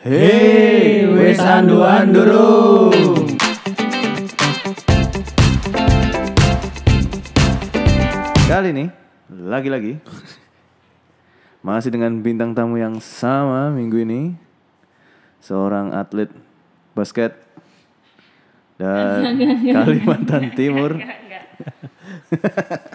Hei, 0.00 1.04
wes 1.12 1.36
andu-anduru. 1.36 2.88
Kali 8.48 8.72
ini, 8.72 8.88
lagi-lagi, 9.28 10.00
masih 11.60 11.92
dengan 11.92 12.16
bintang 12.24 12.56
tamu 12.56 12.80
yang 12.80 12.96
sama 12.96 13.68
minggu 13.76 14.00
ini, 14.00 14.40
seorang 15.44 15.92
atlet 15.92 16.32
basket 16.96 17.36
dan 18.80 19.36
Kalimantan 19.68 20.56
Timur. 20.56 20.96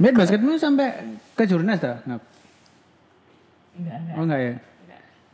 Biar 0.02 0.14
basketmu 0.18 0.58
sampai 0.58 1.22
ke 1.38 1.46
jurnas 1.46 1.78
dah? 1.78 2.02
Enggak, 2.02 2.18
enggak. 3.78 4.16
Oh 4.18 4.24
enggak 4.26 4.40
ya? 4.42 4.54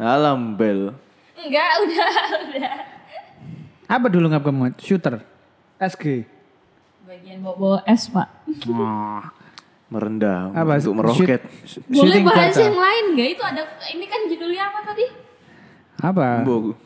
Alam 0.03 0.59
Bel. 0.59 0.91
Enggak, 1.41 1.71
udah, 1.83 2.07
udah. 2.47 2.73
Apa 3.87 4.05
dulu 4.07 4.25
ngap 4.27 4.43
kamu? 4.43 4.71
Shooter? 4.77 5.19
SG? 5.77 6.23
Bagian 7.03 7.41
bawa 7.41 7.81
es, 7.83 8.07
Pak. 8.07 8.27
Wah. 8.67 9.25
merendah 9.91 10.55
Apa? 10.55 10.79
untuk 10.79 11.03
meroket. 11.03 11.43
Shoot- 11.67 11.83
Boleh 11.85 12.23
bahas 12.23 12.55
yang 12.55 12.71
lain 12.73 13.03
enggak? 13.11 13.27
Itu 13.29 13.43
ada 13.43 13.61
ini 13.91 14.07
kan 14.07 14.23
judulnya 14.23 14.71
apa 14.71 14.79
tadi? 14.87 15.05
Apa? 15.99 16.27
Bo- 16.41 16.79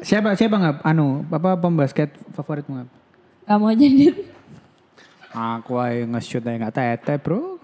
Siapa 0.00 0.36
siapa 0.36 0.56
ngap? 0.58 0.76
Anu, 0.82 1.24
apa 1.24 1.56
pembasket 1.56 2.12
favoritmu 2.30 2.76
ngap? 2.76 2.88
Kamu 3.46 3.64
aja, 3.66 3.86
Dit. 3.88 4.16
Aku 5.30 5.78
aja 5.78 6.04
nge-shoot 6.04 6.42
aja 6.42 6.58
nggak 6.58 6.74
tete 6.74 7.14
bro. 7.16 7.56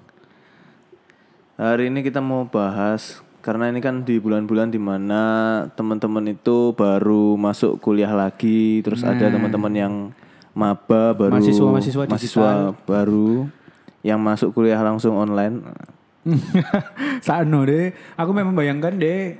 Hari 1.56 1.90
ini 1.90 2.00
kita 2.00 2.22
mau 2.22 2.46
bahas 2.46 3.20
karena 3.46 3.70
ini 3.70 3.78
kan 3.78 4.02
di 4.02 4.18
bulan-bulan 4.18 4.74
di 4.74 4.82
mana 4.82 5.22
teman-teman 5.78 6.34
itu 6.34 6.74
baru 6.74 7.38
masuk 7.38 7.78
kuliah 7.78 8.10
lagi, 8.10 8.82
terus 8.82 9.06
ada 9.06 9.30
teman-teman 9.30 9.70
yang 9.70 9.94
maba 10.50 11.14
baru 11.14 11.38
Mahasiswa-mahasiswa 11.38 12.02
mahasiswa 12.10 12.50
baru 12.82 13.46
yang 14.02 14.18
masuk 14.18 14.50
kuliah 14.50 14.82
langsung 14.82 15.14
online. 15.14 15.62
Sano 17.26 17.62
deh. 17.62 17.94
Aku 18.18 18.34
memang 18.34 18.58
bayangkan 18.58 18.98
deh. 18.98 19.38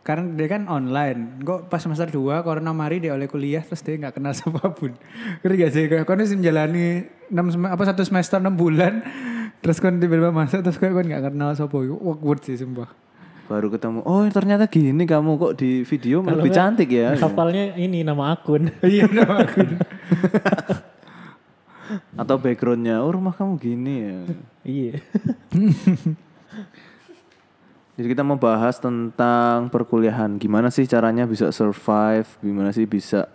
Karena 0.00 0.32
dia 0.32 0.48
kan 0.48 0.64
online. 0.72 1.44
Kok 1.44 1.68
pas 1.68 1.84
semester 1.84 2.08
2 2.08 2.40
corona 2.40 2.72
mari 2.72 3.04
dia 3.04 3.12
oleh 3.12 3.28
kuliah 3.28 3.60
terus 3.60 3.84
dia 3.84 4.00
nggak 4.00 4.16
kenal 4.16 4.32
siapa 4.38 4.64
pun. 4.72 4.96
Ngerti 5.44 5.56
gak 5.60 5.72
sih? 5.76 5.84
Kayak 5.92 6.08
kan 6.08 6.24
menjalani 6.24 7.04
6 7.28 7.68
apa 7.68 7.82
satu 7.84 8.00
semester 8.00 8.40
6 8.40 8.48
bulan 8.56 9.04
terus 9.60 9.76
kan 9.76 10.00
tiba-tiba 10.00 10.32
masuk 10.32 10.64
terus 10.64 10.80
kan 10.80 11.04
nggak 11.04 11.28
kenal 11.28 11.52
siapa. 11.52 11.76
Awkward 11.76 12.40
sih 12.48 12.56
sumpah. 12.56 13.11
Baru 13.52 13.68
ketemu, 13.68 14.00
oh 14.08 14.24
ternyata 14.32 14.64
gini 14.64 15.04
kamu 15.04 15.36
kok 15.36 15.60
di 15.60 15.84
video 15.84 16.24
lebih 16.24 16.56
cantik 16.56 16.88
ya. 16.88 17.12
Hafalnya 17.20 17.76
ini 17.76 18.00
nama 18.00 18.32
akun. 18.32 18.72
Iya 18.80 19.04
nama 19.12 19.44
aku. 19.44 19.60
Atau 22.16 22.40
backgroundnya, 22.40 23.04
oh 23.04 23.12
rumah 23.12 23.36
kamu 23.36 23.60
gini 23.60 23.94
ya. 24.08 24.18
iya. 24.64 24.94
Jadi 28.00 28.06
kita 28.08 28.24
mau 28.24 28.40
bahas 28.40 28.80
tentang 28.80 29.68
perkuliahan. 29.68 30.40
Gimana 30.40 30.72
sih 30.72 30.88
caranya 30.88 31.28
bisa 31.28 31.52
survive? 31.52 32.24
Gimana 32.40 32.72
sih 32.72 32.88
bisa 32.88 33.28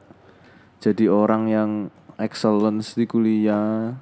jadi 0.81 1.13
orang 1.13 1.45
yang 1.45 1.69
excellence 2.17 2.97
di 2.97 3.05
kuliah? 3.05 3.93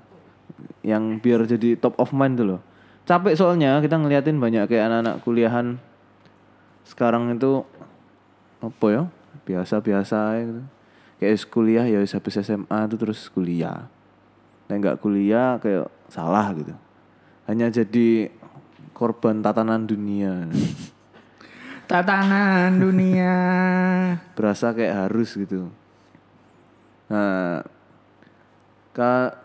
Yang 0.80 1.04
biar 1.20 1.44
jadi 1.44 1.76
top 1.76 2.00
of 2.00 2.16
mind 2.16 2.40
tuh 2.40 2.56
loh. 2.56 2.62
Capek 3.04 3.36
soalnya 3.36 3.84
kita 3.84 4.00
ngeliatin 4.00 4.40
banyak 4.40 4.72
kayak 4.72 4.88
anak-anak 4.88 5.20
kuliahan 5.28 5.76
sekarang 6.86 7.34
itu 7.34 7.66
apa 8.62 8.88
ya? 8.90 9.04
Biasa-biasa 9.46 10.18
gitu. 10.42 10.62
Kayak 11.20 11.36
kuliah 11.50 11.86
ya 11.90 12.00
habis 12.02 12.36
SMA 12.40 12.80
itu 12.88 12.96
terus 12.96 13.28
kuliah. 13.28 13.90
Nah 14.70 14.76
nggak 14.78 15.02
kuliah 15.02 15.58
kayak 15.60 15.90
salah 16.08 16.54
gitu. 16.56 16.74
Hanya 17.46 17.70
jadi 17.70 18.30
korban 18.96 19.44
tatanan 19.44 19.86
dunia. 19.86 20.46
Tatanan 21.86 22.82
dunia. 22.82 23.36
Berasa 24.34 24.74
kayak 24.74 25.06
harus 25.06 25.38
gitu. 25.38 25.70
Nah, 27.06 27.62
ka 28.90 29.38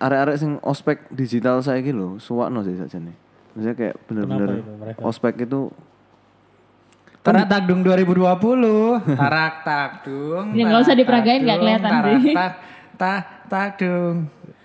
arek-arek 0.00 0.40
sing 0.40 0.56
ospek 0.64 1.04
digital 1.12 1.60
saya 1.60 1.84
gitu 1.84 1.96
loh, 1.96 2.12
suwakno 2.16 2.64
sih 2.64 2.80
saja 2.80 2.96
nih. 2.96 3.12
Maksudnya 3.52 3.76
kayak 3.76 3.96
bener-bener 4.08 4.48
ospek 5.04 5.44
itu 5.44 5.68
Tarak 7.28 7.46
takdung 7.48 7.80
2020. 7.82 9.18
Tarak 9.18 9.54
takdung. 9.62 10.46
Ya, 10.52 10.62
nggak 10.64 10.80
usah 10.80 10.88
tarak 10.88 11.00
diperagain, 11.00 11.40
nggak 11.42 11.56
takdung, 11.56 11.60
kelihatan 11.60 11.90
tarak 11.90 12.14
sih. 12.20 12.34
Tak 12.34 12.52
tak 12.94 13.20
takdung. 13.50 14.16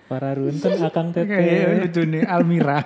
Para 0.06 0.30
runtun 0.30 0.72
akang 0.78 1.08
Kayak 1.14 1.32
tete. 1.32 1.80
lucu 1.80 2.02
nih 2.06 2.22
Almira. 2.24 2.78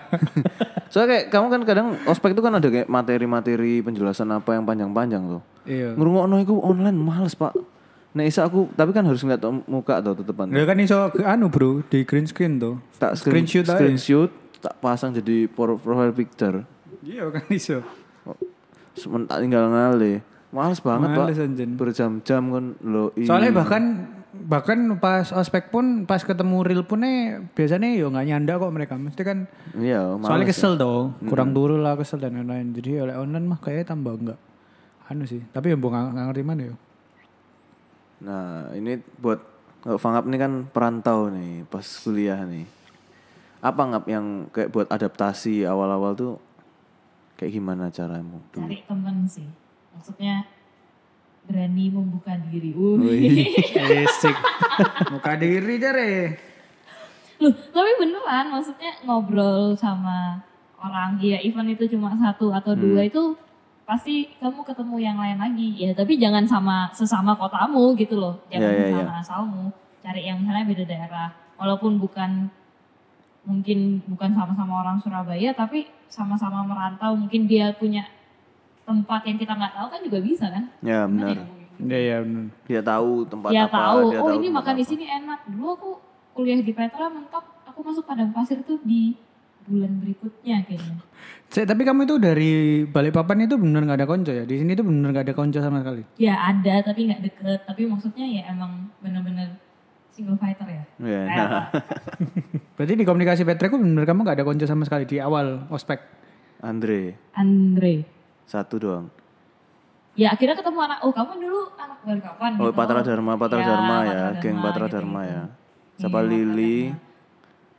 Soalnya 0.92 1.08
kayak 1.12 1.24
kamu 1.28 1.46
kan 1.50 1.60
kadang 1.66 1.88
ospek 2.04 2.32
itu 2.32 2.40
kan 2.40 2.54
ada 2.54 2.68
kayak 2.70 2.86
materi-materi 2.86 3.82
penjelasan 3.82 4.30
apa 4.30 4.54
yang 4.54 4.62
panjang-panjang 4.62 5.22
tuh. 5.28 5.42
Iya. 5.66 5.92
Ngerungokno 5.92 6.36
iku 6.40 6.54
online 6.62 6.94
males, 6.94 7.34
Pak. 7.34 7.52
Nah, 8.14 8.24
isa 8.24 8.46
aku 8.46 8.70
tapi 8.72 8.94
kan 8.94 9.02
harus 9.02 9.20
ngeliat 9.20 9.42
muka 9.66 10.00
tuh 10.00 10.16
tetepan. 10.16 10.48
Ya 10.48 10.64
kan 10.64 10.78
iso 10.78 10.96
ke 11.10 11.20
anu 11.20 11.50
bro 11.50 11.82
di 11.84 12.00
green 12.00 12.24
screen 12.24 12.56
tuh. 12.56 12.78
Tak 12.96 13.18
screen, 13.18 13.44
Screenshot 13.44 13.66
aja. 13.66 13.74
screenshot, 13.74 14.30
tak 14.56 14.78
pasang 14.78 15.12
jadi 15.12 15.44
pro- 15.44 15.76
profile 15.76 16.14
picture. 16.14 16.64
Iya 17.02 17.28
kan 17.28 17.44
iso. 17.50 17.82
Sementak 18.96 19.38
tinggal 19.38 19.68
ngale. 19.68 20.24
Males 20.50 20.80
banget, 20.80 21.08
Males, 21.12 21.36
Pak. 21.36 21.44
anjen. 21.44 21.70
Berjam-jam 21.76 22.42
kan 22.48 22.64
lo 22.80 23.12
Soalnya 23.18 23.52
bahkan 23.52 23.82
bahkan 24.36 24.78
pas 25.00 25.32
ospek 25.32 25.72
pun 25.72 26.04
pas 26.04 26.20
ketemu 26.20 26.60
real 26.60 26.84
pun 26.84 27.00
nih 27.00 27.40
biasanya 27.56 27.88
yo 27.96 28.12
nggak 28.12 28.26
nyanda 28.26 28.60
kok 28.60 28.68
mereka 28.68 28.94
mesti 28.94 29.22
kan 29.24 29.48
Iya, 29.72 30.12
males. 30.12 30.28
soalnya 30.28 30.46
kesel 30.46 30.72
tuh 30.76 31.16
kurang 31.24 31.56
turu 31.56 31.80
lah 31.80 31.96
kesel 31.96 32.20
dan 32.20 32.36
lain-lain 32.36 32.68
jadi 32.76 33.08
oleh 33.08 33.16
online 33.16 33.48
mah 33.48 33.56
kayaknya 33.56 33.96
tambah 33.96 34.12
enggak 34.12 34.38
anu 35.08 35.24
sih 35.24 35.40
tapi 35.50 35.72
ya 35.72 35.80
nggak 35.80 36.24
ngerti 36.28 36.44
mana 36.44 36.62
yo 36.68 36.76
Nah, 38.16 38.72
ini 38.72 38.96
buat 39.20 39.40
Fangap 39.86 40.26
ini 40.26 40.34
kan 40.34 40.52
perantau 40.66 41.30
nih 41.30 41.62
pas 41.70 41.86
kuliah 42.02 42.42
nih. 42.42 42.66
Apa 43.62 43.86
ngap 43.86 44.04
yang 44.10 44.50
kayak 44.50 44.74
buat 44.74 44.90
adaptasi 44.90 45.62
awal-awal 45.62 46.10
tuh 46.18 46.32
kayak 47.36 47.52
gimana 47.52 47.92
caramu? 47.92 48.40
Dulu? 48.50 48.64
Cari 48.66 48.80
temen 48.84 49.16
sih. 49.28 49.48
Maksudnya 49.92 50.44
berani 51.46 51.84
membuka 51.88 52.34
diri. 52.50 52.74
Uh. 52.74 52.98
Esik 54.02 54.36
muka 55.14 55.38
diri 55.38 55.78
jare 55.78 56.12
Loh, 57.36 57.52
tapi 57.52 57.90
beneran 58.00 58.48
maksudnya 58.48 58.96
ngobrol 59.04 59.76
sama 59.76 60.40
orang. 60.80 61.20
Ya 61.20 61.36
event 61.44 61.68
itu 61.76 61.84
cuma 61.92 62.16
satu 62.16 62.48
atau 62.48 62.72
dua 62.72 63.04
itu 63.04 63.36
pasti 63.84 64.32
kamu 64.40 64.64
ketemu 64.64 64.96
yang 64.98 65.16
lain 65.20 65.36
lagi. 65.36 65.76
Ya 65.76 65.92
tapi 65.92 66.16
jangan 66.16 66.48
sama 66.48 66.88
sesama 66.96 67.36
kotamu 67.36 67.92
gitu 68.00 68.16
loh. 68.16 68.40
Jangan 68.48 68.72
Ya, 68.72 68.88
ya, 68.88 68.96
sama 69.04 69.14
asalmu. 69.20 69.64
Cari 70.00 70.24
yang 70.24 70.40
misalnya 70.40 70.64
beda 70.64 70.84
daerah. 70.88 71.28
Walaupun 71.60 72.00
bukan 72.00 72.48
mungkin 73.46 74.02
bukan 74.10 74.34
sama-sama 74.34 74.82
orang 74.82 74.98
Surabaya 74.98 75.54
tapi 75.54 75.86
sama-sama 76.10 76.66
merantau 76.66 77.14
mungkin 77.14 77.46
dia 77.46 77.70
punya 77.72 78.04
tempat 78.86 79.22
yang 79.26 79.38
kita 79.38 79.54
nggak 79.54 79.74
tahu 79.74 79.86
kan 79.90 80.00
juga 80.02 80.18
bisa 80.22 80.46
kan? 80.50 80.64
Ya, 80.82 81.06
benar. 81.06 81.46
iya 81.82 81.98
iya 81.98 82.16
bener 82.22 82.46
Dia 82.66 82.80
tahu 82.82 83.26
tempat 83.26 83.50
dia 83.50 83.66
apa, 83.66 83.78
tahu. 83.78 83.98
dia 84.10 84.18
oh 84.22 84.28
tahu 84.30 84.36
ini 84.38 84.46
tempat 84.50 84.58
makan 84.62 84.74
di 84.74 84.84
apa. 84.84 84.90
sini 84.90 85.04
enak. 85.06 85.40
Dulu 85.50 85.66
aku 85.74 85.90
kuliah 86.34 86.60
di 86.62 86.72
Petra 86.74 87.06
mentok 87.10 87.44
aku 87.66 87.80
masuk 87.82 88.04
padang 88.06 88.30
pasir 88.30 88.62
tuh 88.62 88.78
di 88.82 89.14
bulan 89.66 89.98
berikutnya 89.98 90.62
kayaknya. 90.62 91.02
Cek, 91.50 91.66
tapi 91.66 91.82
kamu 91.82 92.06
itu 92.06 92.14
dari 92.22 92.50
Balikpapan 92.86 93.50
itu 93.50 93.58
bener 93.58 93.82
nggak 93.82 93.98
ada 93.98 94.06
konco 94.06 94.30
ya? 94.30 94.46
Di 94.46 94.62
sini 94.62 94.78
tuh 94.78 94.86
bener 94.86 95.10
nggak 95.10 95.26
ada 95.26 95.34
konco 95.34 95.58
sama 95.58 95.82
sekali? 95.82 96.06
Ya 96.22 96.38
ada 96.38 96.74
tapi 96.86 97.10
nggak 97.10 97.22
deket. 97.26 97.60
Tapi 97.66 97.82
maksudnya 97.90 98.22
ya 98.26 98.42
emang 98.54 98.86
bener-bener 99.02 99.58
single 100.16 100.34
fighter 100.34 100.64
ya 100.66 100.82
Iya, 100.98 101.20
Kayak 101.26 101.46
nah. 101.46 101.64
berarti 102.74 102.92
di 102.94 103.04
komunikasi 103.04 103.42
Petreku 103.42 103.76
bener 103.76 104.02
kamu 104.02 104.20
nggak 104.22 104.36
ada 104.36 104.44
konco 104.44 104.64
sama 104.64 104.82
sekali 104.82 105.04
di 105.04 105.16
awal 105.18 105.68
ospek 105.68 106.00
Andre, 106.58 107.12
Andre 107.32 108.00
satu 108.42 108.74
doang. 108.76 109.06
ya 110.14 110.32
akhirnya 110.32 110.56
ketemu 110.56 110.78
anak 110.80 110.98
oh 111.00 111.12
kamu 111.12 111.32
dulu 111.38 111.60
anak 111.76 111.98
Balikpapan 112.00 112.50
Oh, 112.54 112.64
gitu 112.64 112.72
Patra 112.74 113.00
Dharma, 113.02 113.32
Patra 113.34 113.60
Ya, 113.60 113.66
Dharma 113.66 113.96
ya, 113.98 114.08
Patra 114.24 114.40
geng 114.40 114.54
Dharma, 114.54 114.64
Patra 114.64 114.80
gitu-gitu. 114.80 114.96
Dharma 114.96 115.20
ya. 115.22 115.42
Siapa 115.96 116.18
Iya, 116.18 116.26
Lili, 116.26 116.76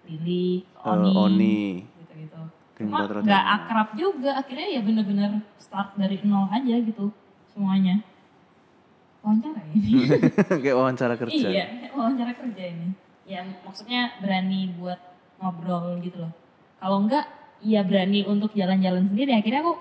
Lili 0.05 0.45
eh, 0.61 0.87
Oni, 0.87 1.11
Oni. 1.15 1.59
gitu-gitu 1.97 2.41
Geng 2.75 2.87
cuma 2.87 2.97
Patra 3.01 3.19
Dharma. 3.19 3.55
akrab 3.55 3.87
juga 3.93 4.31
akhirnya 4.35 4.67
ya 4.69 4.81
bener-bener 4.81 5.29
start 5.57 5.89
dari 5.95 6.21
nol 6.21 6.45
aja 6.47 6.75
gitu 6.77 7.09
semuanya 7.49 8.05
wawancara 9.21 9.61
ini 9.73 10.07
kayak 10.63 10.77
wawancara 10.77 11.15
kerja. 11.17 11.47
Iya, 11.47 11.65
wawancara 11.93 12.31
kerja 12.33 12.63
ini. 12.63 12.87
Ya 13.27 13.43
maksudnya 13.65 14.15
berani 14.23 14.71
buat 14.79 14.99
ngobrol 15.37 15.99
gitu 15.99 16.23
loh. 16.23 16.33
Kalau 16.79 17.03
enggak, 17.03 17.25
ya 17.59 17.81
berani 17.83 18.23
untuk 18.23 18.53
jalan-jalan 18.53 19.09
sendiri. 19.11 19.35
Akhirnya 19.35 19.65
aku 19.65 19.73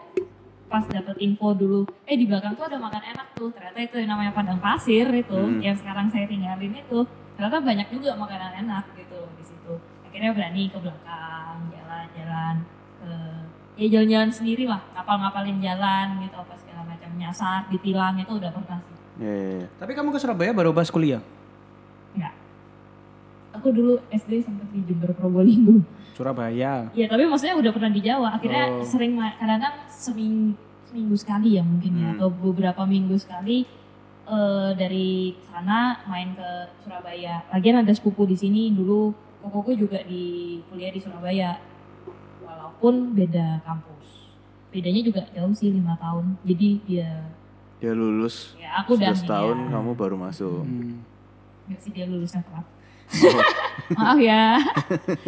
pas 0.66 0.82
dapet 0.82 1.14
info 1.22 1.54
dulu, 1.54 1.86
eh 2.10 2.18
di 2.18 2.26
belakang 2.26 2.58
tuh 2.58 2.66
ada 2.66 2.74
makan 2.74 2.98
enak 3.14 3.26
tuh. 3.38 3.54
Ternyata 3.54 3.78
itu 3.78 3.96
yang 4.02 4.10
namanya 4.18 4.32
padang 4.34 4.58
pasir 4.58 5.06
itu, 5.06 5.38
Hmm. 5.38 5.62
yang 5.62 5.78
sekarang 5.78 6.10
saya 6.10 6.26
tinggalin 6.26 6.74
itu. 6.74 7.06
Ternyata 7.38 7.62
banyak 7.62 7.86
juga 7.94 8.18
makanan 8.18 8.66
enak 8.66 8.84
gitu 8.98 9.20
di 9.38 9.44
situ. 9.46 9.74
Akhirnya 10.02 10.34
berani 10.34 10.66
ke 10.66 10.78
belakang, 10.82 11.70
jalan-jalan 11.70 12.54
ke 12.98 13.10
ya 13.76 13.86
jalan-jalan 13.92 14.30
sendiri 14.32 14.64
lah, 14.66 14.80
ngapal-ngapalin 14.96 15.60
jalan 15.62 16.06
gitu 16.24 16.34
apa 16.34 16.54
segala 16.58 16.82
macam 16.82 17.10
nyasar, 17.14 17.68
ditilang 17.70 18.16
itu 18.18 18.32
udah 18.34 18.50
pernah 18.50 18.80
sih. 18.82 18.95
Ya, 19.16 19.32
ya, 19.32 19.48
ya. 19.60 19.66
Tapi 19.76 19.92
kamu 19.92 20.12
ke 20.12 20.18
Surabaya 20.18 20.52
baru 20.52 20.70
pas 20.70 20.88
kuliah? 20.88 21.20
Enggak. 22.12 22.34
Aku 23.56 23.72
dulu 23.72 23.96
SD 24.12 24.44
sempat 24.44 24.68
di 24.68 24.84
Jember 24.84 25.16
Probolinggo. 25.16 25.80
Surabaya. 26.12 26.88
Iya 26.92 27.06
tapi 27.08 27.24
maksudnya 27.24 27.56
udah 27.56 27.72
pernah 27.72 27.92
di 27.92 28.00
Jawa. 28.00 28.36
Akhirnya 28.36 28.64
Oh. 28.72 28.84
sering 28.84 29.16
kadang-kadang 29.16 29.76
seminggu, 29.88 30.56
seminggu 30.88 31.16
sekali 31.16 31.56
ya 31.56 31.62
mungkin 31.62 31.92
ya 31.92 32.08
Hmm. 32.08 32.14
atau 32.16 32.28
beberapa 32.32 32.84
minggu 32.84 33.16
sekali 33.16 33.64
eh, 34.26 34.70
dari 34.74 35.38
sana 35.46 36.02
main 36.04 36.34
ke 36.34 36.50
Surabaya. 36.82 37.46
Lagian 37.48 37.78
ada 37.78 37.92
sepupu 37.92 38.26
di 38.26 38.34
sini 38.34 38.74
dulu. 38.74 39.14
Kokoku 39.38 39.78
juga 39.78 40.02
di 40.02 40.58
kuliah 40.66 40.90
di 40.90 40.98
Surabaya. 40.98 41.54
Walaupun 42.42 43.14
beda 43.14 43.62
kampus. 43.62 44.34
Bedanya 44.74 45.00
juga 45.00 45.22
jauh 45.30 45.54
sih 45.54 45.70
lima 45.70 45.94
tahun. 45.96 46.36
Jadi 46.42 46.68
dia 46.84 47.22
Dia 47.76 47.92
lulus 47.92 48.56
ya 48.56 48.80
aku 48.80 48.96
udah 48.96 49.12
setahun 49.12 49.56
ya. 49.58 49.68
kamu 49.72 49.90
baru 49.92 50.16
masuk. 50.16 50.64
Hmm. 50.64 51.04
Nggak 51.68 51.80
sih 51.82 51.90
dia 51.92 52.06
lulusnya 52.08 52.40
telat. 52.42 52.66
Oh, 53.06 53.42
Maaf 54.00 54.18
ya. 54.18 54.56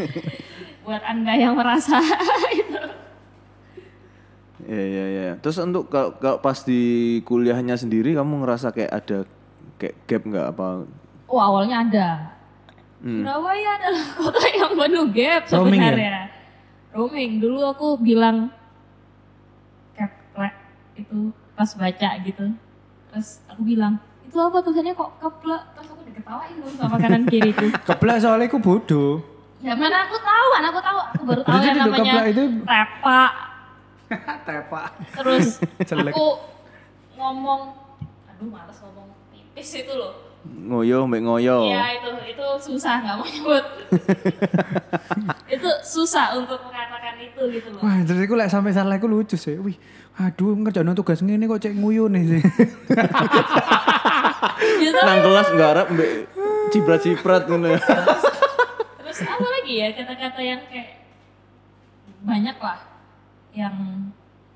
Buat 0.84 1.02
anda 1.04 1.32
yang 1.36 1.52
merasa 1.54 2.00
itu. 2.56 2.82
ya 4.64 4.82
ya 4.82 5.04
ya. 5.06 5.28
Terus 5.38 5.60
untuk 5.60 5.86
kalau, 5.88 6.16
kalau 6.16 6.38
pas 6.40 6.64
di 6.64 6.80
kuliahnya 7.22 7.76
sendiri 7.76 8.16
kamu 8.16 8.42
ngerasa 8.42 8.72
kayak 8.72 8.92
ada 8.96 9.18
kayak 9.76 9.94
gap 10.08 10.22
nggak 10.24 10.46
apa? 10.50 10.88
Oh 11.28 11.38
awalnya 11.38 11.84
ada. 11.84 12.08
Hmm. 12.98 13.22
Surabaya 13.22 13.70
adalah 13.78 14.06
kota 14.16 14.42
yang 14.48 14.72
penuh 14.74 15.06
gap 15.12 15.42
Roaming 15.46 15.78
ya? 15.78 15.92
sebenarnya. 15.92 16.12
Roaming. 16.90 17.30
Dulu 17.38 17.60
aku 17.68 17.88
bilang 18.00 18.50
keplek 19.94 20.54
itu 20.96 21.30
pas 21.58 21.70
baca 21.74 22.10
gitu. 22.22 22.46
Terus 23.10 23.42
aku 23.50 23.66
bilang 23.66 23.98
itu 24.22 24.38
apa 24.38 24.62
tulisannya 24.62 24.94
kok 24.94 25.10
keplek? 25.18 25.62
Terus 25.74 25.88
aku 25.90 26.02
diketawain 26.06 26.54
dulu 26.62 26.72
sama 26.78 26.96
kanan 27.02 27.22
kiri 27.26 27.50
itu. 27.50 27.66
Keplak 27.90 28.16
soalnya 28.22 28.46
aku 28.46 28.62
bodoh. 28.62 29.18
Ya 29.58 29.74
mana 29.74 30.06
aku 30.06 30.16
tahu, 30.22 30.46
mana 30.54 30.66
aku 30.70 30.80
tahu. 30.84 30.98
Aku 31.18 31.22
baru 31.26 31.42
tahu 31.42 31.58
yang 31.66 31.78
namanya 31.82 32.22
itu 32.30 32.44
tepa. 32.62 33.22
tepak. 34.46 34.88
Terus 35.18 35.58
Jelek. 35.90 36.14
aku 36.14 36.26
ngomong, 37.18 37.74
aduh 38.30 38.46
males 38.46 38.78
ngomong 38.78 39.10
tipis 39.34 39.82
itu 39.82 39.92
loh. 39.98 40.14
Ngoyo 40.46 41.10
mbak 41.10 41.20
ngoyo. 41.26 41.66
Iya 41.66 41.98
itu 41.98 42.10
itu 42.30 42.46
susah 42.70 43.02
nggak 43.02 43.16
mau 43.18 43.26
nyebut. 43.26 43.64
itu 45.50 45.70
susah 45.82 46.38
untuk 46.38 46.62
mengatakan 46.62 47.18
itu 47.18 47.42
gitu 47.58 47.68
loh. 47.74 47.82
Wah, 47.82 47.98
terus 48.06 48.22
aku 48.22 48.38
lek 48.38 48.46
sampai 48.46 48.70
salah 48.70 48.94
aku 48.94 49.10
lucu 49.10 49.34
sih. 49.34 49.58
Wih, 49.58 49.74
aduh 50.18 50.58
ngerjain 50.58 50.90
tugas 50.98 51.22
ngene 51.22 51.46
kok 51.46 51.62
cek 51.62 51.74
nguyu 51.78 52.10
nih 52.10 52.24
sih. 52.26 52.42
Ya, 54.78 54.90
Nang 55.06 55.22
kelas 55.22 55.48
ngarep 55.54 55.86
mbak 55.94 56.10
ciprat-ciprat 56.74 57.46
ngono. 57.46 57.74
ya. 57.74 57.80
terus 58.98 59.18
apa 59.22 59.46
lagi 59.46 59.72
ya 59.78 59.88
kata-kata 59.94 60.40
yang 60.42 60.60
kayak 60.70 61.02
banyak 62.22 62.56
lah 62.58 62.78
yang 63.54 63.74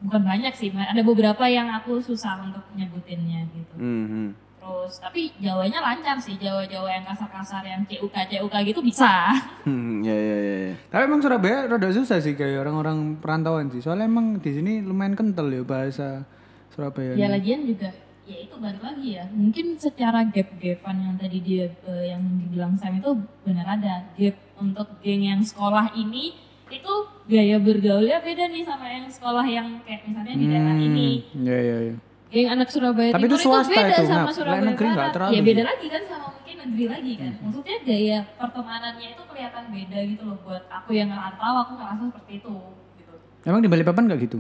bukan 0.03 0.23
banyak 0.23 0.53
sih, 0.59 0.75
ada 0.75 1.03
beberapa 1.07 1.47
yang 1.47 1.71
aku 1.71 2.03
susah 2.03 2.43
untuk 2.43 2.63
nyebutinnya 2.75 3.47
gitu. 3.55 3.75
Hmm, 3.79 4.07
hmm. 4.07 4.29
Terus 4.63 4.95
tapi 5.03 5.35
Jawanya 5.43 5.83
lancar 5.83 6.23
sih, 6.23 6.39
Jawa-Jawa 6.39 6.87
yang 6.87 7.03
kasar-kasar 7.03 7.67
yang 7.67 7.83
CUK 7.83 8.15
CUK 8.15 8.55
gitu 8.71 8.79
bisa. 8.79 9.35
Hmm, 9.67 10.07
ya 10.07 10.15
ya 10.15 10.39
ya. 10.39 10.75
Tapi 10.87 11.03
emang 11.11 11.19
Surabaya 11.19 11.67
rada 11.67 11.91
susah 11.91 12.23
sih 12.23 12.39
kayak 12.39 12.63
orang-orang 12.63 13.19
perantauan 13.19 13.67
sih. 13.75 13.83
Soalnya 13.83 14.07
emang 14.07 14.39
di 14.39 14.55
sini 14.55 14.79
lumayan 14.79 15.19
kental 15.19 15.51
ya 15.51 15.67
bahasa 15.67 16.23
Surabaya. 16.71 17.19
Ya 17.19 17.27
lagian 17.27 17.67
juga 17.67 17.91
ya 18.23 18.39
itu 18.39 18.55
balik 18.55 18.83
lagi 18.87 19.19
ya. 19.19 19.27
Mungkin 19.35 19.83
secara 19.83 20.23
gap-gapan 20.31 20.97
yang 21.11 21.15
tadi 21.19 21.39
dia 21.43 21.67
eh, 21.67 22.15
yang 22.15 22.23
dibilang 22.39 22.79
Sam 22.79 23.03
itu 23.03 23.19
benar 23.43 23.67
ada 23.67 24.15
gap 24.15 24.37
untuk 24.63 24.87
geng 25.03 25.27
yang 25.27 25.43
sekolah 25.43 25.91
ini 25.99 26.39
itu 26.73 26.95
gaya 27.29 27.59
bergaulnya 27.61 28.23
beda 28.25 28.49
nih 28.49 28.65
sama 28.65 28.87
yang 28.89 29.05
sekolah 29.11 29.45
yang 29.45 29.83
kayak 29.85 30.07
misalnya 30.07 30.35
di 30.39 30.47
daerah 30.47 30.79
ini. 30.79 31.09
Iya 31.35 31.59
iya 31.59 31.79
iya. 31.91 31.97
Geng 32.33 32.49
anak 32.49 32.69
Surabaya 32.69 33.13
Tapi 33.13 33.27
itu 33.27 33.37
swasta 33.37 33.69
beda 33.71 33.93
itu, 33.93 34.03
sama 34.03 34.25
nggak- 34.25 34.33
Surabaya 34.35 34.63
negeri 34.65 34.87
nggak 34.87 34.97
Barat. 34.99 35.13
terlalu 35.13 35.33
Ya 35.33 35.43
beda 35.45 35.63
lagi 35.63 35.87
kan 35.87 36.03
sama 36.03 36.27
mungkin 36.33 36.55
negeri 36.59 36.85
lagi 36.89 37.13
kan. 37.15 37.33
Maksudnya 37.39 37.77
gaya 37.83 38.19
pertemanannya 38.35 39.09
itu 39.11 39.23
kelihatan 39.23 39.65
beda 39.69 39.99
gitu 40.07 40.23
loh 40.25 40.39
buat 40.41 40.65
aku 40.67 40.91
yang 40.93 41.09
ngerantau 41.09 41.55
aku 41.61 41.73
ngerasa 41.75 42.03
seperti 42.09 42.33
itu 42.35 42.53
gitu. 42.97 43.15
Emang 43.43 43.61
di 43.61 43.69
Balikpapan 43.69 44.03
nggak 44.07 44.21
gitu? 44.23 44.39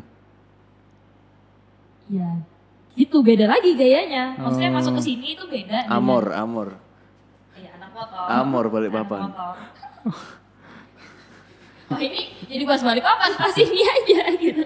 Ya 2.08 2.28
gitu 2.92 3.16
beda 3.20 3.44
lagi 3.46 3.72
gayanya. 3.72 4.36
Maksudnya 4.36 4.70
Oh. 4.70 4.76
masuk 4.76 4.92
ke 4.94 5.02
sini 5.02 5.26
itu 5.32 5.44
beda. 5.46 5.84
dengan- 5.84 5.92
Amor, 5.94 6.24
amor. 6.30 6.68
Iya 7.54 7.70
anak 7.74 7.90
motor. 7.90 8.24
Amor 8.26 8.64
Balikpapan. 8.68 9.20
Anak 9.22 9.32
motor. 9.32 9.54
oh 11.88 12.00
ini 12.00 12.20
jadi 12.46 12.64
pas 12.64 12.80
balik 12.80 13.00
papan 13.00 13.30
pas 13.34 13.52
ini 13.54 13.80
aja 13.82 14.20
gitu. 14.34 14.62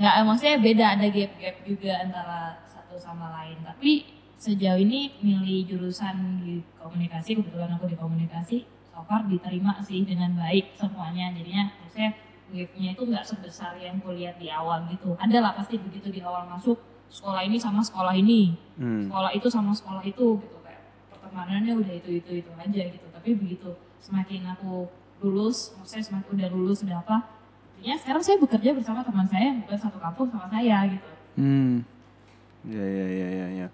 Nggak, 0.00 0.14
maksudnya 0.24 0.56
beda 0.64 0.84
ada 0.96 1.06
gap-gap 1.12 1.56
juga 1.68 1.92
antara 2.00 2.40
satu 2.64 2.96
sama 2.96 3.28
lain. 3.36 3.60
Tapi 3.60 4.08
sejauh 4.40 4.80
ini 4.80 5.12
milih 5.20 5.68
jurusan 5.68 6.40
di 6.40 6.64
komunikasi, 6.80 7.36
kebetulan 7.36 7.76
aku 7.76 7.84
di 7.92 8.00
komunikasi, 8.00 8.64
so 8.88 9.04
far 9.04 9.28
diterima 9.28 9.76
sih 9.84 10.00
dengan 10.08 10.32
baik 10.40 10.72
semuanya. 10.80 11.28
Jadinya 11.36 11.68
maksudnya 11.84 12.16
gapnya 12.48 12.88
itu 12.96 13.02
nggak 13.04 13.24
sebesar 13.28 13.76
yang 13.76 14.00
kulihat 14.00 14.40
di 14.40 14.48
awal 14.48 14.88
gitu. 14.88 15.20
Ada 15.20 15.36
lah 15.44 15.52
pasti 15.52 15.76
begitu 15.76 16.08
di 16.08 16.24
awal 16.24 16.48
masuk 16.48 16.80
sekolah 17.10 17.42
ini 17.42 17.58
sama 17.58 17.82
sekolah 17.82 18.14
ini 18.14 18.54
Hmm. 18.78 19.10
sekolah 19.10 19.34
itu 19.34 19.50
sama 19.50 19.74
sekolah 19.74 20.00
itu 20.06 20.40
gitu 20.40 20.56
kayak 20.62 20.80
pertemanannya 21.10 21.74
udah 21.74 21.94
itu 22.00 22.22
itu 22.22 22.30
itu 22.40 22.50
aja 22.54 22.82
gitu 22.86 23.06
tapi 23.12 23.34
begitu 23.36 23.76
semakin 24.00 24.46
aku 24.56 24.88
lulus 25.20 25.74
maksudnya 25.76 26.06
semakin 26.06 26.30
udah 26.38 26.48
lulus 26.54 26.80
udah 26.86 27.02
apa 27.02 27.18
ya 27.80 27.94
sekarang 27.96 28.20
saya 28.20 28.36
bekerja 28.36 28.70
bersama 28.72 29.00
teman 29.00 29.24
saya 29.24 29.44
yang 29.50 29.58
bukan 29.64 29.78
satu 29.78 29.98
kampung 29.98 30.26
sama 30.28 30.46
saya 30.48 30.76
gitu 30.86 31.08
Hmm. 31.34 31.86
Ya 32.60 32.84
ya 32.84 33.06
ya 33.08 33.28
ya 33.30 33.46
ya. 33.56 33.66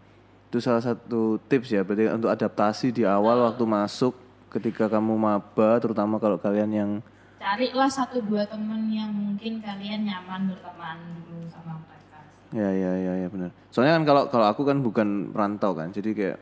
Itu 0.46 0.62
salah 0.62 0.78
satu 0.78 1.42
tips 1.42 1.74
ya 1.74 1.82
berarti 1.82 2.06
untuk 2.06 2.30
adaptasi 2.30 2.94
di 2.94 3.02
awal 3.02 3.42
waktu 3.42 3.64
masuk 3.66 4.14
ketika 4.46 4.86
kamu 4.86 5.18
maba 5.18 5.82
terutama 5.82 6.22
kalau 6.22 6.38
kalian 6.38 6.70
yang 6.70 6.90
carilah 7.36 7.90
satu 7.90 8.22
dua 8.22 8.46
teman 8.46 8.86
yang 8.88 9.10
mungkin 9.10 9.58
kalian 9.58 10.06
nyaman 10.06 10.48
berteman 10.48 10.96
dulu 11.26 11.44
sama 11.50 11.75
mereka 11.82 12.18
ya 12.54 12.70
ya 12.70 12.92
ya 12.94 13.12
ya 13.25 13.28
benar. 13.28 13.50
Soalnya 13.68 13.98
kan 13.98 14.04
kalau 14.06 14.22
kalau 14.30 14.46
aku 14.46 14.62
kan 14.62 14.78
bukan 14.78 15.34
perantau 15.34 15.75
kan. 15.75 15.90
Jadi 15.90 16.14
kayak 16.14 16.38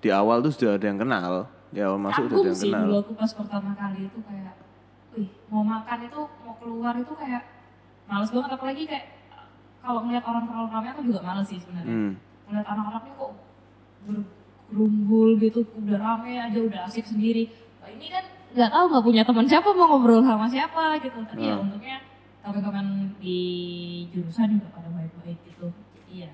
di 0.00 0.08
awal 0.08 0.40
tuh 0.40 0.54
sudah 0.54 0.80
ada 0.80 0.86
yang 0.88 0.96
kenal. 0.96 1.44
Di 1.68 1.82
awal 1.82 1.98
masuk 2.00 2.30
udah 2.30 2.38
ada 2.40 2.40
Kagum 2.40 2.48
yang 2.48 2.56
sih 2.56 2.70
kenal. 2.72 2.84
dulu 2.88 2.96
aku 3.02 3.12
pas 3.12 3.32
pertama 3.34 3.70
kali 3.74 4.06
itu 4.06 4.18
kayak, 4.24 4.54
wih 5.14 5.28
mau 5.46 5.62
makan 5.62 5.98
itu 6.02 6.20
mau 6.42 6.54
keluar 6.58 6.94
itu 6.94 7.12
kayak 7.14 7.42
males 8.04 8.28
banget 8.28 8.50
apalagi 8.52 8.82
kayak 8.84 9.06
kalau 9.78 10.00
ngeliat 10.02 10.24
orang 10.24 10.44
terlalu 10.44 10.68
ramai 10.68 10.88
aku 10.90 11.02
juga 11.04 11.20
males 11.20 11.46
sih 11.46 11.58
sebenarnya. 11.58 11.88
Hmm. 11.88 12.12
Ngeliat 12.44 12.66
anak-anaknya 12.66 13.12
kok 13.14 13.32
bergerumbul 14.04 15.28
gitu 15.38 15.60
udah 15.76 15.98
rame 15.98 16.32
aja 16.36 16.58
udah 16.58 16.80
asik 16.84 17.04
sendiri. 17.04 17.48
Wah, 17.80 17.88
ini 17.88 18.06
kan 18.08 18.24
nggak 18.54 18.70
tahu 18.70 18.84
nggak 18.88 19.04
punya 19.04 19.22
teman 19.22 19.46
siapa 19.46 19.68
mau 19.70 19.86
ngobrol 19.90 20.20
sama 20.20 20.46
siapa 20.46 20.98
gitu. 20.98 21.18
Tapi 21.24 21.42
ya 21.42 21.54
Hmm. 21.54 21.64
untungnya 21.68 21.96
teman-teman 22.44 22.86
di 23.18 23.40
jurusan 24.12 24.56
juga 24.56 24.68
pada 24.72 24.88
baik-baik 24.90 25.38
gitu. 25.46 25.68
Jadi 25.72 26.14
ya 26.20 26.30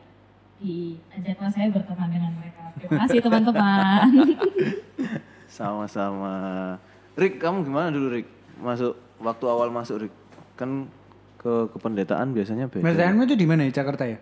diajaklah 0.61 1.51
saya 1.51 1.69
berteman 1.71 2.09
dengan 2.09 2.33
mereka. 2.35 2.63
Terima 2.77 3.07
kasih 3.07 3.19
teman-teman. 3.21 4.09
Sama-sama. 5.51 6.35
Rick, 7.15 7.43
kamu 7.43 7.67
gimana 7.67 7.91
dulu 7.91 8.15
Rick? 8.15 8.27
Masuk 8.61 8.93
waktu 9.19 9.45
awal 9.45 9.69
masuk. 9.69 10.09
Kan 10.55 10.93
ke 11.37 11.73
kependetaan 11.73 12.37
biasanya 12.37 12.69
beda. 12.69 12.85
Medanmu 12.85 13.25
itu 13.25 13.35
di 13.35 13.47
mana 13.49 13.65
ya? 13.65 13.81
Jakarta 13.81 14.05
ya? 14.05 14.21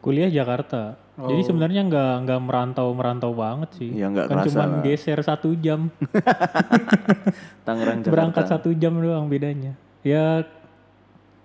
Kuliah 0.00 0.28
Jakarta. 0.28 1.00
Jadi 1.14 1.42
sebenarnya 1.46 1.86
nggak 1.86 2.14
nggak 2.26 2.40
merantau 2.42 2.90
merantau 2.92 3.32
banget 3.32 3.70
sih. 3.78 3.90
Ya, 3.94 4.10
nggak 4.10 4.26
kan 4.26 4.36
cuma 4.44 4.64
lah. 4.66 4.82
geser 4.82 5.20
satu 5.22 5.54
jam. 5.56 5.88
Tangerang 7.66 8.02
Jakarta. 8.02 8.12
Berangkat 8.12 8.44
satu 8.48 8.68
jam 8.74 8.96
doang 8.98 9.28
bedanya. 9.28 9.76
Ya 10.04 10.44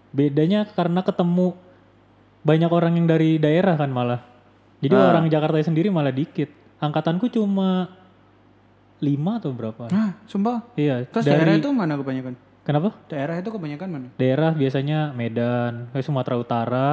bedanya 0.09 0.65
karena 0.67 1.05
ketemu 1.05 1.53
banyak 2.41 2.71
orang 2.71 2.97
yang 2.97 3.07
dari 3.07 3.37
daerah 3.37 3.75
kan 3.77 3.91
malah. 3.91 4.21
Jadi 4.79 4.95
Ah. 4.95 5.11
orang 5.11 5.27
Jakarta 5.27 5.59
sendiri 5.61 5.91
malah 5.91 6.11
dikit. 6.11 6.49
Angkatanku 6.79 7.27
cuma 7.29 7.91
lima 8.99 9.39
atau 9.39 9.51
berapa? 9.55 9.87
Nah, 9.91 10.19
sumpah. 10.27 10.63
Iya. 10.75 11.07
Terus 11.07 11.25
dari 11.25 11.43
daerah 11.43 11.55
itu 11.59 11.69
mana 11.71 11.93
kebanyakan? 11.95 12.33
Kenapa? 12.67 12.89
Daerah 13.09 13.35
itu 13.39 13.49
kebanyakan 13.49 13.87
mana? 13.89 14.07
Daerah 14.19 14.51
biasanya 14.53 15.15
Medan, 15.15 15.89
eh, 15.95 16.03
Sumatera 16.03 16.35
Utara, 16.37 16.89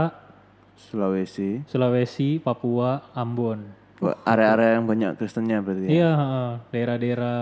Sulawesi. 0.76 1.66
Sulawesi, 1.66 2.40
Papua, 2.40 3.12
Ambon. 3.12 3.64
Wah, 3.96 4.16
Area-area 4.28 4.76
yang 4.76 4.84
banyak 4.84 5.16
Kristennya 5.16 5.64
berarti 5.64 5.88
ya. 5.88 5.90
Iya, 5.90 6.10
heeh. 6.16 6.50
daerah-daerah 6.72 7.38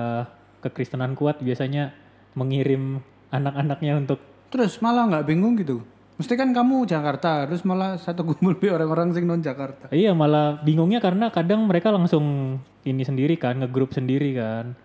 kekristenan 0.62 1.18
kuat 1.18 1.42
biasanya 1.42 1.92
mengirim 2.38 3.02
anak-anaknya 3.34 3.98
untuk 3.98 4.22
Terus 4.54 4.78
malah 4.78 5.10
nggak 5.10 5.26
bingung 5.26 5.58
gitu. 5.58 5.82
Mesti 6.14 6.38
kan 6.38 6.54
kamu 6.54 6.86
Jakarta, 6.86 7.42
terus 7.50 7.66
malah 7.66 7.98
satu 7.98 8.22
kumpul 8.22 8.54
be 8.60 8.70
orang-orang 8.70 9.10
sing 9.10 9.26
non 9.26 9.42
Jakarta. 9.42 9.90
Iya 9.90 10.14
malah 10.14 10.62
bingungnya 10.62 11.02
karena 11.02 11.30
kadang 11.34 11.66
mereka 11.66 11.90
langsung 11.90 12.58
ini 12.86 13.02
sendiri 13.02 13.34
kan, 13.34 13.58
ngegrup 13.58 13.90
sendiri 13.90 14.30
kan. 14.38 14.78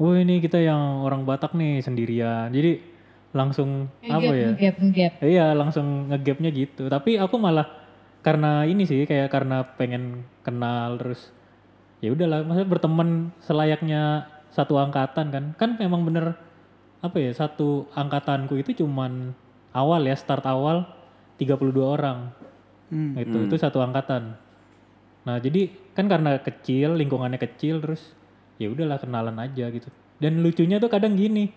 Wah 0.00 0.16
ini 0.16 0.40
kita 0.40 0.56
yang 0.56 1.04
orang 1.04 1.28
Batak 1.28 1.52
nih 1.52 1.84
sendirian. 1.84 2.48
Jadi 2.48 2.80
langsung 3.36 3.92
apa 4.08 4.32
ya? 4.32 4.56
Ngegap, 4.56 4.76
ngegap. 4.80 5.12
Iya 5.20 5.52
langsung 5.52 6.08
ngegapnya 6.08 6.48
gitu. 6.48 6.88
Tapi 6.88 7.20
aku 7.20 7.36
malah 7.36 7.68
karena 8.24 8.64
ini 8.64 8.84
sih 8.84 9.04
kayak 9.04 9.32
karena 9.32 9.64
pengen 9.76 10.24
kenal 10.44 11.00
terus 11.00 11.32
ya 12.04 12.12
udahlah 12.12 12.44
maksudnya 12.44 12.68
berteman 12.68 13.08
selayaknya 13.44 14.28
satu 14.52 14.76
angkatan 14.76 15.32
kan 15.32 15.44
kan 15.56 15.70
memang 15.80 16.04
bener 16.04 16.36
apa 17.00 17.16
ya 17.16 17.32
satu 17.32 17.88
angkatanku 17.96 18.60
itu 18.60 18.84
cuman 18.84 19.32
awal 19.74 20.02
ya 20.02 20.16
start 20.18 20.44
awal 20.46 20.86
32 21.38 21.72
orang. 21.80 22.34
Hmm. 22.90 23.14
itu 23.14 23.46
itu 23.46 23.54
satu 23.54 23.78
angkatan. 23.78 24.34
Nah 25.22 25.38
jadi 25.38 25.70
kan 25.94 26.10
karena 26.10 26.42
kecil 26.42 26.98
lingkungannya 26.98 27.38
kecil 27.38 27.78
terus 27.78 28.18
ya 28.58 28.66
udahlah 28.66 28.98
kenalan 28.98 29.38
aja 29.38 29.70
gitu. 29.70 29.86
Dan 30.18 30.42
lucunya 30.42 30.82
tuh 30.82 30.90
kadang 30.90 31.14
gini 31.14 31.54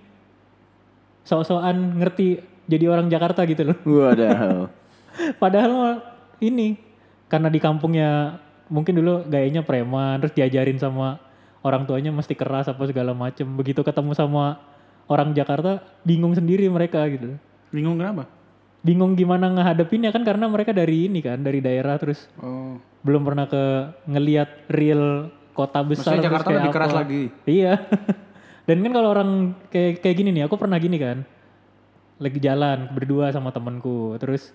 sok-sokan 1.25 2.00
ngerti 2.00 2.38
jadi 2.70 2.86
orang 2.93 3.10
Jakarta 3.10 3.50
gitu 3.50 3.74
loh. 3.74 3.77
Waduh. 3.82 4.70
padahal 5.41 6.05
ini 6.38 6.77
karena 7.25 7.50
di 7.50 7.58
kampungnya 7.58 8.38
mungkin 8.70 8.93
dulu 8.93 9.25
gayanya 9.25 9.65
preman 9.65 10.22
terus 10.22 10.38
diajarin 10.38 10.77
sama 10.77 11.17
orang 11.65 11.89
tuanya 11.89 12.13
mesti 12.13 12.38
keras 12.38 12.70
apa 12.70 12.86
segala 12.86 13.17
macem. 13.17 13.50
Begitu 13.58 13.82
ketemu 13.82 14.13
sama 14.13 14.62
orang 15.10 15.34
Jakarta 15.34 15.82
bingung 16.05 16.38
sendiri 16.38 16.70
mereka 16.70 17.01
gitu 17.10 17.41
Bingung 17.74 17.98
kenapa? 17.98 18.30
bingung 18.84 19.15
gimana 19.15 19.48
ngehadepinnya 19.48 20.12
kan 20.12 20.27
karena 20.27 20.44
mereka 20.46 20.75
dari 20.75 21.08
ini 21.08 21.24
kan 21.24 21.39
dari 21.39 21.63
daerah 21.63 21.96
terus 21.96 22.27
Oh. 22.36 22.75
belum 23.00 23.24
pernah 23.24 23.48
ke 23.48 23.63
ngelihat 24.06 24.68
real 24.68 25.32
kota 25.53 25.80
besar 25.82 26.20
Maksudnya 26.20 26.27
Jakarta 26.27 26.48
kayak 26.51 26.60
lebih 26.60 26.74
keras 26.75 26.92
lagi. 26.92 27.24
iya 27.48 27.80
dan 28.68 28.77
kan 28.77 28.92
kalau 28.92 29.10
orang 29.10 29.30
kayak 29.70 30.03
kayak 30.03 30.15
gini 30.20 30.36
nih 30.36 30.44
aku 30.44 30.60
pernah 30.60 30.75
gini 30.75 31.00
kan 31.00 31.24
lagi 32.20 32.39
jalan 32.39 32.92
berdua 32.92 33.32
sama 33.32 33.56
temanku 33.56 34.20
terus 34.20 34.51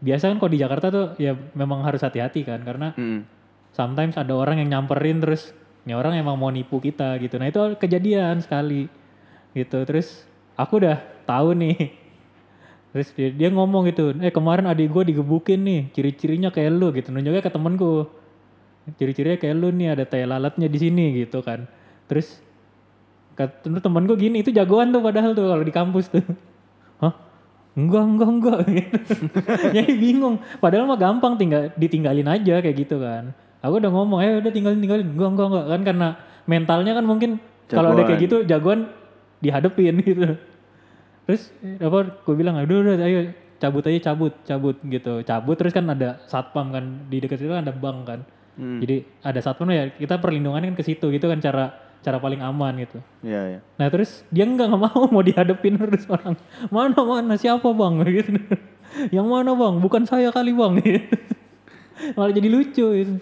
biasa 0.00 0.32
kan 0.32 0.40
kalau 0.40 0.48
di 0.48 0.60
Jakarta 0.60 0.86
tuh 0.88 1.06
ya 1.18 1.36
memang 1.52 1.84
harus 1.84 2.00
hati-hati 2.00 2.42
kan 2.42 2.64
karena 2.64 2.96
Mm. 2.96 3.28
sometimes 3.72 4.16
ada 4.16 4.32
orang 4.32 4.56
yang 4.56 4.72
nyamperin 4.72 5.20
terus 5.20 5.52
ini 5.84 5.92
orang 5.92 6.16
emang 6.16 6.32
mau 6.34 6.48
nipu 6.48 6.80
kita 6.80 7.20
gitu 7.20 7.36
nah 7.36 7.44
itu 7.44 7.60
kejadian 7.76 8.40
sekali 8.40 8.88
gitu 9.52 9.84
terus 9.84 10.24
aku 10.54 10.80
udah 10.80 10.96
tahu 11.24 11.52
nih 11.52 12.00
terus 12.94 13.10
dia, 13.18 13.26
dia 13.34 13.48
ngomong 13.50 13.90
gitu 13.90 14.14
eh 14.22 14.30
kemarin 14.30 14.70
adik 14.70 14.86
gue 14.94 15.10
digebukin 15.10 15.58
nih 15.66 15.80
ciri-cirinya 15.90 16.54
kayak 16.54 16.70
lu 16.78 16.94
gitu. 16.94 17.10
Nunjuknya 17.10 17.42
ke 17.42 17.50
temenku 17.50 18.06
ciri-cirinya 18.94 19.34
kayak 19.34 19.54
lu 19.58 19.74
nih 19.74 19.98
ada 19.98 20.06
tai 20.06 20.22
lalatnya 20.22 20.70
di 20.70 20.78
sini 20.78 21.26
gitu 21.26 21.42
kan. 21.42 21.66
Terus 22.06 22.38
kata 23.34 23.82
temen 23.82 24.06
gue 24.06 24.14
gini 24.14 24.46
itu 24.46 24.54
jagoan 24.54 24.94
tuh 24.94 25.02
padahal 25.02 25.34
tuh 25.34 25.50
kalau 25.50 25.64
di 25.66 25.74
kampus 25.74 26.06
tuh. 26.06 26.22
Hah? 27.02 27.10
Enggak 27.74 28.04
enggak 28.06 28.30
enggak. 28.30 28.58
Gitu. 28.70 29.14
jadi 29.82 29.92
bingung. 29.98 30.38
Padahal 30.62 30.86
mah 30.86 30.94
gampang 30.94 31.34
tinggal 31.34 31.74
ditinggalin 31.74 32.30
aja 32.30 32.62
kayak 32.62 32.78
gitu 32.78 33.02
kan. 33.02 33.34
Aku 33.58 33.82
udah 33.82 33.90
ngomong 33.90 34.22
eh 34.22 34.38
udah 34.38 34.54
tinggalin 34.54 34.78
tinggalin. 34.78 35.10
Enggak 35.10 35.28
enggak 35.34 35.46
enggak. 35.50 35.64
Kan 35.66 35.80
karena 35.82 36.08
mentalnya 36.46 36.94
kan 36.94 37.02
mungkin 37.02 37.42
kalau 37.66 37.90
ada 37.90 38.06
kayak 38.06 38.20
gitu 38.22 38.36
jagoan 38.46 38.86
dihadepin 39.42 39.98
gitu 40.06 40.38
terus 41.24 41.52
apa 41.60 41.98
gue 42.20 42.34
bilang 42.34 42.56
udah 42.56 42.76
udah 42.84 42.94
ayo 43.00 43.32
cabut 43.56 43.84
aja 43.84 44.12
cabut 44.12 44.32
cabut 44.44 44.76
gitu 44.84 45.24
cabut 45.24 45.56
terus 45.56 45.72
kan 45.72 45.88
ada 45.88 46.20
satpam 46.24 46.68
kan 46.68 46.84
di 47.08 47.16
dekat 47.18 47.40
situ 47.40 47.48
kan 47.48 47.64
ada 47.64 47.74
bank 47.74 48.00
kan 48.04 48.20
Hmm. 48.54 48.78
jadi 48.78 49.02
ada 49.18 49.42
satpam 49.42 49.66
ya 49.66 49.90
kita 49.90 50.22
perlindungan 50.22 50.62
kan 50.62 50.74
ke 50.78 50.86
situ 50.86 51.10
gitu 51.10 51.26
kan 51.26 51.42
cara 51.42 51.74
cara 51.98 52.22
paling 52.22 52.38
aman 52.38 52.78
gitu 52.78 53.02
Iya, 53.18 53.40
iya. 53.50 53.58
Nah 53.74 53.90
terus 53.90 54.22
dia 54.30 54.46
nggak 54.46 54.70
nggak 54.70 54.78
mau 54.78 55.02
mau 55.18 55.26
dihadapin 55.26 55.74
terus 55.74 56.06
orang 56.06 56.38
mana 56.70 56.94
mana 56.94 57.34
siapa 57.34 57.66
bang 57.66 57.98
gitu. 58.14 58.30
Yang 59.10 59.26
mana 59.26 59.58
bang? 59.58 59.74
Bukan 59.82 60.06
saya 60.06 60.30
kali 60.30 60.54
bang. 60.54 60.70
Gitu. 60.78 61.02
Malah 62.14 62.30
jadi 62.30 62.46
lucu 62.46 62.86
itu. 62.94 63.14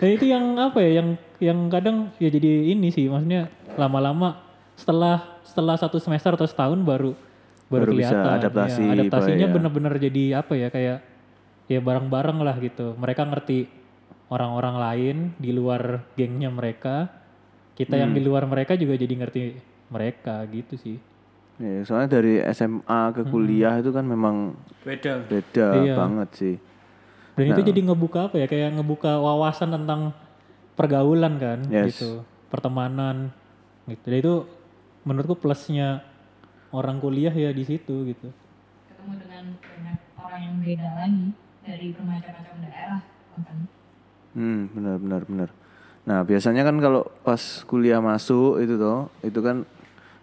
Dan 0.00 0.08
itu 0.08 0.24
yang 0.24 0.56
apa 0.56 0.80
ya? 0.80 1.04
Yang 1.04 1.08
yang 1.36 1.58
kadang 1.68 1.96
ya 2.16 2.32
jadi 2.32 2.72
ini 2.72 2.88
sih 2.88 3.12
maksudnya 3.12 3.52
lama-lama 3.76 4.40
setelah 4.72 5.36
setelah 5.44 5.76
satu 5.76 6.00
semester 6.00 6.32
atau 6.32 6.48
setahun 6.48 6.80
baru 6.80 7.12
baru, 7.72 7.88
Baru 7.88 7.92
bisa 7.96 8.12
kelihatan. 8.12 8.36
adaptasi, 8.38 8.82
Ya, 8.82 8.92
adaptasinya 8.94 9.46
ya. 9.48 9.52
bener-bener 9.52 9.92
jadi 9.96 10.24
apa 10.36 10.52
ya 10.54 10.68
kayak 10.68 10.98
ya 11.66 11.80
bareng-bareng 11.80 12.38
lah 12.38 12.56
gitu. 12.60 12.92
Mereka 12.94 13.24
ngerti 13.24 13.64
orang-orang 14.28 14.76
lain 14.76 15.16
di 15.36 15.50
luar 15.50 16.04
gengnya 16.12 16.52
mereka. 16.52 17.08
Kita 17.72 17.96
yang 17.96 18.12
di 18.12 18.20
Hmm. 18.20 18.28
luar 18.28 18.44
mereka 18.44 18.76
juga 18.76 18.92
jadi 18.94 19.14
ngerti 19.16 19.40
mereka 19.88 20.44
gitu 20.46 20.76
sih. 20.76 21.00
Iya, 21.56 21.84
soalnya 21.84 22.08
dari 22.12 22.40
SMA 22.42 23.12
ke 23.12 23.22
kuliah 23.24 23.76
itu 23.76 23.88
kan 23.88 24.04
memang 24.04 24.56
Beda. 24.82 25.24
beda 25.24 25.68
Iya. 25.78 25.94
banget 25.96 26.28
sih. 26.34 26.54
Dan 27.32 27.44
Nah. 27.46 27.52
itu 27.54 27.60
jadi 27.64 27.80
ngebuka 27.82 28.28
apa 28.28 28.36
ya? 28.36 28.44
Kayak 28.44 28.76
ngebuka 28.76 29.16
wawasan 29.16 29.72
tentang 29.72 30.12
pergaulan 30.74 31.40
kan 31.40 31.58
Yes. 31.68 31.96
gitu. 31.96 32.24
Pertemanan 32.48 33.32
gitu. 33.84 34.04
Dan 34.04 34.16
itu 34.18 34.34
menurutku 35.02 35.34
plusnya 35.34 36.04
orang 36.72 36.96
kuliah 36.98 37.32
ya 37.32 37.52
di 37.52 37.62
situ 37.62 37.94
gitu. 38.08 38.28
Ketemu 38.88 39.12
dengan 39.20 39.44
banyak 39.60 39.98
orang 40.16 40.40
yang 40.40 40.56
beda 40.64 40.88
lagi 40.96 41.26
dari 41.62 41.86
bermacam-macam 41.92 42.56
daerah. 42.64 43.02
Bahkan. 43.36 43.58
Hmm, 44.32 44.60
benar 44.72 44.96
benar 44.98 45.22
benar. 45.28 45.48
Nah, 46.02 46.18
biasanya 46.26 46.66
kan 46.66 46.76
kalau 46.82 47.06
pas 47.22 47.62
kuliah 47.68 48.02
masuk 48.02 48.58
itu 48.58 48.74
toh, 48.74 49.06
itu 49.22 49.38
kan 49.38 49.62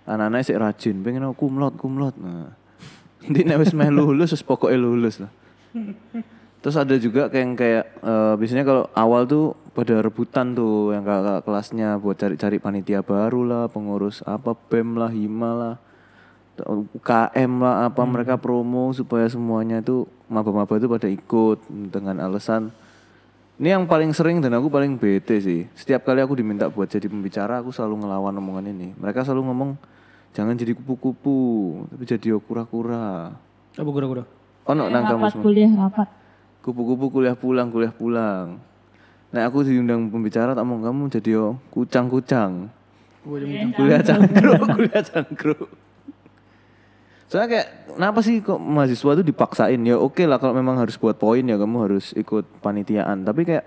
anak-anak 0.03 0.43
sih 0.43 0.57
rajin, 0.57 0.99
pengen 1.05 1.23
aku 1.29 1.47
kumlot 1.47 1.77
kumlot. 1.79 2.17
Nah, 2.19 2.51
nanti 3.23 3.45
nek 3.45 3.61
wis 3.63 3.71
meh 3.71 3.87
lulus 3.87 4.35
wis 4.35 4.43
pokoknya 4.43 4.81
lulus 4.81 5.23
lah. 5.23 5.31
Terus 6.59 6.75
ada 6.75 6.95
juga 6.99 7.31
kayak 7.31 7.39
yang 7.39 7.53
kayak 7.55 7.85
eh, 8.03 8.33
biasanya 8.35 8.65
kalau 8.67 8.83
awal 8.91 9.23
tuh 9.23 9.55
pada 9.71 10.03
rebutan 10.03 10.51
tuh 10.51 10.91
yang 10.91 11.07
kakak 11.07 11.47
kelasnya 11.47 11.95
buat 11.95 12.19
cari-cari 12.19 12.59
panitia 12.59 12.99
baru 12.99 13.47
lah, 13.47 13.63
pengurus 13.71 14.19
apa 14.27 14.51
BEM 14.67 14.99
lah, 14.99 15.07
HIMA 15.07 15.51
lah, 15.55 15.75
UKM 16.65 17.51
lah 17.63 17.91
apa 17.91 18.01
mereka 18.03 18.35
promo 18.35 18.91
supaya 18.91 19.27
semuanya 19.31 19.79
itu 19.79 20.09
maba-maba 20.27 20.75
itu 20.75 20.87
pada 20.89 21.07
ikut 21.07 21.59
dengan 21.69 22.19
alasan 22.19 22.73
ini 23.59 23.75
yang 23.75 23.83
paling 23.91 24.15
sering 24.15 24.39
dan 24.39 24.55
aku 24.55 24.71
paling 24.71 24.95
bete 24.95 25.35
sih. 25.43 25.67
Setiap 25.75 26.07
kali 26.07 26.23
aku 26.23 26.31
diminta 26.31 26.71
buat 26.71 26.87
jadi 26.87 27.11
pembicara, 27.11 27.59
aku 27.59 27.75
selalu 27.75 28.07
ngelawan 28.07 28.31
omongan 28.39 28.71
ini. 28.71 28.95
Mereka 28.95 29.27
selalu 29.27 29.51
ngomong, 29.51 29.75
jangan 30.31 30.55
jadi 30.55 30.71
kupu-kupu, 30.79 31.39
tapi 31.91 32.03
jadi 32.07 32.39
kura-kura. 32.39 33.35
Apa 33.75 33.89
kura-kura? 33.91 34.23
Oh, 34.63 34.71
no, 34.71 34.87
nang 34.87 35.03
kamu 35.11 35.43
kuliah 35.43 35.67
rapat. 35.75 36.07
Kupu-kupu 36.63 37.11
kuliah 37.11 37.35
pulang, 37.35 37.67
kuliah 37.67 37.91
pulang. 37.91 38.63
Nah 39.35 39.41
aku 39.43 39.67
diundang 39.67 40.07
pembicara, 40.07 40.55
tak 40.55 40.63
mau 40.63 40.79
kamu 40.79 41.11
jadi 41.19 41.29
yo 41.35 41.59
kucang-kucang. 41.75 42.71
Kuliah 43.75 43.99
cangkruk, 43.99 44.63
kuliah 44.79 45.03
cangkruk. 45.03 45.67
Soalnya 47.29 47.49
kayak, 47.53 47.67
kenapa 47.93 48.19
sih 48.25 48.41
kok 48.41 48.57
mahasiswa 48.57 49.21
tuh 49.21 49.25
dipaksain? 49.25 49.77
Ya 49.85 50.01
oke 50.01 50.25
lah 50.25 50.41
kalau 50.41 50.57
memang 50.57 50.81
harus 50.81 50.97
buat 50.97 51.21
poin 51.21 51.45
ya 51.45 51.61
kamu 51.61 51.77
harus 51.85 52.09
ikut 52.17 52.41
panitiaan. 52.65 53.21
Tapi 53.21 53.45
kayak 53.45 53.65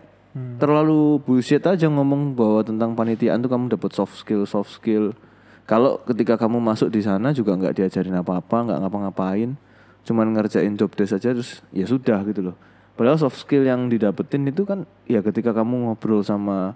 terlalu 0.59 1.23
bullshit 1.23 1.63
aja 1.63 1.87
ngomong 1.87 2.35
bahwa 2.35 2.67
tentang 2.67 2.99
panitiaan 2.99 3.39
tuh 3.39 3.47
kamu 3.55 3.79
dapat 3.79 3.95
soft 3.95 4.19
skill, 4.19 4.43
soft 4.51 4.75
skill. 4.75 5.15
Kalau 5.63 6.03
ketika 6.03 6.35
kamu 6.35 6.59
masuk 6.59 6.91
di 6.91 7.07
sana 7.07 7.31
juga 7.31 7.55
nggak 7.55 7.79
diajarin 7.79 8.19
apa-apa, 8.19 8.67
nggak 8.67 8.79
ngapa-ngapain, 8.83 9.55
cuman 10.03 10.27
ngerjain 10.35 10.75
job 10.75 10.91
desk 10.99 11.23
aja 11.23 11.31
terus 11.31 11.63
ya 11.71 11.87
sudah 11.87 12.19
gitu 12.27 12.51
loh. 12.51 12.57
Padahal 12.99 13.15
soft 13.15 13.39
skill 13.39 13.63
yang 13.63 13.87
didapetin 13.87 14.43
itu 14.43 14.67
kan 14.67 14.91
ya 15.07 15.23
ketika 15.23 15.55
kamu 15.55 15.87
ngobrol 15.87 16.27
sama 16.27 16.75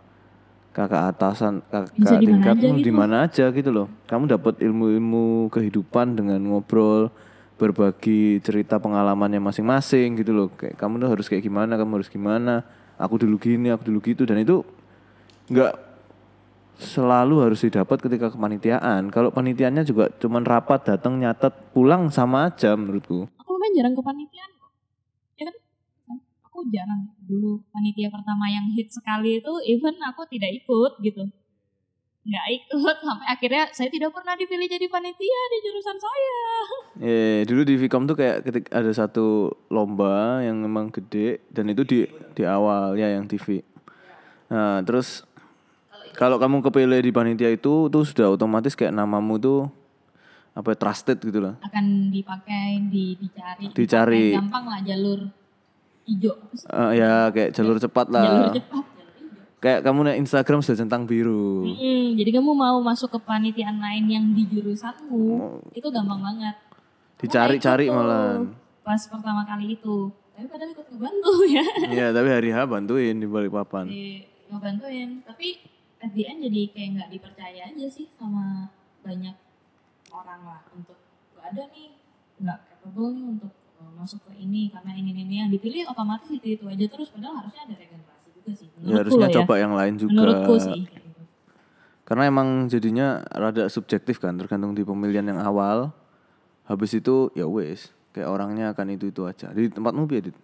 kakak 0.77 1.17
atasan, 1.17 1.65
Bisa 1.97 2.21
kakak 2.21 2.21
di 2.21 2.29
mana 2.29 2.29
tingkat 2.29 2.57
aja 2.61 2.69
di 2.69 2.83
gitu. 2.85 2.93
mana 2.93 3.17
aja 3.25 3.45
gitu 3.49 3.71
loh. 3.73 3.87
Kamu 4.05 4.29
dapat 4.29 4.61
ilmu-ilmu 4.61 5.49
kehidupan 5.49 6.21
dengan 6.21 6.41
ngobrol, 6.45 7.09
berbagi 7.57 8.45
cerita 8.45 8.77
pengalamannya 8.77 9.41
masing-masing 9.41 10.21
gitu 10.21 10.37
loh. 10.37 10.49
Kayak 10.53 10.77
kamu 10.77 11.01
tuh 11.01 11.09
harus 11.09 11.27
kayak 11.33 11.41
gimana, 11.41 11.81
kamu 11.81 12.05
harus 12.05 12.13
gimana. 12.13 12.61
Aku 13.01 13.17
dulu 13.17 13.41
gini, 13.41 13.73
aku 13.73 13.89
dulu 13.89 14.05
gitu 14.05 14.29
dan 14.29 14.37
itu 14.41 14.61
nggak 15.49 15.73
selalu 16.77 17.49
harus 17.49 17.65
didapat 17.65 17.97
ketika 18.05 18.29
kepanitiaan. 18.29 19.09
Kalau 19.09 19.33
panitiaannya 19.33 19.85
juga 19.89 20.13
cuman 20.21 20.45
rapat 20.45 20.93
datang 20.93 21.17
nyatet 21.17 21.53
pulang 21.73 22.13
sama 22.13 22.53
aja 22.53 22.77
menurutku. 22.77 23.25
Aku 23.41 23.51
lumayan 23.57 23.73
jarang 23.81 23.95
ke 23.97 24.03
panitiaan 24.05 24.51
kok. 24.61 24.71
Ya 25.41 25.45
kan? 25.49 25.57
Aku 26.57 26.73
jarang 26.73 27.05
dulu 27.29 27.61
panitia 27.69 28.09
pertama 28.09 28.49
yang 28.49 28.65
hit 28.73 28.89
sekali 28.89 29.45
itu 29.45 29.53
even 29.69 29.93
aku 30.01 30.25
tidak 30.25 30.57
ikut 30.57 31.05
gitu. 31.05 31.29
Nggak 32.25 32.47
ikut 32.49 32.97
sampai 33.05 33.29
akhirnya 33.29 33.69
saya 33.77 33.93
tidak 33.93 34.17
pernah 34.17 34.33
dipilih 34.41 34.65
jadi 34.65 34.89
panitia 34.89 35.41
di 35.53 35.59
jurusan 35.69 36.01
saya. 36.01 36.41
Eh, 37.05 37.41
dulu 37.45 37.61
di 37.61 37.77
Vcom 37.77 38.09
tuh 38.09 38.17
kayak 38.17 38.41
ketika 38.49 38.73
ada 38.73 38.89
satu 38.89 39.53
lomba 39.69 40.41
yang 40.49 40.65
memang 40.65 40.89
gede 40.89 41.45
dan 41.53 41.69
itu 41.69 41.85
di 41.85 42.09
di 42.33 42.43
awal 42.49 42.97
ya 42.97 43.13
yang 43.13 43.29
TV. 43.29 43.61
Nah, 44.49 44.81
terus 44.81 45.29
kalau 46.17 46.41
kamu 46.41 46.65
kepilih 46.65 47.05
di 47.05 47.13
panitia 47.13 47.53
itu 47.53 47.93
tuh 47.93 48.01
sudah 48.09 48.33
otomatis 48.33 48.73
kayak 48.73 48.97
namamu 48.97 49.37
tuh 49.37 49.69
apa 50.57 50.73
ya, 50.73 50.77
trusted 50.81 51.21
gitu 51.21 51.37
lah. 51.37 51.61
Akan 51.61 52.09
dipakai, 52.09 52.81
di, 52.89 53.13
dicari. 53.21 53.77
Dicari. 53.77 54.33
dipakai. 54.33 54.41
Gampang 54.41 54.65
lah 54.73 54.81
jalur 54.81 55.21
hijau. 56.07 56.35
Sih? 56.55 56.67
Eh, 56.71 56.91
ya 57.03 57.29
kayak 57.35 57.51
jalur 57.53 57.77
cepat 57.77 58.07
lah. 58.09 58.25
Jalur 58.25 58.55
cepat. 58.55 58.85
Kayak 59.57 59.81
kamu 59.83 59.99
naik 60.07 60.19
Instagram 60.23 60.61
sudah 60.63 60.79
centang 60.79 61.09
biru. 61.09 61.67
Mm-mm, 61.67 62.15
jadi 62.15 62.39
kamu 62.39 62.55
mau 62.55 62.79
masuk 62.79 63.09
ke 63.09 63.19
panitiaan 63.19 63.83
lain 63.83 64.05
yang 64.07 64.25
di 64.37 64.47
jurusanmu 64.47 65.59
itu 65.75 65.89
gampang 65.91 66.23
banget. 66.23 66.57
Dicari-cari 67.19 67.91
malahan. 67.91 68.53
Pas 68.85 69.01
pertama 69.11 69.43
kali 69.43 69.75
itu. 69.75 70.13
Tapi 70.37 70.47
padahal 70.47 70.71
ikut 70.77 70.87
ngebantu 70.93 71.33
ya. 71.57 71.67
Iya, 71.89 72.07
tapi 72.13 72.29
hari 72.29 72.53
H 72.53 72.69
bantuin 72.69 73.17
di 73.17 73.27
balik 73.27 73.51
papan. 73.51 73.89
Di, 73.89 74.23
ngebantuin. 74.53 75.25
Tapi 75.25 75.57
at 76.05 76.13
the 76.13 76.29
end 76.29 76.45
jadi 76.45 76.61
kayak 76.71 76.89
nggak 77.01 77.11
dipercaya 77.17 77.61
aja 77.73 77.87
sih 77.89 78.07
sama 78.21 78.69
banyak 79.01 79.33
orang 80.13 80.41
lah 80.45 80.61
untuk 80.77 80.99
gak 81.35 81.57
ada 81.57 81.63
nih 81.73 81.97
nggak 82.37 82.59
capable 82.69 83.11
nih 83.17 83.25
untuk 83.33 83.53
uh, 83.53 83.66
masuk 83.97 84.21
ke 84.29 84.33
ini 84.37 84.69
karena 84.69 84.93
ini 84.93 85.11
ini, 85.17 85.23
ini 85.25 85.37
yang 85.43 85.51
dipilih 85.51 85.89
otomatis 85.89 86.29
itu 86.29 86.61
itu 86.61 86.65
aja 86.69 86.85
terus 86.87 87.09
padahal 87.09 87.43
harusnya 87.43 87.67
ada 87.67 87.75
regenerasi 87.75 88.29
juga 88.37 88.51
sih. 88.53 88.69
Ya 88.69 88.77
Menurutku 88.79 89.01
harusnya 89.01 89.27
loh 89.27 89.33
ya. 89.33 89.37
coba 89.41 89.55
yang 89.57 89.73
lain 89.75 89.95
juga. 89.97 90.13
Menurutku 90.13 90.55
sih. 90.61 90.81
kayak 90.85 91.03
gitu. 91.03 91.23
Karena 92.07 92.23
emang 92.31 92.49
jadinya 92.71 93.07
rada 93.35 93.65
subjektif 93.67 94.23
kan, 94.23 94.39
tergantung 94.39 94.77
di 94.77 94.87
pemilihan 94.87 95.27
yang 95.27 95.41
awal. 95.43 95.91
Habis 96.67 96.99
itu 96.99 97.31
ya 97.35 97.47
wes, 97.47 97.91
kayak 98.15 98.29
orangnya 98.31 98.75
akan 98.75 98.95
itu-itu 98.95 99.27
aja. 99.27 99.51
Di 99.51 99.71
tempatmu 99.71 100.07
Dit? 100.11 100.37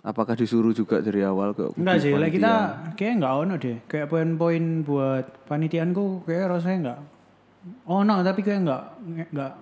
Apakah 0.00 0.32
disuruh 0.32 0.72
juga 0.72 1.04
dari 1.04 1.20
awal 1.20 1.52
ke 1.52 1.76
Enggak 1.76 2.00
sih, 2.00 2.16
like 2.16 2.32
kita 2.32 2.80
kayak 2.96 3.20
enggak 3.20 3.34
ono 3.36 3.54
deh. 3.60 3.76
Kayak 3.84 4.08
poin-poin 4.08 4.80
buat 4.80 5.44
panitianku 5.44 6.24
kayak 6.24 6.56
rasanya 6.56 6.78
enggak 6.80 7.00
ono 7.84 8.14
tapi 8.24 8.40
kayak 8.40 8.60
enggak 8.64 8.82
enggak 9.04 9.52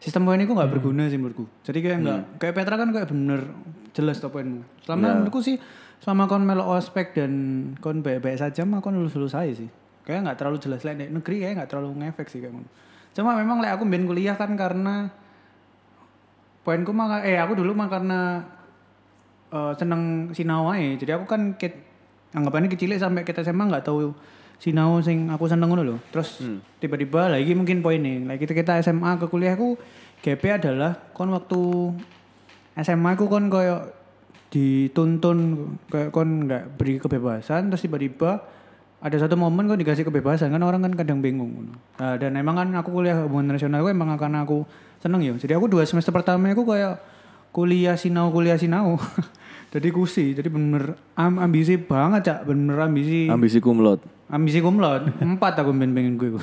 sistem 0.00 0.24
poin 0.24 0.40
itu 0.40 0.50
enggak 0.56 0.72
berguna 0.72 1.06
sih 1.12 1.20
menurutku. 1.20 1.44
Jadi 1.60 1.78
kayak 1.84 1.98
enggak 2.00 2.20
kayak 2.40 2.54
Petra 2.56 2.74
kan 2.80 2.88
kayak 2.88 3.08
bener 3.12 3.40
jelas 3.92 4.16
tuh 4.16 4.32
poinmu. 4.32 4.64
Selama 4.82 5.20
menurutku 5.20 5.44
sih 5.44 5.60
selama 6.00 6.24
kon 6.24 6.42
melo 6.48 6.64
ospek 6.72 7.12
dan 7.12 7.32
kon 7.84 8.00
baik-baik 8.00 8.40
saja 8.40 8.64
mah 8.64 8.80
kon 8.80 8.96
lulus-lulus 8.96 9.36
aja 9.36 9.52
sih. 9.52 9.68
Kayak 10.08 10.24
enggak 10.24 10.36
terlalu 10.40 10.58
jelas 10.58 10.80
lah 10.88 10.96
negeri 10.96 11.36
kayak 11.44 11.52
enggak 11.60 11.70
terlalu 11.70 11.88
ngefek 12.00 12.26
sih 12.32 12.40
kayak. 12.40 12.64
Cuma 13.12 13.36
memang 13.36 13.60
like 13.60 13.76
aku 13.76 13.84
ben 13.84 14.08
kuliah 14.08 14.34
kan 14.40 14.56
karena 14.56 15.12
poinku 16.64 16.96
mah 16.96 17.20
eh 17.20 17.36
aku 17.36 17.52
dulu 17.60 17.76
mah 17.76 17.92
karena 17.92 18.40
eh, 19.52 19.72
seneng 19.76 20.32
sinau 20.32 20.72
ae. 20.72 20.96
Jadi 20.96 21.12
aku 21.12 21.28
kan 21.28 21.60
ket, 21.60 21.76
anggapannya 22.32 22.72
kecil 22.72 22.96
sampai 22.96 23.28
kita 23.28 23.44
SMA 23.44 23.68
nggak 23.68 23.84
tahu 23.84 24.16
sinau 24.60 25.00
sing 25.00 25.32
aku 25.32 25.48
seneng 25.48 25.72
ngono 25.72 25.82
loh. 25.82 25.98
Terus 26.12 26.44
tiba-tiba 26.78 27.32
lagi 27.32 27.56
mungkin 27.56 27.80
poin 27.80 27.96
nih. 27.96 28.28
Lagi 28.28 28.44
kita 28.44 28.52
kita 28.52 28.72
SMA 28.84 29.16
ke 29.16 29.26
kuliahku 29.26 29.80
GP 30.20 30.60
adalah 30.60 31.00
kon 31.16 31.32
waktu 31.32 31.60
SMA 32.76 33.16
aku 33.16 33.26
kon 33.26 33.48
koyo 33.48 33.88
dituntun 34.52 35.38
kayak 35.88 36.12
kon 36.12 36.44
nggak 36.44 36.76
beri 36.76 37.00
kebebasan 37.00 37.70
terus 37.72 37.86
tiba-tiba 37.86 38.44
ada 39.00 39.16
satu 39.16 39.32
momen 39.32 39.64
kok 39.64 39.80
dikasih 39.80 40.04
kebebasan 40.04 40.52
kan 40.52 40.60
orang 40.60 40.84
kan 40.84 40.92
kadang 40.92 41.24
bingung. 41.24 41.72
Nah, 41.96 42.20
dan 42.20 42.36
emang 42.36 42.60
kan 42.60 42.68
aku 42.76 42.92
kuliah 42.92 43.16
hubungan 43.24 43.56
nasional 43.56 43.80
gue 43.80 43.96
emang 43.96 44.12
karena 44.20 44.44
aku 44.44 44.68
seneng 45.00 45.24
ya. 45.24 45.32
Jadi 45.40 45.56
aku 45.56 45.72
dua 45.72 45.88
semester 45.88 46.12
pertama 46.12 46.52
aku 46.52 46.68
kayak 46.68 47.00
kuliah 47.48 47.96
sinau 47.96 48.28
kuliah 48.28 48.60
sinau. 48.60 49.00
jadi 49.70 49.88
kusi, 49.88 50.34
jadi 50.34 50.46
bener 50.46 50.98
am 51.14 51.38
ambisi 51.38 51.78
banget 51.78 52.26
cak, 52.26 52.38
bener 52.44 52.76
ambisi 52.76 53.26
Ambisi 53.26 53.58
kumlot. 53.58 54.02
ambisi 54.26 54.58
kumlot 54.58 55.06
empat 55.18 55.58
aku 55.58 55.70
pengen 55.70 55.90
pengen 55.92 56.14
gue. 56.14 56.34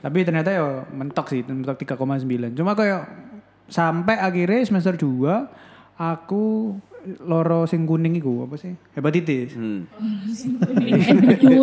Tapi 0.00 0.24
ternyata 0.24 0.48
ya 0.48 0.64
mentok 0.88 1.28
sih, 1.28 1.42
mentok 1.42 1.76
3,9. 1.76 1.98
Cuma 2.54 2.72
kayak 2.72 3.04
sampai 3.66 4.16
akhirnya 4.16 4.64
semester 4.64 4.96
2 4.96 5.28
aku 5.94 6.72
loro 7.20 7.64
sing 7.64 7.84
kuning 7.84 8.16
iku 8.16 8.44
apa 8.44 8.56
sih? 8.56 8.72
Hepatitis. 8.92 9.52
Hmm. 9.52 9.84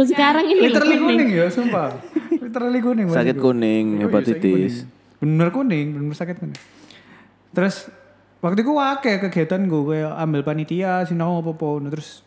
Sekarang 0.05 0.45
ini. 0.45 0.69
Literally 0.69 0.97
kuning 0.97 1.29
ya, 1.29 1.45
sumpah. 1.47 1.97
Literally 2.31 2.79
kuning. 2.79 3.05
Sakit 3.07 3.37
kuning, 3.37 3.85
Oh 3.87 3.93
iya, 3.93 4.05
sakit 4.05 4.05
hepatitis. 4.05 4.73
kuning. 4.85 5.17
Bener 5.17 5.47
kuning, 5.49 5.85
bener 5.95 6.15
sakit 6.15 6.35
kuning. 6.37 6.59
Terus 7.51 7.89
waktu 8.47 8.63
itu 8.63 8.71
wake 8.71 9.11
kegiatan 9.27 9.67
gue 9.67 9.83
kayak 9.91 10.13
ambil 10.23 10.41
panitia, 10.47 11.03
sinau 11.03 11.43
apa 11.43 11.51
apa, 11.51 11.69
Nah, 11.83 11.91
terus 11.91 12.23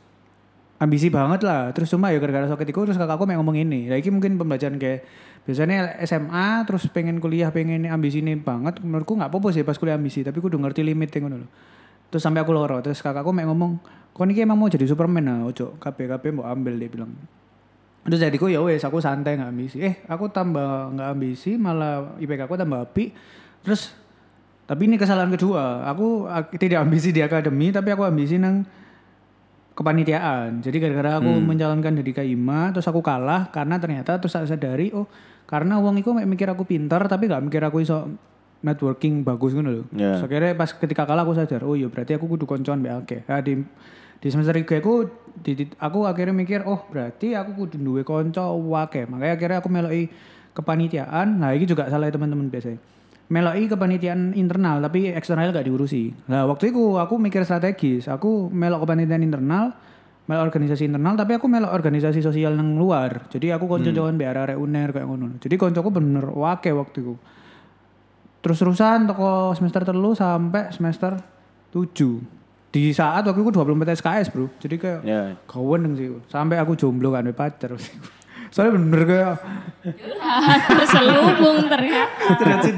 ambisi 0.77 1.09
banget 1.09 1.41
lah. 1.49 1.73
Terus 1.73 1.89
cuma 1.89 2.13
ya 2.13 2.21
gara-gara 2.21 2.45
sakit 2.53 2.69
itu 2.69 2.81
terus 2.85 3.01
kakakku 3.01 3.25
mau 3.25 3.41
ngomong 3.41 3.57
ini. 3.57 3.89
Lagi 3.89 4.13
mungkin 4.13 4.37
pembelajaran 4.37 4.77
kayak 4.77 5.09
biasanya 5.49 5.97
SMA 6.05 6.69
terus 6.69 6.85
pengen 6.93 7.17
kuliah 7.17 7.49
pengen 7.49 7.89
ambisi 7.89 8.21
ini 8.21 8.37
banget 8.37 8.85
menurutku 8.85 9.17
nggak 9.17 9.33
apa-apa 9.33 9.49
sih 9.57 9.65
pas 9.65 9.73
kuliah 9.81 9.97
ambisi 9.97 10.21
tapi 10.21 10.37
aku 10.37 10.53
udah 10.53 10.69
ngerti 10.69 10.85
limitnya 10.85 11.25
ngono 11.25 11.37
loh 11.41 11.51
terus 12.13 12.21
sampai 12.21 12.45
aku 12.45 12.53
loro 12.53 12.77
terus 12.85 13.01
kakakku 13.01 13.33
mau 13.33 13.49
ngomong 13.49 13.81
kau 14.13 14.29
ini 14.29 14.37
emang 14.37 14.61
mau 14.61 14.69
jadi 14.69 14.85
Superman 14.85 15.25
nah 15.25 15.39
ojo 15.49 15.81
KB 15.81 16.37
mau 16.37 16.45
ambil 16.45 16.77
dia 16.77 16.93
bilang 16.93 17.09
Terus 18.01 18.17
jadiku 18.17 18.49
ya 18.49 18.65
wes 18.65 18.81
aku 18.81 18.97
santai 18.97 19.37
nggak 19.37 19.51
ambisi. 19.53 19.77
Eh 19.85 20.01
aku 20.09 20.33
tambah 20.33 20.97
nggak 20.97 21.09
ambisi 21.13 21.61
malah 21.61 22.17
IPK 22.17 22.49
aku 22.49 22.57
tambah 22.57 22.89
api. 22.89 23.13
Terus 23.61 23.93
tapi 24.71 24.87
ini 24.87 24.95
kesalahan 24.95 25.27
kedua. 25.29 25.83
Aku 25.85 26.31
ak- 26.31 26.55
tidak 26.55 26.79
ambisi 26.81 27.11
di 27.11 27.19
akademi 27.19 27.75
tapi 27.75 27.91
aku 27.91 28.07
ambisi 28.07 28.39
nang 28.39 28.63
kepanitiaan. 29.75 30.61
Jadi 30.61 30.77
gara-gara 30.79 31.19
aku 31.19 31.27
mencalonkan 31.43 31.93
jadi 31.97 32.23
KIMA 32.23 32.71
terus 32.71 32.87
aku 32.87 33.01
kalah 33.01 33.51
karena 33.51 33.83
ternyata 33.83 34.15
terus 34.17 34.31
saya 34.31 34.47
sadari 34.47 34.93
oh 34.93 35.11
karena 35.45 35.83
uang 35.83 35.99
itu 35.99 36.15
mikir 36.15 36.47
aku 36.47 36.63
pintar 36.63 37.03
tapi 37.07 37.27
nggak 37.27 37.43
mikir 37.43 37.59
aku 37.61 37.83
iso 37.83 38.07
networking 38.61 39.25
bagus 39.25 39.51
gitu 39.51 39.65
loh. 39.65 39.85
Ya. 39.91 40.21
So, 40.21 40.29
akhirnya 40.29 40.53
pas 40.53 40.71
ketika 40.71 41.03
kalah 41.03 41.25
aku 41.25 41.35
sadar 41.35 41.65
oh 41.65 41.75
iya 41.75 41.89
berarti 41.89 42.15
aku 42.15 42.29
kudu 42.29 42.45
koncoan 42.45 42.79
mbak 42.79 42.95
Ake. 43.03 43.19
Nah, 43.27 43.41
di 43.41 43.59
di 44.21 44.29
semester 44.29 44.53
3 44.53 44.79
aku 44.79 44.95
di, 45.41 45.53
di- 45.57 45.75
aku 45.81 46.05
akhirnya 46.05 46.37
mikir 46.37 46.63
oh 46.63 46.85
berarti 46.87 47.33
aku 47.33 47.57
kudu 47.59 47.81
duwe 47.81 48.03
konco 48.05 48.45
wake. 48.69 49.09
Makanya 49.09 49.35
akhirnya 49.35 49.59
aku 49.59 49.69
meloi 49.73 50.07
kepanitiaan. 50.53 51.41
Nah, 51.41 51.57
ini 51.57 51.65
juga 51.65 51.89
salah 51.89 52.07
teman-teman 52.07 52.47
biasanya. 52.47 52.77
Meloi 53.31 53.71
kepanitiaan 53.71 54.35
internal 54.35 54.83
tapi 54.83 55.15
eksternal 55.15 55.55
gak 55.55 55.63
diurusi. 55.71 56.11
Nah, 56.27 56.51
waktu 56.51 56.75
itu 56.75 56.99
aku 56.99 57.15
mikir 57.15 57.47
strategis. 57.47 58.11
Aku 58.11 58.51
melok 58.51 58.83
kepanitiaan 58.83 59.23
internal, 59.23 59.71
melok 60.27 60.51
organisasi 60.51 60.91
internal 60.91 61.15
tapi 61.15 61.39
aku 61.39 61.47
melok 61.47 61.71
organisasi 61.71 62.27
sosial 62.27 62.59
yang 62.59 62.75
luar. 62.75 63.31
Jadi 63.31 63.55
aku 63.55 63.71
konco-koncoan 63.71 64.19
hmm. 64.19 64.35
arek 64.35 64.59
UNER 64.59 64.91
kayak 64.91 65.07
ngono. 65.07 65.39
Jadi 65.39 65.55
koncoku 65.55 65.89
bener 65.95 66.27
wake 66.27 66.75
waktu 66.75 66.99
itu 67.07 67.15
terus-terusan 68.41 69.05
toko 69.05 69.53
semester 69.53 69.85
telu 69.85 70.17
sampai 70.17 70.73
semester 70.73 71.21
7 71.77 72.73
di 72.73 72.95
saat 72.97 73.27
waktu 73.29 73.41
itu 73.45 73.53
24 73.53 74.01
SKS 74.01 74.27
bro 74.33 74.47
jadi 74.57 74.77
kayak 74.81 75.01
Ya. 75.05 75.23
kawan 75.45 75.93
sih 75.99 76.09
sampai 76.33 76.57
aku 76.57 76.73
jomblo 76.79 77.13
kan 77.13 77.29
pacar 77.37 77.77
soalnya 78.51 78.73
bener 78.79 79.01
kayak 79.07 79.35
Terselubung 80.69 81.71
ternyata. 81.71 82.61
sih, 82.67 82.75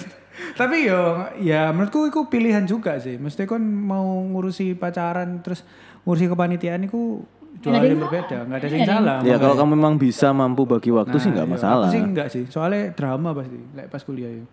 sih. 0.00 0.10
tapi 0.56 0.88
yo 0.88 1.28
ya 1.38 1.70
menurutku 1.70 2.08
itu 2.08 2.20
pilihan 2.26 2.64
juga 2.64 2.96
sih 2.98 3.20
mesti 3.20 3.44
kan 3.44 3.60
mau 3.62 4.24
ngurusi 4.24 4.74
pacaran 4.74 5.44
terus 5.44 5.62
ngurusi 6.02 6.26
kepanitiaan 6.26 6.88
itu 6.88 7.20
dua 7.60 7.76
hal 7.76 7.92
yang 7.92 8.00
berbeda 8.06 8.36
nggak 8.48 8.58
ada 8.62 8.68
yang 8.70 8.88
salah 8.88 9.18
Ya 9.20 9.36
kalau 9.36 9.54
kamu 9.58 9.70
memang 9.76 9.94
bisa 10.00 10.32
mampu 10.32 10.64
bagi 10.64 10.88
waktu 10.94 11.16
sih 11.20 11.28
nggak 11.28 11.46
Nah, 11.46 11.50
iya, 11.50 11.56
masalah. 11.60 11.88
Aku 11.90 11.94
sih 11.94 12.02
enggak 12.02 12.28
sih, 12.32 12.42
soalnya 12.48 12.94
drama 12.94 13.34
pasti, 13.36 13.58
like 13.76 13.90
pas 13.90 14.02
kuliah 14.06 14.30
ya. 14.30 14.44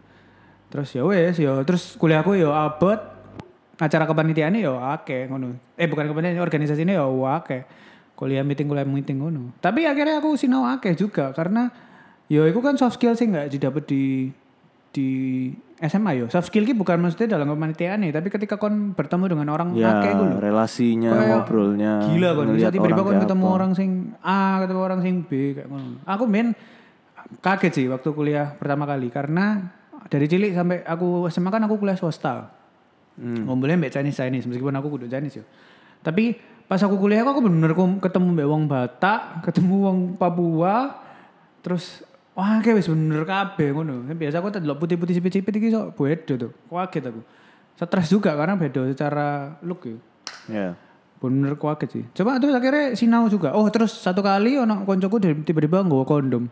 Terus 0.68 0.90
ya 0.92 1.04
wes, 1.08 1.36
ya 1.40 1.64
terus 1.64 1.96
kuliahku 1.96 2.36
ya 2.36 2.52
abot 2.52 3.00
acara 3.78 4.04
kepanitiaan 4.10 4.58
ya 4.58 4.74
akeh 4.98 5.30
ngono. 5.30 5.56
Eh 5.80 5.88
bukan 5.88 6.10
kepanitiaan, 6.10 6.42
organisasi 6.44 6.84
ini 6.84 6.98
ya 6.98 7.06
akeh. 7.08 7.62
Kuliah 8.18 8.42
meeting 8.42 8.66
kuliah 8.66 8.82
meeting 8.82 9.22
ngono. 9.22 9.54
Tapi 9.62 9.86
akhirnya 9.86 10.18
aku 10.18 10.34
sinau 10.34 10.66
akeh 10.66 10.98
juga 10.98 11.30
karena 11.32 11.70
ya 12.26 12.42
itu 12.44 12.58
kan 12.60 12.74
soft 12.74 12.98
skill 12.98 13.14
sih 13.14 13.30
enggak 13.30 13.54
didapat 13.54 13.86
di 13.86 14.34
di 14.90 15.08
SMA 15.78 16.18
yo. 16.18 16.26
Soft 16.26 16.50
skill 16.50 16.66
ki 16.66 16.74
bukan 16.74 16.98
maksudnya 16.98 17.38
dalam 17.38 17.54
kepanitiaan 17.54 18.02
nih, 18.02 18.10
tapi 18.10 18.34
ketika 18.34 18.58
kon 18.58 18.98
bertemu 18.98 19.30
dengan 19.30 19.54
orang 19.54 19.78
Ya, 19.78 20.02
akeh 20.02 20.10
lho. 20.12 20.42
relasinya, 20.42 21.14
Kayak 21.14 21.28
ngobrolnya. 21.30 21.92
Gila 22.10 22.30
kan 22.34 22.46
bisa 22.50 22.70
tiba-tiba 22.74 23.02
kon 23.06 23.22
ketemu 23.22 23.46
apa. 23.46 23.54
orang 23.54 23.72
sing 23.78 23.90
A, 24.26 24.66
ketemu 24.66 24.82
orang 24.82 25.00
sing 25.06 25.16
B 25.22 25.32
kayak 25.54 25.70
ngono. 25.70 26.02
Aku 26.02 26.26
main 26.26 26.58
kaget 27.40 27.72
sih 27.74 27.86
waktu 27.86 28.10
kuliah 28.10 28.58
pertama 28.58 28.90
kali 28.90 29.14
karena 29.14 29.70
dari 30.08 30.26
cilik 30.26 30.58
sampai 30.58 30.82
aku 30.82 31.30
SMA 31.30 31.54
kan 31.54 31.62
aku 31.62 31.78
kuliah 31.78 31.94
swasta. 31.94 32.50
Hmm. 33.14 33.46
Ngumpulnya 33.46 33.78
mbak 33.78 33.94
Chinese 33.94 34.18
Chinese 34.18 34.50
meskipun 34.50 34.74
aku 34.74 34.88
kudu 34.90 35.06
Chinese 35.06 35.42
ya. 35.42 35.46
Tapi 36.02 36.34
pas 36.68 36.80
aku 36.84 37.00
kuliah 37.00 37.24
aku 37.24 37.40
bener-bener 37.40 37.72
kum- 37.72 38.00
ketemu 38.04 38.28
mbak 38.36 38.48
wong 38.52 38.64
Batak, 38.68 39.48
ketemu 39.48 39.76
wong 39.88 39.98
Papua, 40.20 41.00
terus 41.64 42.04
wah 42.36 42.60
kayak 42.60 42.84
wis 42.84 42.92
bener 42.92 43.24
kabeh 43.24 43.72
ngono. 43.72 44.04
Biasa 44.12 44.44
aku 44.44 44.52
delok 44.52 44.78
putih-putih 44.84 45.16
sipit-sipit 45.18 45.56
iki 45.56 45.72
sok 45.72 45.96
beda 45.96 46.34
tuh. 46.36 46.52
Kaget 46.68 47.04
aku. 47.10 47.22
Stres 47.78 48.08
juga 48.12 48.36
karena 48.36 48.60
beda 48.60 48.84
secara 48.92 49.58
look 49.64 49.88
ya. 49.88 49.98
Ya. 50.52 50.70
Bener 51.18 51.56
kaget 51.58 51.90
sih. 51.90 52.04
Coba 52.14 52.38
terus 52.38 52.54
akhirnya 52.54 52.94
sinau 52.94 53.26
juga. 53.32 53.56
Oh 53.56 53.66
terus 53.72 53.96
satu 53.96 54.20
kali 54.20 54.60
ono 54.60 54.84
koncoku 54.84 55.24
tiba-tiba 55.24 55.82
nggawa 55.82 56.04
kondom. 56.04 56.52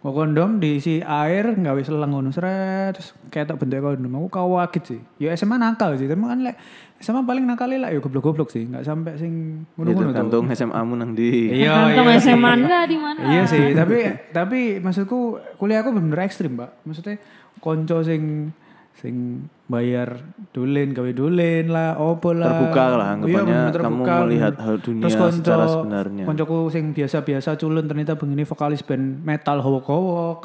Nggawa 0.00 0.16
kondom 0.16 0.64
diisi 0.64 1.04
air 1.04 1.60
nggawe 1.60 1.80
selang 1.84 2.16
ngono 2.16 2.32
seret 2.32 2.96
terus 2.96 3.12
kayak 3.28 3.52
tak 3.52 3.60
bentuk 3.60 3.84
kondom. 3.84 4.24
Aku 4.24 4.56
kaget 4.56 4.84
sih. 4.96 5.00
Ya 5.20 5.36
SMA 5.36 5.60
nakal 5.60 6.00
sih. 6.00 6.08
Tapi 6.08 6.24
kan 6.24 6.40
lek 6.40 6.56
SMA 7.04 7.20
paling 7.28 7.44
nakal 7.44 7.68
lah 7.68 7.92
ya 7.92 8.00
goblok-goblok 8.00 8.48
sih. 8.48 8.64
Enggak 8.64 8.88
sampai 8.88 9.20
sing 9.20 9.64
Ya 9.76 9.76
ngono-ngono 9.76 10.08
tergantung 10.08 10.44
SMA-mu 10.56 10.94
nang 10.96 11.12
di. 11.12 11.52
Iya, 11.52 12.00
iya 12.00 12.16
SMA 12.16 12.48
sih. 12.48 12.64
Anda 12.64 12.80
di 12.88 12.96
mana? 12.96 13.20
Iya 13.28 13.42
sih, 13.44 13.64
tapi 13.76 13.98
tapi 14.32 14.60
maksudku 14.80 15.36
kuliah 15.60 15.84
aku 15.84 15.92
bener 15.92 16.24
ekstrim, 16.24 16.56
Mbak. 16.56 16.70
Maksudnya 16.88 17.16
konco 17.60 18.00
sing 18.00 18.52
sing 19.00 19.48
bayar 19.64 20.20
dolen 20.52 20.92
gawe 20.92 21.08
dolen 21.10 21.72
lah, 21.72 21.96
opo 21.96 22.36
lah. 22.36 22.52
Terbuka 22.52 22.84
lah, 22.92 23.06
Iya, 23.08 23.14
anggapannya 23.16 23.40
bener-bener 23.40 23.80
kamu 23.80 24.02
melihat 24.28 24.52
bener. 24.52 24.64
hal 24.68 24.76
dunia 24.76 25.02
Terus 25.02 25.16
konco, 25.16 25.36
secara 25.40 25.64
sebenarnya. 25.64 26.24
Koncoku 26.28 26.56
sing 26.68 26.84
biasa-biasa 26.92 27.56
culun 27.56 27.84
ternyata 27.84 28.12
begini 28.14 28.44
vokalis 28.44 28.84
band 28.84 29.24
metal 29.24 29.56
howok-howok. 29.58 30.40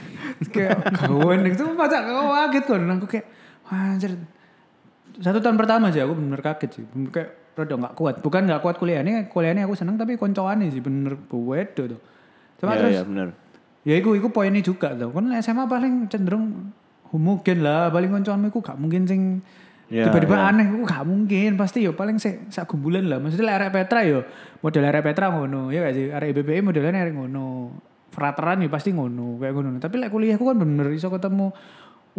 kayak 0.54 0.78
kawan 0.96 1.44
itu 1.44 1.64
macam 1.68 2.00
kaget 2.00 2.64
kan. 2.64 2.82
Aku 2.96 3.06
kayak 3.06 3.26
anjir. 3.68 4.12
Satu 5.18 5.38
tahun 5.38 5.56
pertama 5.58 5.90
sih 5.90 6.00
aku 6.00 6.14
bener 6.16 6.40
kaget 6.40 6.70
sih. 6.72 6.84
Bener 6.88 7.10
kayak 7.10 7.30
rada 7.58 7.74
nggak 7.76 7.92
kuat. 7.92 8.14
Bukan 8.22 8.42
nggak 8.46 8.62
kuat 8.62 8.76
kuliahnya, 8.78 9.28
kuliahnya 9.28 9.66
aku 9.66 9.74
seneng 9.74 9.98
tapi 9.98 10.14
koncoannya 10.14 10.70
sih 10.70 10.80
bener 10.80 11.18
wedo 11.28 11.92
tuh. 11.92 12.00
Cuma 12.56 12.72
Iya, 12.72 12.80
terus 12.80 12.94
iya 12.94 13.02
benar. 13.04 13.28
ya 13.82 13.94
iku 13.98 14.14
iku 14.14 14.30
poinnya 14.30 14.62
juga 14.62 14.94
tuh. 14.94 15.10
Kan 15.10 15.28
SMA 15.36 15.66
paling 15.66 16.08
cenderung 16.08 16.70
homogen 17.10 17.64
lah, 17.64 17.88
paling 17.88 18.10
koncoanmu 18.12 18.52
iku 18.52 18.60
gak 18.60 18.78
mungkin 18.78 19.04
sing 19.08 19.22
Ya, 19.88 20.04
tiba-tiba 20.04 20.36
ya. 20.36 20.52
aneh 20.52 20.68
iku 20.68 20.84
gak 20.84 21.00
mungkin. 21.08 21.56
Pasti 21.56 21.80
yo 21.80 21.96
paling 21.96 22.20
se 22.20 22.44
sak 22.52 22.68
gumbulan 22.68 23.08
lah. 23.08 23.24
Maksudnya 23.24 23.56
arek 23.56 23.72
Petra 23.72 24.04
yo 24.04 24.20
model 24.60 24.84
arek 24.84 25.00
Petra 25.00 25.32
ngono 25.32 25.72
ya 25.72 25.80
gak 25.80 25.96
sih? 25.96 26.12
Arek 26.12 26.36
BBM 26.36 26.68
modelnya 26.68 27.08
arek 27.08 27.16
ngono. 27.16 27.72
Frateran 28.12 28.60
yo 28.60 28.68
pasti 28.68 28.92
ngono 28.92 29.40
kayak 29.40 29.56
ngono. 29.56 29.80
Tapi 29.80 29.96
lek 29.96 30.12
kuliahku 30.12 30.44
kan 30.44 30.60
bener 30.60 30.92
iso 30.92 31.08
ketemu 31.08 31.56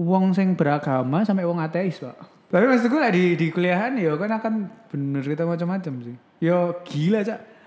wong 0.02 0.34
sing 0.34 0.58
beragama 0.58 1.22
sampai 1.22 1.46
wong 1.46 1.62
ateis 1.62 2.02
pak. 2.02 2.18
Tapi 2.50 2.66
maksudku 2.66 2.98
lah 2.98 3.14
di 3.14 3.38
di 3.38 3.54
kuliahan 3.54 3.94
yo 4.02 4.18
kan 4.18 4.34
akan 4.34 4.54
bener 4.90 5.22
kita 5.22 5.46
macam-macam 5.46 5.94
sih. 6.02 6.16
Yo 6.42 6.82
gila 6.82 7.22
cak. 7.22 7.59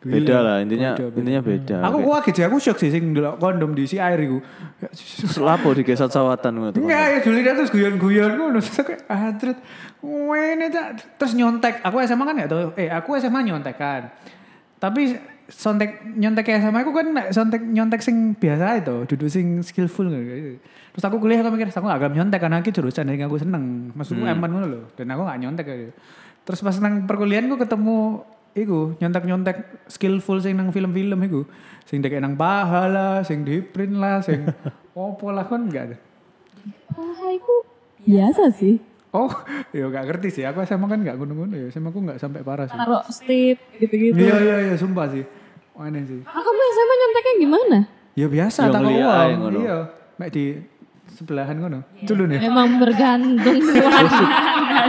Beda 0.00 0.40
lah 0.40 0.56
intinya 0.64 0.96
Beda, 0.96 1.04
beda. 1.12 1.18
intinya 1.20 1.40
beda. 1.44 1.76
Aku 1.84 1.98
kaget 2.08 2.34
sih, 2.40 2.44
aku 2.48 2.56
shock 2.56 2.78
sih 2.80 2.88
sing 2.88 3.12
ndelok 3.12 3.36
kondom 3.36 3.76
diisi 3.76 4.00
air 4.00 4.16
iku. 4.16 4.40
selapo 5.36 5.76
di 5.76 5.84
gesat 5.84 6.08
sawatan 6.08 6.56
ngono 6.56 6.70
tuh. 6.72 6.80
Enggak 6.80 7.20
ya 7.20 7.32
dia 7.44 7.52
terus 7.52 7.68
guyon-guyon 7.68 8.32
ngono 8.32 8.64
terus 8.64 8.80
aku 8.80 8.96
atret. 9.04 9.60
Wene 10.00 10.72
cak 10.72 11.20
terus 11.20 11.36
nyontek. 11.36 11.84
Aku 11.84 12.00
SMA 12.00 12.24
kan 12.24 12.32
enggak 12.32 12.48
tahu. 12.48 12.72
Eh 12.80 12.88
aku 12.88 13.20
SMA 13.20 13.44
nyontek 13.44 13.76
kan. 13.76 14.08
Tapi 14.80 15.20
sontek 15.52 16.00
nyontek 16.16 16.48
SMA 16.48 16.80
aku 16.80 16.92
kan 16.96 17.06
sontek 17.28 17.60
nyontek 17.60 18.00
sing 18.00 18.32
biasa 18.32 18.80
itu, 18.80 18.96
duduk 19.04 19.28
sing 19.28 19.60
skillful 19.60 20.08
gitu. 20.08 20.56
Terus 20.96 21.04
aku 21.04 21.20
kuliah 21.20 21.44
aku 21.44 21.52
mikir 21.52 21.68
aku 21.68 21.86
gak 21.86 22.00
akan 22.00 22.12
nyontek 22.16 22.40
karena 22.40 22.64
aku 22.64 22.72
jurusan 22.72 23.04
yang 23.04 23.28
aku 23.28 23.36
seneng. 23.36 23.92
Maksudku 23.92 24.24
Hmm. 24.24 24.32
eman 24.32 24.50
loh. 24.64 24.88
Dan 24.96 25.12
aku 25.12 25.28
gak 25.28 25.38
nyontek 25.38 25.66
gitu. 25.68 25.92
Terus 26.48 26.60
pas 26.64 26.76
nang 26.80 27.04
perkuliahan 27.04 27.46
aku 27.46 27.60
ketemu 27.62 28.24
iku 28.54 28.94
nyontek-nyontek 28.98 29.86
skillful 29.86 30.42
sing 30.42 30.58
nang 30.58 30.74
film-film 30.74 31.20
iku. 31.26 31.40
Sing 31.86 32.02
dek 32.02 32.14
nang 32.22 32.38
paha 32.38 32.86
lah, 32.86 33.14
sing 33.26 33.42
di 33.42 33.58
print 33.62 33.98
lah, 33.98 34.22
sing 34.22 34.46
opo 34.94 35.30
lah 35.34 35.46
kan 35.46 35.66
enggak 35.66 35.84
ada. 35.90 35.96
Ah, 36.94 37.28
itu 37.30 37.54
biasa 38.06 38.52
sih. 38.54 38.78
Oh, 39.10 39.26
ya 39.74 39.90
gak 39.90 40.06
ngerti 40.06 40.28
sih. 40.30 40.44
Aku 40.46 40.62
SMA 40.62 40.86
kan 40.86 41.02
gak 41.02 41.18
ngono-ngono 41.18 41.58
ya. 41.58 41.66
SMA 41.74 41.90
aku 41.90 41.98
gak 42.06 42.22
sampai 42.22 42.46
parah 42.46 42.70
sih. 42.70 42.78
Taruh 42.78 43.02
strip 43.10 43.58
gitu-gitu. 43.82 44.14
Iya 44.14 44.36
iya 44.38 44.56
iya 44.70 44.74
sumpah 44.78 45.10
sih. 45.10 45.26
Aneh 45.74 46.06
sih. 46.06 46.22
Ah, 46.30 46.38
kamu 46.38 46.60
SMA 46.70 46.94
nyonteknya 46.94 47.34
gimana? 47.42 47.78
Ya 48.14 48.26
biasa 48.30 48.60
Ya, 48.68 48.70
tak 48.70 48.82
uang. 48.86 49.30
Iya. 49.58 49.76
Mek 50.14 50.30
di 50.30 50.44
sebelahan 51.18 51.56
ngono. 51.58 51.82
Culun 52.06 52.38
ya. 52.38 52.38
Memang 52.38 52.78
bergantung 52.78 53.58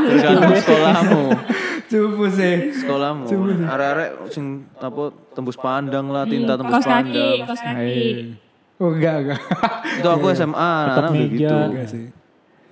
Tergantung 0.06 0.54
sekolahmu. 0.54 1.24
Cupu 1.91 2.25
sih. 2.32 2.71
Sekolahmu. 2.71 3.27
Arek-arek 3.67 4.10
sing 4.32 4.63
apa 4.80 5.12
tembus 5.36 5.60
pandang 5.60 6.08
lah, 6.08 6.23
tinta 6.23 6.56
tembus 6.56 6.80
Kos 6.80 6.88
kaki, 6.88 7.12
pandang. 7.12 7.47
kos 7.51 7.62
kaki. 7.62 8.04
Oh 8.80 8.89
enggak 8.95 9.15
enggak. 9.27 9.39
Itu 9.99 10.08
aku 10.08 10.25
SMA, 10.32 10.71
anak-anak 10.88 11.12
meja. 11.12 11.27
begitu. 11.27 11.56
enggak 11.69 11.88
sih. 11.91 12.06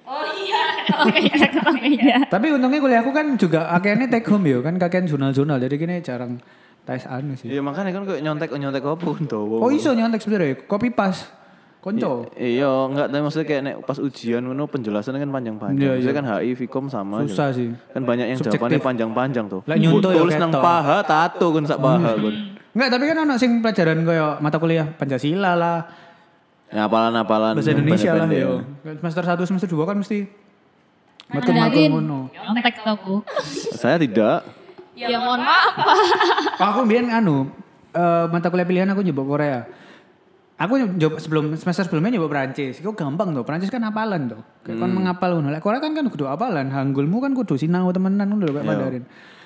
Oh 0.10 0.25
iya, 0.25 0.63
oke, 1.05 1.19
ketok 1.38 1.67
meja. 1.77 2.15
Tapi 2.25 2.47
untungnya 2.49 2.79
kuliah 2.82 2.99
aku 3.03 3.12
kan 3.13 3.27
juga 3.38 3.69
akhirnya 3.69 4.08
take 4.10 4.25
home 4.25 4.47
ya 4.47 4.58
kan 4.63 4.73
kakean 4.82 5.05
jurnal-jurnal 5.05 5.62
jadi 5.62 5.75
gini 5.77 6.01
jarang 6.01 6.41
tes 6.88 7.05
anu 7.05 7.38
sih. 7.38 7.51
Iya 7.53 7.62
makanya 7.62 7.93
kan 7.93 8.03
kayak 8.10 8.21
nyontek 8.25 8.49
nyontek 8.58 8.82
apa 8.82 8.97
pun 8.97 9.21
tuh. 9.29 9.62
Oh 9.62 9.69
iso 9.69 9.93
nyontek 9.93 10.23
sebenarnya 10.23 10.65
copy 10.65 10.89
pas. 10.89 11.38
Konco. 11.80 12.28
Iya, 12.36 12.68
enggak 12.92 13.08
tapi 13.08 13.22
maksudnya 13.24 13.48
kayak 13.48 13.62
nek 13.63 13.76
pas 13.88 13.96
ujian 13.96 14.44
ngono 14.44 14.68
penjelasannya 14.68 15.20
kan 15.24 15.32
panjang-panjang. 15.32 15.80
Iya, 15.80 15.92
Maksudnya 15.96 16.15
kan 16.20 16.26
HI 16.28 16.52
Vkom 16.60 16.86
sama. 16.92 17.24
Susah 17.24 17.56
sih. 17.56 17.72
Kan 17.96 18.04
banyak 18.04 18.28
yang 18.28 18.36
Subjektif. 18.36 18.60
jawabannya 18.60 18.80
panjang-panjang 18.84 19.46
tuh. 19.48 19.62
Lah, 19.63 19.80
nyontoh 19.80 20.12
ya 20.12 20.20
Tulis 20.20 20.36
nang 20.36 20.52
paha, 20.52 21.00
tato 21.08 21.48
kan 21.56 21.63
sak 21.63 21.80
paha 21.80 22.20
kan. 22.20 22.36
Enggak, 22.70 22.89
tapi 22.92 23.04
kan 23.08 23.18
ono 23.24 23.34
sing 23.39 23.52
pelajaran 23.63 23.98
kayak 24.04 24.32
mata 24.39 24.58
kuliah 24.60 24.86
Pancasila 24.92 25.56
lah, 25.56 25.80
Ya 26.70 26.86
apalan-apalan 26.86 27.58
bahasa 27.58 27.72
Indonesia 27.74 28.12
lah 28.13 28.28
yo. 28.30 28.62
Semester 28.84 29.24
1 29.26 29.42
semester 29.42 29.70
2 29.72 29.89
kan 29.89 29.98
mesti 29.98 30.30
matkul-matkul 31.26 31.86
ngono. 31.89 32.20
nyontek 32.30 32.76
tuh 32.78 32.92
aku. 32.92 33.15
Saya 33.74 33.98
tidak. 33.98 34.46
Ya 34.94 35.15
mohon 35.18 35.39
maaf, 35.39 35.74
Pak. 35.80 35.96
Aku 36.60 36.84
biyen 36.84 37.08
anu 37.08 37.48
eh, 37.89 38.26
mata 38.28 38.52
kuliah 38.52 38.68
pilihan 38.68 38.86
aku 38.86 39.02
nyoba 39.02 39.24
Korea. 39.24 39.60
Aku 40.60 40.76
nyoba 40.76 41.24
sebelum 41.24 41.56
semester 41.56 41.88
sebelumnya 41.88 42.19
nyoba 42.19 42.28
Perancis. 42.28 42.84
Itu 42.84 42.91
gampang 42.91 43.32
tuh. 43.32 43.48
Perancis 43.48 43.72
kan 43.72 43.80
hafalan 43.88 44.28
tuh. 44.28 44.43
Kayak 44.67 44.84
kon 44.84 44.91
menghafal 44.91 45.39
ngono. 45.39 45.56
Lek 45.56 45.63
Korea 45.63 45.80
kan 45.80 45.95
kan 45.95 46.12
kudu 46.12 46.28
hafalan. 46.28 46.67
Hanggulmu 46.67 47.24
kan 47.24 47.32
kudu 47.32 47.56
sinau 47.56 47.88
temenan 47.95 48.28
ngono 48.28 48.43
lho 48.43 48.54
kayak 48.60 48.67
Mandarin. 48.67 49.04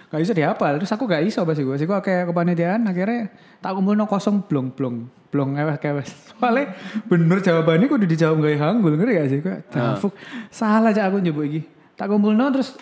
Gak 0.09 0.19
bisa 0.25 0.33
dihafal. 0.33 0.81
Terus 0.81 0.89
aku 0.89 1.05
gak 1.05 1.21
iso 1.21 1.45
pas 1.45 1.53
iku. 1.53 1.77
Siku 1.77 1.93
kayak 2.01 2.33
kepanitiaan 2.33 2.81
akhirnya 2.89 3.29
tak 3.61 3.77
kumpulno 3.77 4.09
kosong 4.09 4.41
blong 4.49 4.73
blong. 4.73 5.05
Blong 5.29 5.53
ewes 5.53 5.77
kewes. 5.77 6.09
Soalnya 6.33 6.73
bener 7.05 7.37
jawabannya 7.45 7.85
kudu 7.85 8.09
dijawab 8.09 8.41
gak 8.41 8.57
hanggul 8.57 8.97
ngerti 8.97 9.13
gak 9.13 9.27
sih? 9.29 9.39
Dafuk. 9.69 10.17
Salah 10.49 10.89
aja 10.89 11.13
aku 11.13 11.21
nyoba 11.21 11.45
iki. 11.45 11.61
Tak 11.93 12.09
kumpulno 12.09 12.49
terus 12.49 12.73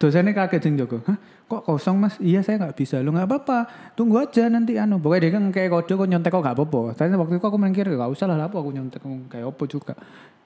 dosennya 0.00 0.32
kaget 0.32 0.60
sing 0.64 0.74
Joko. 0.80 1.04
Hah? 1.04 1.20
Kok 1.44 1.62
kosong 1.68 2.00
mas? 2.00 2.16
Iya 2.16 2.40
saya 2.40 2.56
nggak 2.56 2.72
bisa. 2.72 3.04
Lu 3.04 3.12
nggak 3.12 3.28
apa-apa. 3.28 3.92
Tunggu 3.92 4.16
aja 4.16 4.48
nanti 4.48 4.80
anu. 4.80 4.96
Pokoknya 4.96 5.28
dia 5.28 5.30
kan 5.36 5.44
kayak 5.52 5.68
kode 5.68 5.92
kok 5.92 6.08
nyontek 6.08 6.32
kok 6.32 6.40
nggak 6.40 6.56
apa-apa. 6.56 6.80
Tapi 6.96 7.12
waktu 7.20 7.34
itu 7.36 7.46
aku 7.46 7.58
mikir 7.60 7.84
gak 7.92 8.08
usah 8.08 8.24
lah 8.24 8.48
apa 8.48 8.56
aku 8.56 8.70
nyontek 8.72 9.04
kayak 9.28 9.44
apa 9.44 9.64
juga. 9.68 9.94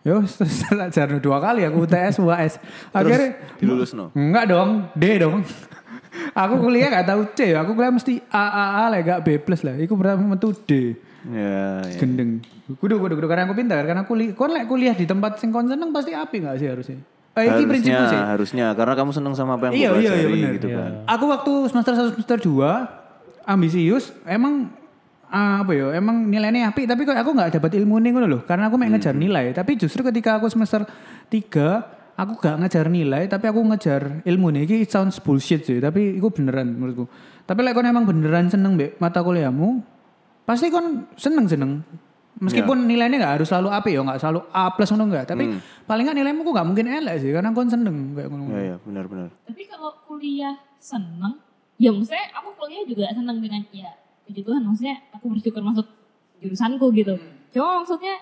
Yo 0.03 0.27
setelah 0.27 0.91
jarno 0.95 1.23
dua 1.23 1.39
kali 1.39 1.63
aku 1.63 1.87
UTS 1.87 2.19
UAS. 2.19 2.59
Akhirnya 2.91 3.39
Dilulus 3.57 3.95
no. 3.95 4.11
enggak 4.13 4.51
dong, 4.51 4.91
D 4.99 5.05
dong. 5.23 5.47
aku 6.43 6.55
kuliah 6.59 6.91
gak 6.91 7.07
tahu 7.15 7.23
C, 7.33 7.55
aku 7.55 7.79
kuliah 7.79 7.95
mesti 7.95 8.19
A 8.29 8.45
A 8.51 8.65
A 8.83 8.85
lah 8.91 9.01
gak 9.07 9.23
B 9.23 9.39
plus 9.39 9.63
lah. 9.63 9.79
Iku 9.79 9.95
berarti 9.95 10.27
metu 10.27 10.51
D. 10.67 10.99
Ya, 11.25 11.81
ya. 11.81 11.97
Gendeng. 12.03 12.43
Kudu 12.77 13.01
kudu 13.01 13.17
kudu 13.17 13.27
karena 13.31 13.49
aku 13.49 13.57
pintar 13.57 13.81
karena 13.87 14.03
kuliah 14.05 14.35
kon 14.35 14.53
lek 14.53 14.67
kuliah 14.67 14.93
di 14.93 15.07
tempat 15.09 15.41
sing 15.41 15.55
kon 15.55 15.71
seneng 15.71 15.95
pasti 15.95 16.11
api 16.13 16.37
gak 16.43 16.59
sih 16.59 16.69
harusnya. 16.69 17.14
Eh, 17.35 17.45
iki 17.45 17.67
prinsipku 17.67 17.91
Harusnya, 17.93 18.15
sih. 18.15 18.21
harusnya 18.31 18.67
karena 18.73 18.95
kamu 18.95 19.11
seneng 19.11 19.35
sama 19.35 19.59
apa 19.59 19.69
yang 19.69 19.75
Iya, 19.75 19.89
kamu 19.91 19.99
iya, 19.99 20.03
iya, 20.07 20.15
pelajari 20.15 20.33
bener. 20.33 20.53
gitu 20.55 20.69
kan. 20.71 20.91
Aku 21.11 21.25
waktu 21.27 21.53
semester 21.67 21.93
1 21.93 22.15
semester 22.15 22.39
2 22.41 22.71
ambisius 23.45 24.05
emang 24.25 24.71
ah, 25.27 25.61
apa 25.61 25.73
ya 25.73 25.87
emang 25.93 26.25
nilainya 26.25 26.71
api 26.71 26.87
tapi 26.87 27.03
kok 27.03 27.13
aku 27.13 27.35
nggak 27.35 27.59
dapat 27.59 27.75
ilmu 27.75 27.99
nih 27.99 28.11
ngono 28.13 28.27
loh 28.29 28.41
karena 28.43 28.67
aku 28.67 28.79
mau 28.79 28.87
Hmm. 28.87 28.95
ngejar 28.95 29.15
nilai 29.15 29.51
tapi 29.51 29.75
justru 29.75 30.01
ketika 30.01 30.39
aku 30.39 30.47
semester 30.47 30.87
3 31.27 31.83
aku 32.15 32.39
gak 32.39 32.63
ngejar 32.63 32.87
nilai 32.87 33.27
tapi 33.27 33.51
aku 33.51 33.59
ngejar 33.65 34.23
ilmu 34.23 34.55
nih 34.55 34.63
ini 34.63 34.77
sounds 34.87 35.19
bullshit 35.19 35.67
sih 35.67 35.83
tapi 35.83 36.15
itu 36.15 36.29
beneran 36.31 36.71
menurutku 36.71 37.11
tapi 37.43 37.61
lek 37.61 37.75
kon 37.75 37.83
emang 37.83 38.07
beneran 38.07 38.47
seneng 38.47 38.79
mbek 38.79 38.95
mata 38.97 39.19
kuliahmu 39.19 39.83
pasti 40.47 40.71
kon 40.71 41.11
seneng 41.19 41.83
Meskipun 42.35 42.77
nilainya 42.85 43.17
nggak 43.17 43.35
harus 43.39 43.47
selalu 43.47 43.69
AP 43.71 43.87
ya, 43.89 44.01
nggak 44.03 44.19
selalu 44.19 44.41
A 44.51 44.65
plus 44.75 44.91
ngono 44.91 45.05
nggak. 45.07 45.25
Tapi 45.31 45.45
paling 45.85 46.03
nggak 46.03 46.19
nilaimu 46.19 46.41
kok 46.43 46.53
nggak 46.53 46.67
mungkin 46.67 46.87
elek 46.89 47.15
sih, 47.19 47.31
karena 47.31 47.51
kon 47.51 47.71
seneng 47.71 47.97
kayak 48.13 48.29
ngono. 48.29 48.51
Ya 48.51 48.61
ya 48.65 48.77
benar-benar. 48.83 49.29
Tapi 49.45 49.63
kalau 49.65 49.91
kuliah 50.05 50.55
seneng, 50.77 51.39
ya 51.77 51.95
maksudnya 51.95 52.27
aku 52.35 52.51
kuliah 52.55 52.83
juga 52.83 53.07
seneng 53.11 53.39
dengan 53.39 53.63
ya 53.71 53.91
puji 54.25 54.41
Tuhan 54.41 54.63
maksudnya 54.65 54.97
aku 55.13 55.25
bersyukur 55.31 55.63
masuk 55.63 55.87
jurusanku 56.41 56.87
gitu. 56.93 57.15
Cuma 57.51 57.81
maksudnya 57.81 58.17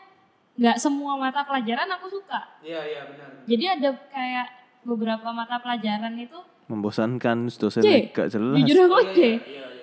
nggak 0.53 0.77
semua 0.77 1.17
mata 1.17 1.41
pelajaran 1.43 1.89
aku 1.89 2.07
suka. 2.13 2.61
Iya 2.61 2.81
iya 2.85 3.01
benar. 3.09 3.29
Jadi 3.49 3.65
ada 3.65 3.89
kayak 4.13 4.47
beberapa 4.83 5.29
mata 5.31 5.57
pelajaran 5.57 6.13
itu 6.17 6.37
Membosankan 6.63 7.49
dosen 7.49 7.83
C. 7.83 8.09
gak 8.11 8.29
jelas. 8.29 8.57
jujur 8.61 8.87
aku 8.87 9.13
C. 9.13 9.41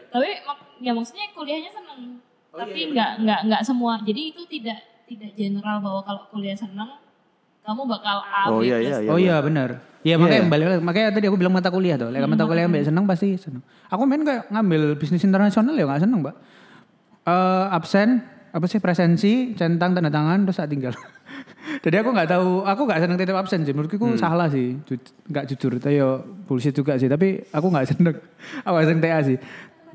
Tapi 0.09 0.29
mak- 0.41 0.69
ya 0.79 0.91
maksudnya 0.91 1.25
kuliahnya 1.33 1.69
seneng. 1.69 2.17
Oh, 2.49 2.57
Tapi 2.57 2.79
iya, 2.79 2.87
nggak 2.89 3.11
nggak 3.21 3.39
nggak 3.45 3.61
semua. 3.61 3.93
Jadi 4.01 4.21
itu 4.27 4.41
tidak 4.45 4.77
tidak 5.05 5.31
general 5.33 5.77
bahwa 5.79 6.01
kalau 6.01 6.21
kuliah 6.29 6.53
seneng 6.53 6.89
kamu 7.59 7.81
bakal 7.85 8.17
A 8.19 8.49
Oh 8.49 8.59
B 8.59 8.65
iya 8.65 8.77
plus. 8.77 8.85
iya 8.85 8.97
iya. 8.99 9.09
Oh 9.09 9.17
iya 9.17 9.35
benar. 9.39 9.69
Iya 9.99 10.15
makanya 10.15 10.39
Iya. 10.39 10.49
balik 10.49 10.65
lagi. 10.65 10.81
makanya 10.81 11.07
tadi 11.11 11.25
aku 11.27 11.37
bilang 11.37 11.51
mata 11.51 11.69
kuliah 11.69 11.95
tuh. 11.95 12.07
Lek 12.07 12.23
mata 12.23 12.43
kuliah 12.43 12.65
mbak 12.65 12.83
seneng 12.83 13.03
pasti 13.03 13.35
seneng. 13.35 13.61
Aku 13.87 14.01
main 14.03 14.21
kayak 14.21 14.49
ngambil 14.49 14.81
bisnis 14.95 15.21
internasional 15.21 15.73
ya 15.73 15.85
nggak 15.85 16.01
seneng 16.01 16.19
mbak. 16.19 16.35
Eh 17.23 17.65
absen 17.69 18.23
apa 18.49 18.65
sih 18.65 18.79
presensi 18.79 19.53
centang 19.53 19.93
tanda 19.93 20.09
tangan 20.09 20.41
terus 20.41 20.57
saat 20.57 20.69
tinggal. 20.69 20.95
Jadi 21.79 21.95
aku 21.95 22.09
nggak 22.09 22.27
tahu, 22.27 22.65
aku 22.65 22.81
nggak 22.83 22.99
seneng 22.99 23.15
titip 23.15 23.37
absen 23.37 23.61
sih. 23.61 23.71
Menurutku 23.71 23.95
itu 23.95 24.17
salah 24.17 24.49
sih, 24.49 24.73
nggak 25.29 25.45
jujur. 25.47 25.77
Tapi 25.77 25.95
yo 25.95 26.09
bullshit 26.43 26.73
juga 26.73 26.97
sih. 26.97 27.05
Tapi 27.05 27.45
aku 27.45 27.67
nggak 27.69 27.85
seneng, 27.93 28.15
aku 28.65 28.71
nggak 28.73 28.87
seneng 28.89 29.01
TA 29.03 29.19
sih. 29.21 29.37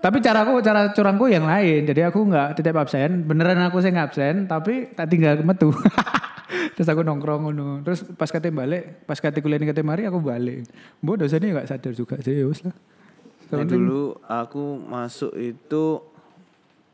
Tapi 0.05 0.21
caraku, 0.21 0.61
cara 0.61 0.93
curangku 0.93 1.33
yang 1.33 1.49
lain. 1.49 1.89
Jadi 1.89 2.05
aku 2.05 2.29
nggak 2.29 2.61
titip 2.61 2.77
absen. 2.77 3.25
Beneran 3.25 3.57
aku 3.65 3.81
sih 3.81 3.89
absen, 3.89 4.45
tapi 4.45 4.93
tak 4.93 5.09
tinggal 5.09 5.41
metu. 5.41 5.73
Terus 6.77 6.89
aku 6.93 7.01
nongkrong 7.01 7.49
ngono. 7.49 7.81
Terus 7.81 8.05
pas 8.13 8.29
kate 8.29 8.53
balik, 8.53 9.09
pas 9.09 9.17
kate 9.17 9.41
kuliah 9.41 9.57
kate 9.65 9.81
mari 9.81 10.05
aku 10.05 10.21
balik. 10.21 10.69
Mbok 11.01 11.25
dosennya 11.25 11.57
nggak 11.57 11.69
sadar 11.73 11.97
juga 11.97 12.21
sih, 12.21 12.37
ya 12.37 12.45
lah. 12.45 12.77
Nah, 13.55 13.65
dulu 13.65 14.21
aku 14.29 14.77
masuk 14.77 15.33
itu 15.41 16.05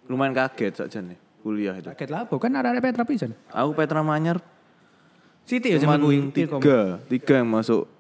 lumayan 0.06 0.30
kaget 0.30 0.86
saja 0.86 1.02
nih 1.02 1.18
kuliah 1.42 1.74
itu. 1.82 1.90
Kaget 1.90 2.10
lah, 2.14 2.30
kan 2.30 2.52
ada 2.54 2.70
ada 2.70 2.78
Petra 2.78 3.02
pisan. 3.02 3.34
Aku 3.50 3.74
Petra 3.74 4.06
Manyar 4.06 4.38
Siti 5.50 5.74
ya 5.74 5.82
cuman 5.82 6.30
tiga, 6.30 7.02
tiga 7.10 7.34
yang 7.42 7.50
masuk. 7.50 7.90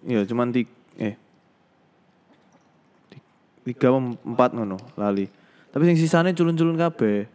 Iya 0.00 0.24
cuman 0.24 0.48
tiga, 0.48 0.72
Ti- 0.72 0.83
tiga 3.64 3.88
empat 3.96 4.52
ngono 4.52 4.76
lali. 4.94 5.26
Tapi 5.72 5.82
yang 5.90 5.98
sisanya 5.98 6.30
culun-culun 6.36 6.78
kabeh. 6.78 7.26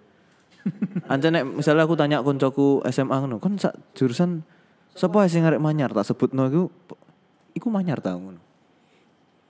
Anca 1.12 1.28
nek 1.34 1.44
misalnya 1.60 1.84
aku 1.84 1.96
tanya 1.98 2.24
koncoku 2.24 2.86
SMA 2.88 3.16
ngono, 3.26 3.42
kon 3.42 3.60
sak 3.60 3.76
jurusan 3.98 4.46
sapa 4.94 5.28
sing 5.28 5.44
arek 5.44 5.60
Manyar 5.60 5.92
tak 5.92 6.08
sebutno 6.08 6.48
iku 6.48 6.64
iku 7.58 7.68
Manyar 7.68 8.00
ta 8.00 8.16
ngono. 8.16 8.40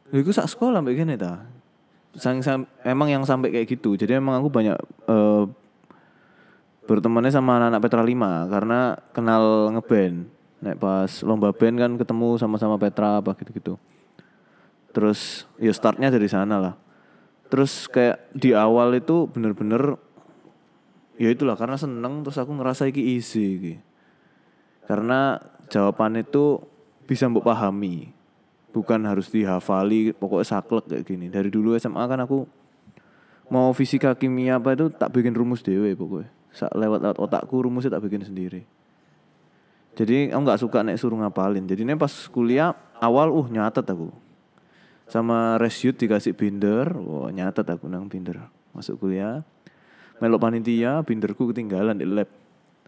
Lha 0.09 0.17
iku 0.17 0.31
sak 0.33 0.49
sekolah 0.49 0.81
mbek 0.81 0.95
kene 0.97 1.15
ta. 1.19 1.45
Sang, 2.17 2.41
sang, 2.41 2.65
emang 2.81 3.05
yang 3.13 3.21
sampai 3.21 3.53
kayak 3.53 3.69
gitu. 3.69 3.93
Jadi 3.93 4.17
emang 4.17 4.41
aku 4.41 4.49
banyak 4.49 4.73
eh, 5.05 5.43
bertemannya 6.89 7.29
sama 7.29 7.61
anak-anak 7.61 7.81
Petra 7.85 8.01
5 8.01 8.49
karena 8.49 8.79
kenal 9.13 9.43
ngeband. 9.77 10.17
Nek 10.65 10.75
pas 10.81 11.11
lomba 11.21 11.53
band 11.53 11.75
kan 11.77 11.91
ketemu 12.01 12.41
sama-sama 12.41 12.81
Petra 12.81 13.21
apa 13.21 13.37
gitu-gitu. 13.37 13.77
Terus 14.89 15.45
ya 15.61 15.73
startnya 15.73 16.09
dari 16.09 16.25
sana 16.25 16.57
lah. 16.57 16.75
Terus 17.49 17.89
kayak 17.89 18.29
di 18.33 18.53
awal 18.53 18.93
itu 18.97 19.25
bener-bener 19.25 19.97
ya 21.17 21.33
itulah 21.33 21.57
karena 21.57 21.75
seneng 21.75 22.21
terus 22.21 22.37
aku 22.37 22.53
ngerasa 22.53 22.89
iki 22.89 23.17
easy 23.17 23.45
iki. 23.57 23.75
Karena 24.85 25.37
jawaban 25.69 26.17
itu 26.21 26.61
bisa 27.05 27.29
mbok 27.29 27.45
pahami. 27.45 28.13
Bukan 28.69 29.01
harus 29.05 29.33
dihafali 29.33 30.13
pokoknya 30.13 30.45
saklek 30.45 30.85
kayak 30.85 31.03
gini. 31.05 31.25
Dari 31.29 31.49
dulu 31.49 31.73
SMA 31.77 32.05
kan 32.05 32.21
aku 32.21 32.45
mau 33.49 33.73
fisika 33.73 34.13
kimia 34.13 34.61
apa 34.61 34.77
itu 34.77 34.93
tak 34.93 35.09
bikin 35.09 35.33
rumus 35.33 35.65
dewe 35.65 35.97
pokoknya. 35.97 36.29
Lewat 36.77 36.99
lewat 37.01 37.17
otakku 37.17 37.65
rumusnya 37.65 37.97
tak 37.97 38.05
bikin 38.05 38.21
sendiri. 38.25 38.61
Jadi 39.97 40.29
aku 40.29 40.41
nggak 40.45 40.61
suka 40.61 40.85
nek 40.85 41.01
suruh 41.01 41.17
ngapalin. 41.17 41.65
Jadi 41.65 41.81
nek 41.81 41.97
pas 41.97 42.13
kuliah 42.29 42.77
awal 43.01 43.33
uh 43.33 43.47
nyatet 43.49 43.83
aku. 43.89 44.28
Sama 45.09 45.57
reshoot 45.57 45.97
dikasih 45.97 46.31
binder, 46.31 46.85
wah 46.93 47.27
nyatet 47.27 47.65
aku 47.65 47.89
nang 47.89 48.05
binder. 48.05 48.45
Masuk 48.71 49.01
kuliah, 49.01 49.41
melok 50.17 50.37
panitia, 50.39 51.01
binderku 51.01 51.49
ketinggalan 51.49 51.97
di 51.97 52.05
lab. 52.05 52.29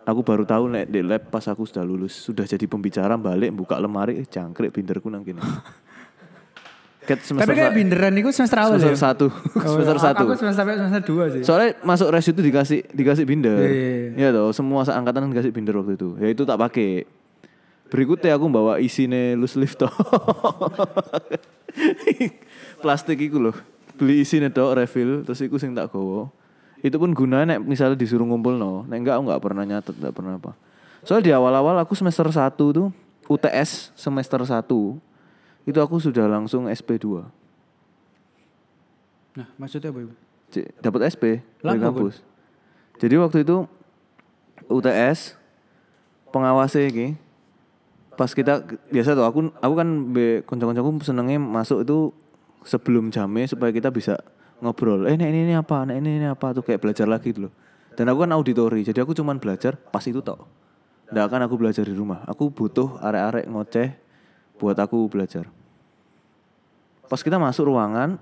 Aku 0.02 0.22
baru 0.22 0.46
tahu 0.46 0.66
nek 0.68 0.86
di 0.86 1.02
lab 1.02 1.28
pas 1.28 1.42
aku 1.44 1.66
sudah 1.66 1.82
lulus, 1.82 2.14
sudah 2.14 2.46
jadi 2.46 2.66
pembicara 2.66 3.18
balik 3.18 3.50
buka 3.52 3.78
lemari, 3.78 4.18
eh, 4.18 4.26
jangkrik 4.26 4.70
binderku 4.70 5.10
nang 5.10 5.22
kene. 5.22 5.42
Ket 7.02 7.18
semester 7.26 7.50
Tapi 7.50 7.58
kayak 7.58 7.74
binderan 7.74 8.14
itu 8.14 8.30
semester 8.30 8.62
awal 8.62 8.78
semester 8.78 8.94
ya? 8.94 9.02
satu, 9.02 9.28
Oh, 9.34 9.62
semester 9.74 9.98
aku- 9.98 10.06
satu. 10.06 10.24
Aku 10.24 10.34
semester 10.38 10.62
sampai 10.62 10.74
semester 10.78 11.02
dua 11.04 11.24
sih. 11.34 11.42
Soalnya 11.42 11.70
masuk 11.82 12.14
res 12.14 12.30
itu 12.30 12.38
dikasih 12.38 12.80
dikasih 12.88 13.26
binder. 13.26 13.58
Iya, 13.58 13.74
iya, 13.74 14.10
Iya 14.14 14.30
toh, 14.32 14.54
semua 14.54 14.86
seangkatan 14.86 15.26
dikasih 15.28 15.50
binder 15.50 15.74
waktu 15.76 15.98
itu. 15.98 16.14
Ya 16.22 16.30
itu 16.30 16.46
tak 16.46 16.62
pakai. 16.62 17.10
Berikutnya 17.92 18.40
aku 18.40 18.48
bawa 18.48 18.80
isine 18.80 19.36
loose 19.36 19.60
leaf 19.60 19.76
toh. 19.76 19.92
Plastik 22.84 23.20
iku 23.20 23.44
loh. 23.44 23.56
Beli 24.00 24.24
isine 24.24 24.48
toh 24.48 24.72
refill 24.72 25.28
terus 25.28 25.44
iku 25.44 25.60
sing 25.60 25.76
tak 25.76 25.92
gowo. 25.92 26.32
Itu 26.80 26.98
pun 26.98 27.12
gunanya 27.12 27.60
nek 27.60 27.68
misalnya 27.68 28.00
disuruh 28.00 28.24
ngumpul 28.24 28.56
no. 28.56 28.88
Nek 28.88 29.04
enggak 29.04 29.16
aku 29.20 29.24
enggak 29.28 29.42
pernah 29.44 29.64
nyatet, 29.68 29.96
enggak 30.00 30.16
pernah 30.16 30.34
apa. 30.40 30.52
Soalnya 31.04 31.24
di 31.28 31.32
awal-awal 31.36 31.76
aku 31.84 31.94
semester 31.94 32.26
1 32.32 32.56
tuh 32.56 32.90
UTS 33.28 33.92
semester 33.94 34.40
1 34.40 34.64
itu 35.68 35.80
aku 35.84 36.00
sudah 36.00 36.26
langsung 36.32 36.72
SP2. 36.72 37.28
Nah, 39.32 39.48
maksudnya 39.60 39.92
apa 39.92 40.00
itu? 40.04 40.16
C- 40.52 40.72
dapat 40.80 41.12
SP 41.12 41.44
dari 41.64 41.80
Laku, 41.80 42.08
kampus. 42.08 42.16
Jadi 43.00 43.16
waktu 43.20 43.38
itu 43.44 43.68
UTS 44.68 45.36
pengawasnya 46.32 46.88
iki 46.88 47.08
pas 48.22 48.30
kita 48.38 48.62
biasa 48.94 49.18
tuh 49.18 49.26
aku 49.26 49.50
aku 49.50 49.74
kan 49.74 49.90
be 50.14 50.46
kanca-kancaku 50.46 51.02
senengnya 51.02 51.42
masuk 51.42 51.82
itu 51.82 52.14
sebelum 52.62 53.10
jamnya 53.10 53.50
supaya 53.50 53.74
kita 53.74 53.90
bisa 53.90 54.22
ngobrol. 54.62 55.10
Eh, 55.10 55.18
ini 55.18 55.50
ini 55.50 55.58
apa? 55.58 55.90
Ini 55.90 56.22
ini 56.22 56.28
apa? 56.30 56.54
Tuh 56.54 56.62
kayak 56.62 56.86
belajar 56.86 57.10
lagi 57.10 57.34
gitu 57.34 57.50
loh. 57.50 57.54
Dan 57.98 58.14
aku 58.14 58.22
kan 58.22 58.32
auditori, 58.38 58.86
jadi 58.86 59.02
aku 59.02 59.18
cuman 59.18 59.42
belajar 59.42 59.74
pas 59.74 60.06
itu 60.06 60.22
tok. 60.22 60.46
Nggak 61.10 61.26
akan 61.34 61.40
aku 61.50 61.56
belajar 61.58 61.82
di 61.82 61.98
rumah. 61.98 62.22
Aku 62.30 62.54
butuh 62.54 63.02
arek-arek 63.02 63.50
ngoceh 63.50 63.90
buat 64.62 64.78
aku 64.78 65.10
belajar. 65.10 65.50
Pas 67.10 67.20
kita 67.26 67.42
masuk 67.42 67.74
ruangan, 67.74 68.22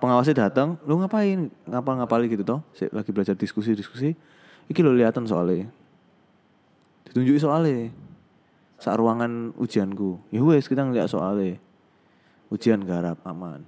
pengawasnya 0.00 0.48
datang, 0.48 0.80
lu 0.88 0.96
ngapain? 0.98 1.52
Ngapal 1.68 1.94
ngapali 2.00 2.26
gitu 2.32 2.42
toh? 2.42 2.64
Lagi 2.90 3.12
belajar 3.12 3.36
diskusi-diskusi. 3.36 4.16
Iki 4.66 4.80
lo 4.80 4.96
lihatan 4.96 5.28
soalnya. 5.28 5.68
Ditunjuki 7.04 7.38
soalnya. 7.38 7.92
Saat 8.76 9.00
ruangan 9.00 9.56
ujianku. 9.56 10.20
Ya 10.30 10.44
wes 10.44 10.68
kita 10.68 10.84
ngeliat 10.84 11.08
soalnya. 11.08 11.56
Ujian 12.52 12.84
garap 12.84 13.18
aman. 13.26 13.64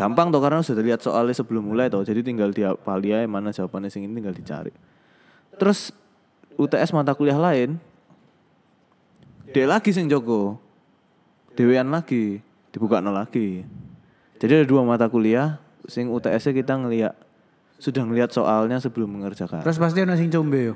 Gampang 0.00 0.32
toh 0.32 0.40
karena 0.40 0.64
sudah 0.64 0.80
lihat 0.80 1.04
soalnya 1.04 1.36
sebelum 1.36 1.68
mulai 1.68 1.92
toh. 1.92 2.00
Jadi 2.00 2.24
tinggal 2.24 2.50
dia 2.54 2.72
aja 2.72 3.28
mana 3.28 3.52
jawabannya 3.52 3.92
sing 3.92 4.08
ini 4.08 4.16
tinggal 4.16 4.32
dicari. 4.32 4.72
Terus 5.60 5.92
UTS 6.56 6.96
mata 6.96 7.12
kuliah 7.12 7.36
lain 7.36 7.76
dia 9.50 9.66
lagi 9.66 9.90
sing 9.90 10.06
Joko. 10.06 10.56
Dewean 11.58 11.90
lagi, 11.90 12.40
dibuka 12.70 13.02
lagi. 13.02 13.66
Jadi 14.40 14.52
ada 14.62 14.66
dua 14.66 14.86
mata 14.86 15.10
kuliah 15.10 15.60
sing 15.84 16.08
UTS-nya 16.08 16.54
kita 16.56 16.78
ngeliat 16.78 17.12
sudah 17.76 18.06
ngelihat 18.06 18.30
soalnya 18.32 18.78
sebelum 18.80 19.20
mengerjakan. 19.20 19.60
Terus 19.66 19.76
pasti 19.76 20.00
ada 20.00 20.14
sing 20.16 20.30
combe 20.32 20.72
yo. 20.72 20.74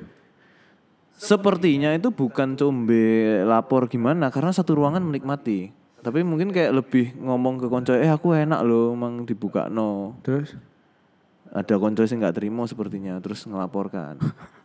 Sepertinya 1.15 1.95
itu 1.95 2.11
bukan 2.11 2.59
combe 2.59 3.41
lapor 3.47 3.87
gimana 3.87 4.29
karena 4.35 4.51
satu 4.51 4.77
ruangan 4.79 5.03
menikmati. 5.03 5.71
Tapi 6.05 6.21
mungkin 6.21 6.53
kayak 6.53 6.85
lebih 6.85 7.17
ngomong 7.17 7.65
ke 7.65 7.67
konco, 7.73 7.97
eh 7.97 8.13
aku 8.13 8.37
enak 8.37 8.61
loh 8.61 8.93
emang 8.93 9.25
dibuka 9.25 9.73
no. 9.73 10.21
Terus 10.21 10.53
Ada 11.55 11.79
konco 11.79 12.03
sing 12.03 12.19
nggak 12.19 12.35
terima 12.35 12.67
sepertinya 12.67 13.15
terus 13.23 13.47
ngelaporkan. 13.47 14.19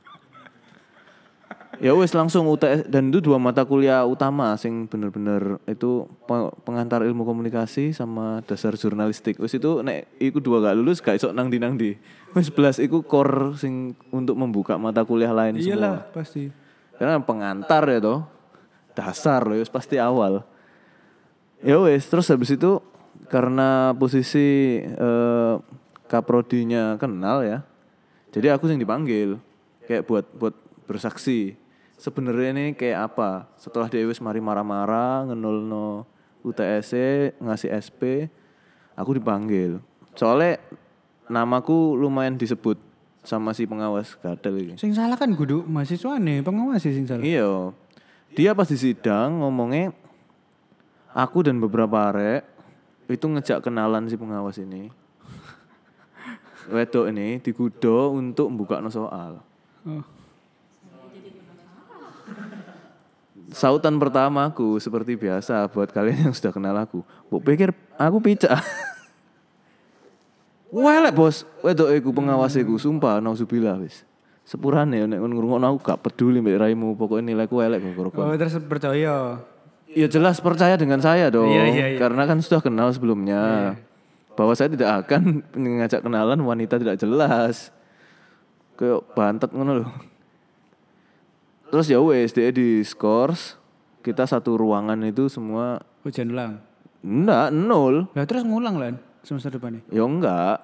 ya 1.80 1.96
wes 1.96 2.12
langsung 2.12 2.48
UTS 2.48 2.92
dan 2.92 3.12
itu 3.12 3.24
dua 3.24 3.40
mata 3.40 3.64
kuliah 3.64 4.04
utama 4.04 4.56
sing 4.60 4.88
bener-bener 4.88 5.60
itu 5.64 6.08
pe- 6.28 6.54
pengantar 6.68 7.04
ilmu 7.08 7.24
komunikasi 7.24 7.96
sama 7.96 8.44
dasar 8.44 8.76
jurnalistik. 8.76 9.40
Wes 9.40 9.56
itu 9.56 9.80
nek 9.84 10.08
iku 10.20 10.44
dua 10.44 10.60
gak 10.64 10.76
lulus 10.76 11.00
gak 11.00 11.20
iso 11.20 11.32
nang 11.32 11.48
di 11.48 11.58
nang 11.58 11.80
di. 11.80 11.96
Wes 12.36 12.52
belas 12.52 12.78
iku 12.78 13.04
core 13.04 13.56
sing 13.56 13.96
untuk 14.12 14.36
membuka 14.36 14.76
mata 14.76 15.04
kuliah 15.08 15.32
lain 15.32 15.58
semua. 15.60 15.68
iyalah 15.76 15.98
pasti. 16.12 16.52
Karena 17.00 17.20
pengantar 17.24 17.84
ya 17.88 18.00
toh. 18.00 18.20
Dasar 18.96 19.48
loh, 19.48 19.56
wis 19.56 19.72
pasti 19.72 19.96
awal. 19.96 20.44
Ya 21.64 21.80
wes, 21.80 22.04
terus 22.12 22.28
habis 22.28 22.52
itu 22.52 22.84
karena 23.32 23.96
posisi 23.96 24.80
eh, 24.84 25.54
kaprodinya 26.12 27.00
kenal 27.00 27.44
ya. 27.44 27.64
Jadi 28.36 28.48
aku 28.52 28.68
yang 28.68 28.80
dipanggil. 28.80 29.40
kayak 29.90 30.06
buat 30.06 30.26
buat 30.38 30.54
bersaksi 30.86 31.59
sebenarnya 32.00 32.56
ini 32.56 32.66
kayak 32.74 33.12
apa 33.14 33.52
setelah 33.60 33.92
dia 33.92 34.08
wis 34.08 34.24
mari 34.24 34.40
marah-marah 34.40 35.28
ngenulno 35.28 36.08
UTS 36.40 36.96
E, 36.96 37.10
ngasih 37.44 37.70
SP 37.76 38.32
aku 38.96 39.20
dipanggil 39.20 39.84
soalnya 40.16 40.64
namaku 41.28 42.00
lumayan 42.00 42.40
disebut 42.40 42.80
sama 43.22 43.52
si 43.52 43.68
pengawas 43.68 44.16
gadel 44.18 44.56
ini 44.58 44.74
Sing 44.80 44.96
salah 44.96 45.20
kan 45.20 45.30
kudu 45.36 45.68
mahasiswa 45.68 46.18
nih, 46.18 46.40
pengawas 46.42 46.82
sih 46.82 46.96
sing 46.96 47.06
salah. 47.06 47.22
Iya. 47.22 47.76
Dia 48.34 48.56
pas 48.56 48.66
di 48.66 48.78
sidang 48.80 49.44
ngomongnya 49.44 49.92
aku 51.12 51.46
dan 51.46 51.60
beberapa 51.60 52.10
arek 52.10 52.48
itu 53.12 53.26
ngejak 53.26 53.66
kenalan 53.66 54.08
si 54.08 54.16
pengawas 54.16 54.58
ini. 54.62 54.88
Wedok 56.74 57.12
ini 57.12 57.44
digudo 57.44 58.14
untuk 58.16 58.50
membuka 58.50 58.80
no 58.80 58.90
soal. 58.90 59.44
Oh. 59.84 60.06
Sautan 63.50 63.98
pertamaku 63.98 64.78
seperti 64.78 65.18
biasa 65.18 65.66
buat 65.74 65.90
kalian 65.90 66.30
yang 66.30 66.34
sudah 66.36 66.54
kenal 66.54 66.76
aku. 66.78 67.02
Mbok 67.34 67.42
pikir 67.42 67.70
aku 67.98 68.18
picak. 68.22 68.58
Welek 70.70 71.18
bos, 71.18 71.50
wedok 71.66 71.90
iku 71.98 72.14
pengawas 72.14 72.54
iku 72.54 72.78
sumpah 72.78 73.18
nauzubillah 73.18 73.82
wis. 73.82 74.06
Sepurane 74.46 75.02
nek 75.06 75.18
ngrungokno 75.18 75.66
aku 75.66 75.80
gak 75.82 76.02
peduli 76.06 76.42
mbek 76.42 76.62
raimu, 76.62 76.94
pokoknya 76.94 77.34
nilaiku 77.34 77.62
elek 77.62 77.82
kok 77.94 78.18
Oh, 78.18 78.34
terus 78.38 78.58
percaya. 78.66 79.42
Ya 79.90 80.06
jelas 80.06 80.38
percaya 80.38 80.78
dengan 80.78 81.02
saya 81.02 81.34
dong. 81.34 81.50
Iya, 81.50 81.64
iya, 81.74 81.86
iya. 81.94 81.98
Karena 81.98 82.30
kan 82.30 82.38
sudah 82.42 82.62
kenal 82.62 82.94
sebelumnya. 82.94 83.74
Bahwa 84.38 84.54
saya 84.54 84.70
tidak 84.70 85.06
akan 85.06 85.42
mengajak 85.58 86.06
kenalan 86.06 86.38
wanita 86.46 86.78
tidak 86.78 87.02
jelas. 87.02 87.74
Kayak 88.78 89.10
bantet 89.18 89.50
ngono 89.50 89.86
loh. 89.86 89.90
Terus 91.70 91.86
ya 91.90 92.02
wes 92.02 92.34
dia 92.34 92.50
di 92.50 92.82
scores 92.82 93.56
kita 94.02 94.26
satu 94.26 94.58
ruangan 94.58 94.98
itu 95.06 95.30
semua 95.30 95.86
Hujan 96.02 96.34
ulang. 96.34 96.54
enggak 97.06 97.48
nol. 97.54 98.10
Lah 98.16 98.26
terus 98.26 98.44
ngulang 98.44 98.82
lah 98.82 98.98
semester 99.22 99.54
depan 99.56 99.78
nih. 99.78 99.84
Ya 99.94 100.04
enggak. 100.04 100.58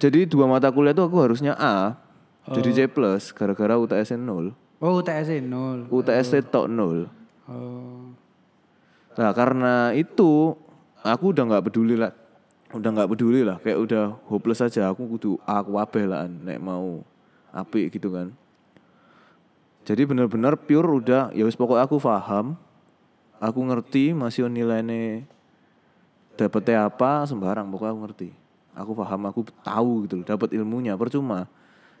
Jadi 0.00 0.24
dua 0.24 0.48
mata 0.48 0.72
kuliah 0.72 0.96
itu 0.96 1.02
aku 1.04 1.16
harusnya 1.20 1.52
A. 1.58 1.98
Jadi 2.50 2.72
C 2.72 2.78
plus 2.88 3.34
gara-gara 3.36 3.76
UTS 3.76 4.16
nol. 4.16 4.56
Oh, 4.80 5.04
UTS 5.04 5.44
nol. 5.44 5.84
UTS 5.92 6.40
tok 6.48 6.66
nol. 6.72 7.06
Oh. 7.44 8.16
Nah 9.20 9.30
karena 9.36 9.92
itu 9.92 10.56
aku 11.04 11.36
udah 11.36 11.44
nggak 11.44 11.64
peduli 11.68 12.00
lah, 12.00 12.16
udah 12.72 12.90
nggak 12.94 13.10
peduli 13.12 13.44
lah, 13.44 13.60
kayak 13.60 13.76
udah 13.76 14.16
hopeless 14.30 14.64
aja. 14.64 14.88
Aku 14.88 15.04
kudu 15.04 15.36
aku 15.44 15.76
wabeh 15.76 16.08
lah, 16.08 16.24
nek 16.24 16.56
mau 16.56 17.04
api 17.52 17.92
gitu 17.92 18.08
kan. 18.08 18.32
Jadi 19.90 20.06
bener-bener 20.06 20.54
pure 20.54 20.86
udah, 20.86 21.34
ya 21.34 21.42
wis 21.42 21.58
pokok 21.58 21.82
aku 21.82 21.98
paham, 21.98 22.54
aku 23.42 23.58
ngerti 23.58 24.14
masih 24.14 24.46
nilainya 24.46 25.26
dapetnya 26.38 26.86
apa 26.86 27.26
sembarang 27.26 27.66
pokoknya 27.74 27.90
aku 27.90 28.00
ngerti. 28.06 28.28
Aku 28.78 28.94
paham, 28.94 29.26
aku 29.26 29.42
tahu 29.66 30.06
gitu 30.06 30.22
loh, 30.22 30.26
dapat 30.30 30.54
ilmunya 30.54 30.94
percuma. 30.94 31.50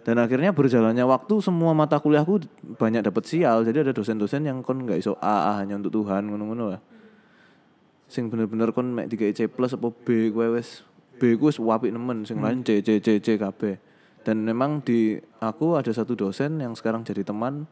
Dan 0.06 0.22
akhirnya 0.22 0.54
berjalannya 0.54 1.02
waktu 1.02 1.42
semua 1.42 1.74
mata 1.74 1.98
kuliahku 1.98 2.46
banyak 2.78 3.02
dapat 3.10 3.26
sial. 3.26 3.66
Jadi 3.66 3.90
ada 3.90 3.92
dosen-dosen 3.92 4.46
yang 4.46 4.62
kon 4.62 4.86
nggak 4.86 5.02
iso 5.02 5.18
A, 5.18 5.50
A 5.50 5.52
hanya 5.58 5.74
untuk 5.82 5.98
Tuhan 5.98 6.30
ngono-ngono 6.30 6.78
lah 6.78 6.82
sing 8.10 8.26
bener-bener 8.26 8.74
kon 8.74 8.90
mek 8.90 9.06
digawe 9.06 9.30
C 9.30 9.46
plus 9.46 9.70
apa 9.78 9.86
B 9.86 10.34
kowe 10.34 10.58
wis 10.58 10.82
B 11.22 11.38
ku 11.38 11.46
wis 11.46 11.62
apik 11.62 11.94
nemen 11.94 12.26
sing 12.26 12.42
lain 12.42 12.66
C 12.66 12.82
C 12.82 12.98
C 12.98 13.22
C 13.22 13.38
kabeh. 13.38 13.78
Dan 14.26 14.44
memang 14.44 14.82
di 14.84 15.16
aku 15.40 15.78
ada 15.78 15.88
satu 15.94 16.12
dosen 16.18 16.60
yang 16.60 16.74
sekarang 16.76 17.06
jadi 17.06 17.24
teman 17.24 17.70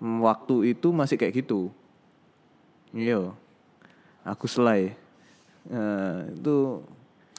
waktu 0.00 0.76
itu 0.76 0.92
masih 0.92 1.16
kayak 1.16 1.44
gitu. 1.44 1.72
Iya. 2.92 3.32
Aku 4.26 4.50
selai. 4.50 4.96
Nah, 5.66 6.30
itu 6.30 6.82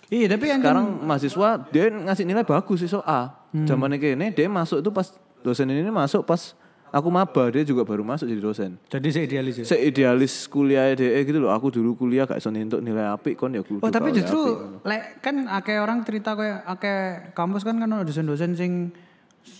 Iya, 0.08 0.32
tapi 0.32 0.48
yang 0.48 0.64
sekarang 0.64 1.04
mahasiswa 1.04 1.50
dia 1.68 1.92
ngasih 1.92 2.24
nilai 2.24 2.48
bagus 2.48 2.80
iso 2.80 3.04
A. 3.04 3.36
Zaman 3.52 4.00
kene 4.00 4.32
dia 4.32 4.48
masuk 4.48 4.80
itu 4.80 4.88
pas 4.88 5.12
dosen 5.44 5.68
ini 5.68 5.84
masuk 5.92 6.24
pas 6.24 6.56
aku 6.88 7.12
maba 7.12 7.52
dia 7.52 7.68
juga 7.68 7.84
baru 7.84 8.08
masuk 8.08 8.24
jadi 8.24 8.40
dosen. 8.40 8.72
jadi 8.88 9.08
saya 9.12 9.24
idealis 9.28 9.56
ya. 9.60 9.66
Saya 9.68 9.82
idealis 9.84 10.48
kuliah 10.48 10.96
DE 10.96 11.28
gitu 11.28 11.44
loh. 11.44 11.52
Aku 11.52 11.68
dulu 11.68 12.00
kuliah 12.00 12.24
gak 12.24 12.40
iso 12.40 12.48
untuk 12.48 12.80
nilai 12.80 13.12
apik 13.12 13.36
kon 13.36 13.52
ya 13.52 13.60
kudu. 13.60 13.84
Oh, 13.84 13.92
tapi 13.92 14.16
justru 14.16 14.40
lek 14.88 15.20
kan 15.20 15.44
akeh 15.44 15.76
orang 15.84 16.08
cerita 16.08 16.40
kayak 16.40 16.64
akeh 16.64 17.00
kampus 17.36 17.68
kan 17.68 17.76
kan 17.76 17.92
dosen-dosen 18.08 18.56
sing 18.56 18.96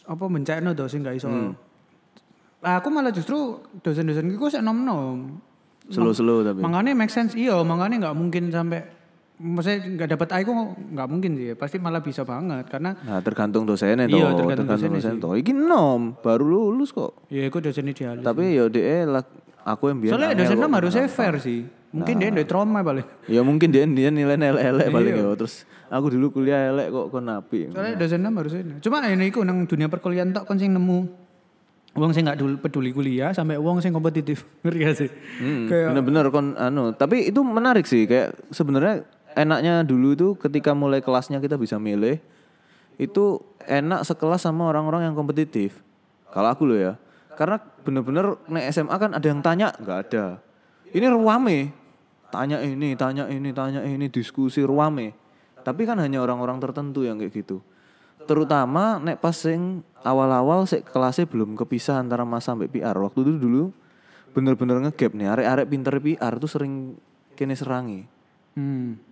apa 0.08 0.24
mencekno 0.32 0.72
dosen 0.72 1.04
gak 1.04 1.20
iso. 1.20 1.28
Aku 2.58 2.90
malah 2.90 3.14
justru 3.14 3.62
dosen-dosen 3.86 4.34
iku 4.34 4.50
sik 4.50 4.66
nom-nom. 4.66 5.38
slow-slow 5.88 6.44
tapi. 6.44 6.60
Mangane 6.60 6.92
make 6.98 7.14
sense 7.14 7.32
iya, 7.38 7.56
mangane 7.64 7.96
nggak 7.96 8.12
mungkin 8.12 8.52
sampai 8.52 8.84
maksudnya 9.38 9.78
nggak 9.88 10.10
dapat 10.18 10.28
A 10.36 10.38
iku 10.44 10.52
nggak 10.76 11.08
mungkin 11.08 11.32
sih, 11.38 11.56
pasti 11.56 11.78
malah 11.80 12.02
bisa 12.04 12.26
banget 12.28 12.68
karena 12.68 12.98
Nah, 13.06 13.22
tergantung 13.24 13.64
dosennya 13.64 14.10
Iya, 14.10 14.34
toh, 14.34 14.42
tergantung 14.42 14.68
dosennya 14.68 15.00
dosen 15.00 15.16
toh. 15.22 15.38
Iki 15.38 15.54
nom, 15.56 16.18
baru 16.20 16.44
lulus 16.44 16.92
kok. 16.92 17.24
ya 17.32 17.46
iku 17.48 17.62
dosen 17.64 17.88
idealis. 17.88 18.26
Tapi 18.26 18.58
ya 18.58 18.68
DE 18.68 19.08
lah 19.08 19.24
aku 19.64 19.94
yang 19.94 19.98
biar 20.04 20.12
Soalnya 20.18 20.36
dosen 20.36 20.58
nom 20.60 20.74
harusnya 20.76 21.06
fair 21.08 21.40
sih. 21.40 21.64
Mungkin 21.88 22.20
dia 22.20 22.36
ada 22.36 22.44
trauma 22.44 22.84
paling. 22.84 23.06
Ya 23.32 23.42
mungkin 23.48 23.72
dia 23.72 23.88
dia 23.88 24.12
nilai 24.12 24.36
elek 24.36 24.92
paling 24.92 25.14
ya. 25.24 25.32
Terus 25.40 25.64
aku 25.88 26.12
dulu 26.12 26.36
kuliah 26.36 26.68
elek 26.74 26.92
kok 26.92 27.06
kon 27.16 27.32
apik. 27.32 27.72
Soalnya 27.72 27.96
dosen 27.96 28.20
nom 28.20 28.36
harusnya. 28.36 28.76
Cuma 28.84 29.06
ini 29.08 29.32
iku 29.32 29.46
nang 29.48 29.64
dunia 29.64 29.88
perkuliahan 29.88 30.36
kon 30.36 30.60
sing 30.60 30.76
nemu 30.76 31.27
Uang 31.98 32.14
sing 32.14 32.30
nggak 32.30 32.38
dul- 32.38 32.62
peduli 32.62 32.94
kuliah 32.94 33.34
sampai 33.34 33.58
uang 33.58 33.82
sing 33.82 33.90
kompetitif. 33.90 34.46
Ngerti 34.62 34.80
gak 34.86 34.96
sih? 34.96 35.10
Kayak 35.66 35.98
Bener-bener 35.98 36.26
kon 36.30 36.54
anu, 36.54 36.94
tapi 36.94 37.34
itu 37.34 37.42
menarik 37.42 37.90
sih 37.90 38.06
kayak 38.06 38.38
sebenarnya 38.54 39.04
enaknya 39.34 39.82
dulu 39.82 40.14
itu 40.14 40.28
ketika 40.38 40.78
mulai 40.78 41.02
kelasnya 41.02 41.42
kita 41.42 41.58
bisa 41.58 41.82
milih 41.82 42.22
itu 42.98 43.42
enak 43.66 44.02
sekelas 44.06 44.46
sama 44.46 44.70
orang-orang 44.70 45.10
yang 45.10 45.16
kompetitif. 45.18 45.82
Kalau 46.34 46.50
aku 46.50 46.66
loh 46.66 46.78
ya. 46.78 46.94
Karena 47.38 47.62
bener-bener 47.86 48.34
nek 48.50 48.66
SMA 48.74 48.96
kan 48.98 49.14
ada 49.14 49.26
yang 49.30 49.42
tanya, 49.46 49.70
nggak 49.78 49.98
ada. 50.10 50.42
Ini 50.90 51.06
ruame. 51.14 51.70
Tanya 52.28 52.60
ini, 52.60 52.98
tanya 52.98 53.30
ini, 53.30 53.54
tanya 53.54 53.86
ini, 53.86 54.10
diskusi 54.10 54.66
ruame. 54.66 55.14
Tapi 55.62 55.86
kan 55.86 56.02
hanya 56.02 56.20
orang-orang 56.26 56.58
tertentu 56.58 57.06
yang 57.06 57.22
kayak 57.22 57.32
gitu. 57.32 57.62
Terutama 58.26 59.00
nek 59.00 59.22
pas 59.22 59.38
sing 59.38 59.86
awal-awal 60.04 60.66
sik 60.66 60.86
kelasnya 60.90 61.26
belum 61.26 61.56
kepisah 61.56 61.98
antara 61.98 62.22
Mas 62.24 62.46
sampai 62.46 62.68
PR. 62.68 62.94
Waktu 62.94 63.26
itu 63.26 63.34
dulu 63.38 63.64
bener-bener 64.34 64.78
ngegap 64.84 65.16
nih. 65.16 65.28
Arek-arek 65.30 65.66
pinter 65.66 65.96
PR 65.98 66.34
tuh 66.38 66.50
sering 66.50 66.98
kene 67.34 67.54
serangi. 67.54 68.02
hmm. 68.54 69.10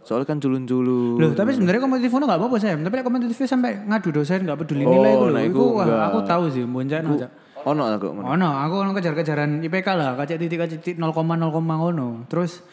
Soalnya 0.00 0.32
kan 0.32 0.40
culun-culun. 0.40 1.20
Loh, 1.20 1.30
tapi 1.36 1.52
sebenarnya 1.52 1.84
kompetitif 1.84 2.08
ono 2.16 2.24
enggak 2.24 2.40
apa-apa 2.40 2.56
sih. 2.56 2.72
Tapi 2.72 3.04
kompetitifnya 3.04 3.44
sampai 3.46 3.70
ngadu 3.84 4.08
dosen 4.16 4.48
enggak 4.48 4.58
peduli 4.64 4.88
Oh, 4.88 4.96
nilai 4.96 5.12
lho. 5.12 5.28
nah 5.28 5.44
wah, 5.44 5.84
enggak. 5.84 6.00
aku 6.08 6.18
tahu 6.24 6.44
sih 6.48 6.62
boncak 6.64 7.00
aja. 7.04 7.28
Ono 7.68 7.82
lah 7.84 8.00
kok 8.00 8.12
ngono. 8.16 8.24
Ono, 8.32 8.48
aku 8.64 8.74
ono 8.80 8.90
kejar-kejaran 8.96 9.60
IPK 9.60 9.88
lah, 9.92 10.16
kacek 10.16 10.40
titik 10.40 10.56
kacek 10.56 10.80
titik 10.80 10.96
0,0 10.96 11.12
ngono. 11.52 12.24
Terus 12.32 12.64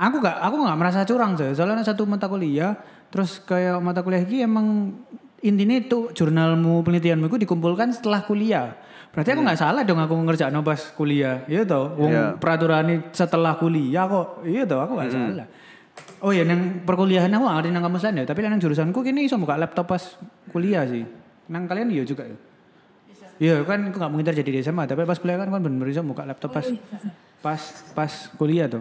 aku 0.00 0.16
gak 0.24 0.40
aku 0.40 0.64
gak 0.64 0.78
merasa 0.80 1.04
curang 1.04 1.36
sih. 1.36 1.52
Soalnya 1.52 1.84
satu 1.84 2.08
mata 2.08 2.24
kuliah, 2.24 2.72
terus 3.12 3.36
kayak 3.44 3.76
mata 3.84 4.00
kuliah 4.00 4.24
ini 4.24 4.48
emang 4.48 4.96
intinya 5.44 5.76
itu 5.76 6.12
jurnalmu 6.12 6.80
penelitianmu 6.80 7.28
itu 7.28 7.38
dikumpulkan 7.44 7.92
setelah 7.92 8.24
kuliah. 8.24 8.76
Berarti 9.12 9.32
aku 9.32 9.40
nggak 9.44 9.60
salah 9.60 9.82
dong 9.84 9.96
aku 9.96 10.12
ngerjain 10.28 10.52
pas 10.60 10.80
kuliah, 10.92 11.40
iya 11.48 11.64
toh. 11.64 11.88
Wong 11.96 12.12
Iya. 12.12 12.24
peraturan 12.36 13.08
setelah 13.16 13.56
kuliah 13.56 14.04
kok, 14.04 14.44
iya 14.44 14.68
toh 14.68 14.80
aku 14.80 14.92
nggak 14.92 15.08
salah. 15.08 15.48
Oh 16.20 16.28
iya, 16.32 16.44
nang 16.44 16.84
perkuliahan 16.84 17.32
aku 17.32 17.44
nggak 17.48 17.58
ada 17.64 17.68
nang 17.72 17.84
lain 17.88 18.20
ya, 18.20 18.24
tapi 18.28 18.44
nang 18.44 18.60
jurusanku 18.60 19.00
kini 19.00 19.24
iso 19.24 19.40
buka 19.40 19.56
laptop 19.56 19.88
pas 19.88 20.20
kuliah 20.52 20.84
sih. 20.84 21.04
Nang 21.48 21.64
kalian 21.64 21.88
iya 21.88 22.04
juga 22.04 22.28
ya. 22.28 22.36
Iya 23.36 23.56
kan 23.68 23.92
aku 23.92 24.00
gak 24.00 24.08
mungkin 24.08 24.32
terjadi 24.32 24.48
di 24.48 24.60
SMA 24.64 24.88
tapi 24.88 25.04
pas 25.04 25.20
kuliah 25.20 25.36
kan 25.36 25.52
kan 25.52 25.60
bener-bener 25.60 25.92
bisa 25.92 26.00
buka 26.00 26.24
laptop 26.24 26.56
pas 26.56 26.64
pas 27.44 27.60
pas 27.92 28.12
kuliah 28.40 28.64
tuh. 28.64 28.80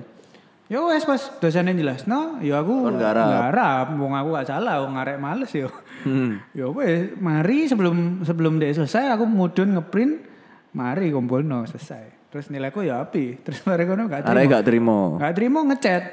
Ya 0.65 0.82
wes 0.82 1.06
pas 1.06 1.21
dosennya 1.38 1.78
jelas 1.78 2.10
no, 2.10 2.41
ya 2.41 2.58
aku 2.58 2.89
Kon 2.89 2.97
garap. 2.97 3.54
garap, 3.54 3.88
wong 4.01 4.17
aku 4.17 4.30
gak 4.34 4.49
salah, 4.49 4.82
wong 4.82 4.97
ngarek 4.97 5.21
males 5.21 5.54
yo. 5.54 5.69
Hmm. 6.01 6.41
Ya 6.58 6.65
wes, 6.73 7.13
mari 7.21 7.69
sebelum 7.69 8.25
sebelum 8.25 8.58
dia 8.58 8.73
selesai 8.73 9.13
aku 9.13 9.30
mudun 9.30 9.78
ngeprint, 9.78 10.25
mari 10.73 11.13
kumpul 11.13 11.45
no 11.45 11.69
selesai. 11.69 12.34
Terus 12.34 12.49
nilaiku 12.49 12.82
ya 12.82 12.97
api, 12.97 13.45
terus 13.45 13.62
mari 13.70 13.86
kono 13.86 14.09
gak 14.09 14.26
Arek 14.26 14.49
terima. 14.49 14.49
gak 14.57 14.63
terima. 14.66 14.97
Gak 15.22 15.34
terima 15.38 15.59
ngechat. 15.70 16.03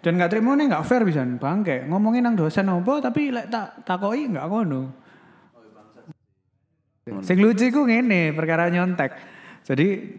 Dan 0.00 0.12
gak 0.18 0.30
terima 0.34 0.50
nih 0.58 0.66
gak 0.74 0.84
fair 0.90 1.02
bisa 1.06 1.22
bangke. 1.22 1.86
Ngomongin 1.86 2.26
nang 2.26 2.34
dosen 2.34 2.66
apa 2.66 2.98
tapi 2.98 3.30
lek 3.30 3.46
tak 3.46 3.86
takoi 3.86 4.26
gak 4.26 4.46
ngono. 4.50 4.82
Sing 7.22 7.38
lucu 7.38 7.70
ku 7.70 7.86
ngene, 7.86 8.34
perkara 8.34 8.66
nyontek. 8.70 9.10
Jadi 9.66 10.18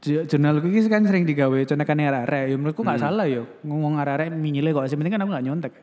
jurnal 0.00 0.64
iki 0.64 0.88
kan 0.88 1.04
sering 1.04 1.28
digawe 1.28 1.58
contekan 1.68 2.00
arek-arek. 2.00 2.44
Ya 2.50 2.56
menurutku 2.56 2.80
gak 2.80 3.00
salah 3.00 3.28
yo. 3.28 3.44
Ngomong 3.62 4.00
arek-arek 4.00 4.32
minyile 4.32 4.72
kok. 4.72 4.88
Penting 4.88 5.12
kan 5.12 5.22
aku 5.22 5.30
gak 5.36 5.46
nyontek. 5.46 5.74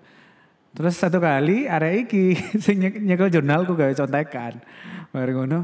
Terus 0.74 0.94
satu 0.94 1.18
kali 1.18 1.66
arek 1.66 2.10
iki 2.10 2.24
sing 2.66 2.82
nye- 2.82 3.02
nyekel 3.02 3.30
jurnalku 3.30 3.78
gawe 3.78 3.94
contekan. 3.94 4.62
Mari 5.14 5.32
ngono. 5.34 5.60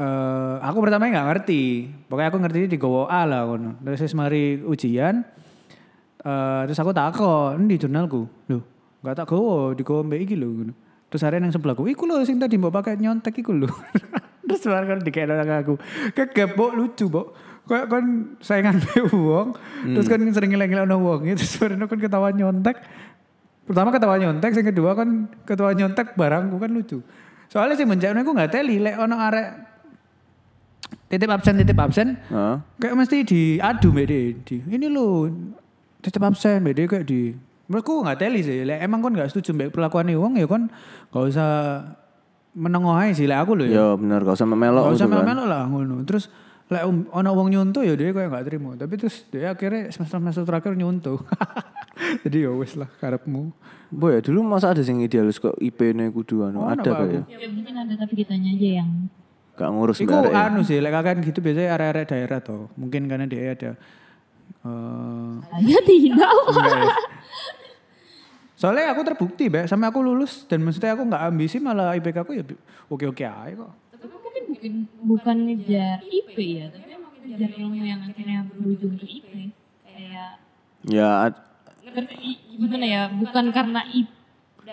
Eh, 0.00 0.54
aku 0.64 0.78
pertama 0.80 1.12
nggak 1.12 1.26
ngerti. 1.28 1.62
Pokoknya 2.08 2.28
aku 2.32 2.38
ngerti 2.40 2.58
di 2.72 2.78
gowo 2.80 3.04
A 3.04 3.28
lah 3.28 3.44
ngono. 3.44 3.76
Terus 3.84 4.00
wis 4.00 4.14
mari 4.16 4.56
ujian. 4.62 5.20
eh 6.20 6.62
terus 6.68 6.76
aku 6.76 6.92
takon 6.92 7.64
di 7.64 7.80
jurnalku. 7.80 8.28
Loh, 8.52 8.62
nggak 9.00 9.14
tak 9.16 9.26
gowo, 9.28 9.72
di 9.72 9.80
gowo 9.84 10.04
iki 10.12 10.36
lho 10.36 10.48
ngono. 10.48 10.72
Terus 11.10 11.26
hari 11.26 11.42
yang 11.42 11.50
sebelahku, 11.50 11.88
iku 11.90 12.06
lho 12.06 12.22
sing 12.22 12.38
tadi 12.38 12.54
mbok 12.54 12.70
pakai 12.70 13.00
nyontek 13.00 13.40
iku 13.40 13.50
lho. 13.56 13.66
terus 14.44 14.64
mari 14.66 14.86
kan 14.88 14.98
dikira 15.00 15.34
aku. 15.40 15.76
Kegepok 16.16 16.72
lucu, 16.74 17.06
Bok. 17.08 17.36
Kayak 17.70 17.86
kan 17.86 18.04
saingan 18.42 18.76
mbek 18.82 19.14
wong, 19.14 19.54
terus 19.94 20.10
kan 20.10 20.18
sering 20.34 20.50
ngeleng-ngeleng 20.50 20.90
wong, 20.90 21.22
terus 21.38 21.54
mari 21.62 21.78
kan 21.78 21.98
ketawa 22.02 22.34
nyontek. 22.34 22.82
Pertama 23.62 23.94
ketawa 23.94 24.18
nyontek, 24.18 24.50
yang 24.58 24.68
kedua 24.74 24.90
kan 24.98 25.30
ketawa 25.46 25.70
nyontek 25.70 26.18
barangku 26.18 26.58
kan 26.58 26.70
lucu. 26.74 26.98
Soalnya 27.46 27.78
sih 27.78 27.86
menjaknya 27.86 28.26
aku 28.26 28.34
nggak 28.34 28.50
teli, 28.50 28.82
lek 28.82 28.98
ono 28.98 29.14
arek 29.22 29.48
titip 31.06 31.30
absen 31.30 31.54
titip 31.62 31.78
absen, 31.78 32.18
Heeh. 32.18 32.56
kayak 32.82 32.94
mesti 32.98 33.16
diadu 33.22 33.94
mbak 33.94 34.06
dia. 34.10 34.22
Di, 34.42 34.56
ini 34.66 34.86
lo 34.90 35.30
titip 36.02 36.22
absen 36.26 36.58
mbak 36.62 36.74
dia 36.74 36.86
kayak 36.90 37.06
di. 37.06 37.34
Menurutku 37.70 38.02
nggak 38.02 38.18
teli 38.18 38.42
sih, 38.42 38.66
lek 38.66 38.82
emang 38.82 38.98
kan 38.98 39.14
nggak 39.14 39.30
setuju 39.30 39.54
mbak 39.54 39.70
perlakuan 39.70 40.10
wong 40.10 40.42
ya 40.42 40.50
kan 40.50 40.66
nggak 41.14 41.24
usah 41.30 41.50
menengok 42.50 42.94
aja 42.96 43.12
sih 43.14 43.26
lek 43.26 43.38
aku 43.38 43.52
loh 43.54 43.66
ya. 43.66 43.72
Ya 43.72 43.86
bener 43.94 44.20
gak 44.20 44.34
usah 44.34 44.48
memelok 44.48 44.82
Gak 44.84 44.94
usah 44.96 45.06
gitu 45.06 45.16
kan. 45.16 45.26
melo 45.26 45.44
lah 45.44 45.62
ngono. 45.64 46.02
Terus 46.02 46.24
lek 46.66 46.82
um, 46.82 47.06
ono 47.10 47.30
wong 47.30 47.48
nyuntuh 47.50 47.82
ya 47.82 47.94
dia 47.94 48.10
kayak 48.10 48.28
nggak 48.28 48.44
terima. 48.46 48.70
Tapi 48.74 48.94
terus 48.94 49.26
dia 49.26 49.50
akhirnya 49.50 49.90
semester 49.90 50.18
semester 50.18 50.44
terakhir 50.44 50.72
nyuntuh. 50.74 51.18
Jadi 52.24 52.42
ya 52.42 52.50
wes 52.50 52.74
lah 52.74 52.90
karepmu. 52.90 53.52
Boy, 53.90 54.22
dulu 54.22 54.46
masa 54.46 54.70
ada 54.70 54.80
yang 54.80 54.98
idealis 54.98 55.36
kok 55.36 55.58
IP-nya 55.58 56.08
kudu 56.08 56.46
anu, 56.46 56.62
Oh, 56.62 56.70
ada 56.70 56.86
kayak. 56.86 57.26
Ya 57.26 57.42
mungkin 57.50 57.74
ada 57.74 57.94
tapi 57.96 58.14
kitanya 58.16 58.54
aja 58.54 58.68
yang 58.82 58.90
Gak 59.52 59.66
ngurus 59.68 59.98
Iku 59.98 60.08
ya. 60.08 60.46
anu 60.46 60.62
sih, 60.62 60.78
lek 60.78 60.88
kakak 60.88 61.20
gitu 61.20 61.42
biasanya 61.42 61.74
area-area 61.74 62.04
daerah 62.06 62.38
toh. 62.40 62.70
Mungkin 62.74 63.04
karena 63.04 63.26
dia 63.26 63.52
ada 63.52 63.70
eh 64.60 65.30
saya 65.44 65.78
tidak. 65.84 66.30
Ya. 68.60 68.68
Soalnya 68.68 68.92
aku 68.92 69.00
terbukti, 69.08 69.48
Mbak, 69.48 69.64
sampai 69.72 69.88
aku 69.88 70.00
lulus 70.04 70.44
dan 70.44 70.60
maksudnya 70.60 70.92
aku 70.92 71.08
nggak 71.08 71.24
ambisi 71.32 71.56
malah 71.56 71.96
IPK 71.96 72.16
aku 72.20 72.32
ya 72.36 72.44
oke-oke 72.92 73.24
aja 73.24 73.56
kok. 73.56 73.72
Tapi 73.96 74.06
mungkin 74.12 74.42
bukan 74.52 74.72
bukan 75.08 75.36
ngejar 75.48 75.96
IP 76.04 76.36
ya, 76.36 76.66
tapi 76.68 76.88
emang 76.92 77.12
ngejar 77.24 77.50
ilmu 77.56 77.80
yang 77.80 78.00
akhirnya 78.04 78.38
berujung 78.52 78.94
ke 79.00 79.06
IP. 79.08 79.32
Kayak 79.88 80.36
Ya, 80.80 81.28
gimana 82.60 82.84
ya? 82.84 83.02
Bukan 83.08 83.52
karena 83.52 83.80
IP 83.88 84.20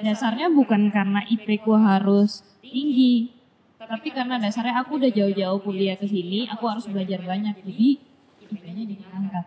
dasarnya 0.04 0.48
bukan 0.54 0.94
karena 0.94 1.26
IP 1.26 1.66
ku 1.66 1.74
harus 1.74 2.46
tinggi, 2.62 3.34
tapi 3.82 4.14
karena 4.14 4.38
dasarnya 4.38 4.84
aku 4.84 5.02
udah 5.02 5.10
jauh-jauh 5.10 5.60
kuliah 5.64 5.98
ke 5.98 6.06
sini, 6.06 6.46
aku 6.46 6.70
harus 6.70 6.86
belajar 6.86 7.24
banyak, 7.26 7.56
jadi 7.66 7.98
IP-nya 8.46 8.84
diangkat. 8.86 9.46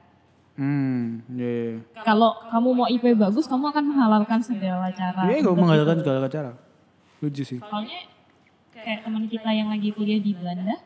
Hmm, 0.61 1.25
iya. 1.33 1.81
Kalau 1.99 2.37
kamu 2.47 2.69
mau 2.75 2.85
IP 2.85 3.17
bagus, 3.17 3.49
kamu 3.49 3.73
akan 3.73 3.85
menghalalkan 3.87 4.41
segala 4.41 4.93
cara. 4.93 5.25
Iya, 5.25 5.41
gue 5.41 5.49
untuk 5.49 5.57
menghalalkan 5.59 5.97
itu. 5.97 6.03
segala 6.03 6.29
cara. 6.29 6.53
Lucu 7.19 7.43
sih. 7.43 7.59
Soalnya 7.59 8.01
kayak 8.71 9.01
teman 9.03 9.25
kita 9.25 9.51
yang 9.51 9.69
lagi 9.69 9.89
kuliah 9.91 10.17
di 10.17 10.33
Belanda, 10.33 10.77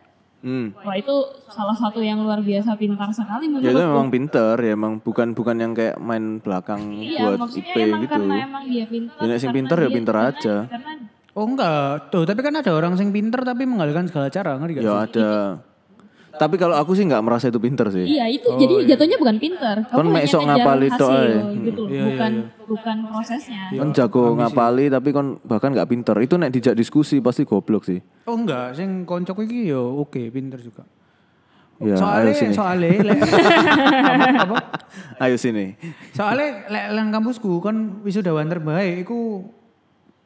hmm. 0.41 0.79
wah 0.79 0.95
itu 0.95 1.15
salah 1.49 1.75
satu 1.75 1.99
yang 1.99 2.19
luar 2.19 2.39
biasa 2.39 2.75
pintar 2.75 3.11
sekali 3.11 3.47
Ya 3.47 3.51
itu 3.51 3.59
menurutku. 3.67 3.87
memang 3.89 4.09
pinter 4.09 4.55
ya, 4.57 4.73
emang 4.73 4.93
bukan 4.97 5.29
bukan 5.33 5.57
yang 5.57 5.73
kayak 5.73 5.99
main 5.99 6.39
belakang 6.39 6.81
Iya, 6.93 7.35
buat 7.35 7.39
maksudnya 7.41 7.67
IP 7.67 7.77
emang 7.81 8.01
gitu. 8.01 8.13
karena 8.13 8.35
emang 8.41 8.65
dia 8.65 8.85
pintar. 8.85 9.19
Ya, 9.21 9.37
sing 9.37 9.51
pintar 9.51 9.77
ya 9.77 9.89
pintar 9.89 10.17
aja. 10.25 10.55
Karena 10.67 10.93
Oh 11.33 11.43
enggak, 11.45 12.09
tuh 12.09 12.23
tapi 12.23 12.41
kan 12.41 12.55
ada 12.55 12.71
orang 12.71 12.95
yang 12.95 13.11
pinter 13.11 13.43
tapi 13.43 13.63
menghalalkan 13.65 14.07
segala 14.07 14.31
cara, 14.31 14.55
ngerti 14.55 14.73
gak 14.73 14.83
Ya 14.83 14.93
sih? 14.93 15.03
ada. 15.11 15.31
Tapi 16.35 16.55
kalau 16.57 16.75
aku 16.75 16.93
sih 16.93 17.03
nggak 17.03 17.21
merasa 17.21 17.47
itu 17.47 17.57
pinter 17.57 17.87
sih. 17.89 18.05
iya 18.05 18.27
itu 18.27 18.47
jadi 18.51 18.91
jatuhnya 18.91 19.17
bukan 19.17 19.37
pintar. 19.39 19.77
Kan 19.85 19.97
Kamu 19.97 20.11
mek 20.11 20.25
hanya 20.25 20.45
ngapali 20.51 20.87
hasil 20.89 21.07
ae. 21.09 21.33
gitu, 21.63 21.83
Iya, 21.85 21.95
iya, 21.95 22.05
bukan 22.07 22.33
iya. 22.33 22.65
bukan 22.65 22.97
prosesnya. 23.07 23.63
Kan 23.73 23.89
jago 23.91 24.23
ngapali 24.35 24.85
tapi 24.89 25.09
kan 25.11 25.27
bahkan 25.41 25.71
nggak 25.71 25.89
pinter. 25.89 26.17
Itu 26.19 26.35
nek 26.35 26.51
dijak 26.51 26.75
diskusi 26.75 27.19
pasti 27.19 27.43
goblok 27.43 27.85
sih. 27.85 28.03
Oh 28.25 28.35
enggak, 28.35 28.75
sing 28.75 29.03
koncoku 29.03 29.43
iki 29.43 29.69
yo 29.69 30.01
oke, 30.01 30.19
pinter 30.29 30.59
juga. 30.59 30.83
Ya, 31.77 31.95
soalnya 31.95 32.31
ayo 32.31 32.39
sini. 32.39 32.55
soalnya 32.55 32.91
lek 33.05 33.19
apa, 33.19 34.43
apa? 34.47 34.57
Ayo 35.19 35.37
sini. 35.37 35.75
Soalnya 36.11 36.49
lek 36.67 36.87
lang 36.93 37.11
kampusku 37.11 37.59
kan 37.59 37.75
wisudawan 38.01 38.47
terbaik 38.47 39.03
iku 39.03 39.43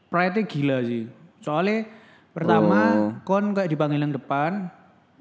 pride 0.06 0.44
gila 0.44 0.80
sih. 0.82 1.08
Soalnya 1.38 1.88
pertama 2.30 2.80
Oh. 2.90 3.08
kon 3.24 3.52
kayak 3.52 3.68
dipanggil 3.68 3.98
yang 3.98 4.12
depan. 4.12 4.68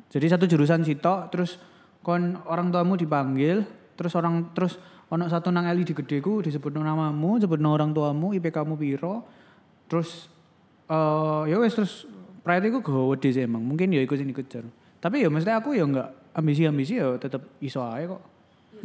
Jadi 0.08 0.26
satu 0.32 0.48
jurusan 0.48 0.88
sitok 0.88 1.32
terus 1.32 1.60
kon 2.00 2.40
orang 2.48 2.72
tuamu 2.72 2.96
dipanggil, 2.96 3.68
terus 4.00 4.16
orang 4.16 4.56
terus 4.56 4.80
ono 5.12 5.28
satu 5.28 5.52
nang 5.52 5.68
LED 5.68 5.96
gedeku 5.96 6.40
disebut 6.44 6.72
namamu, 6.76 7.40
disebut 7.40 7.60
orang 7.64 7.92
tuamu, 7.92 8.32
IP 8.32 8.52
kamu 8.52 8.80
piro. 8.80 9.28
Terus 9.92 10.32
eh 10.88 11.52
ya 11.52 11.60
wes 11.60 11.76
terus 11.76 12.08
pride 12.44 12.72
iku 12.72 12.80
gede 12.80 13.30
sih 13.36 13.44
emang. 13.44 13.64
Mungkin 13.64 13.92
ya 13.92 14.00
ikut 14.00 14.16
sini 14.16 14.32
dikejar. 14.32 14.64
Tapi 15.04 15.24
ya 15.24 15.28
maksudnya 15.28 15.60
aku 15.60 15.76
ya 15.76 15.84
enggak 15.84 16.10
ambisi-ambisi 16.32 17.00
ya 17.00 17.20
tetap 17.20 17.44
iso 17.60 17.84
aja 17.84 18.16
kok. 18.16 18.24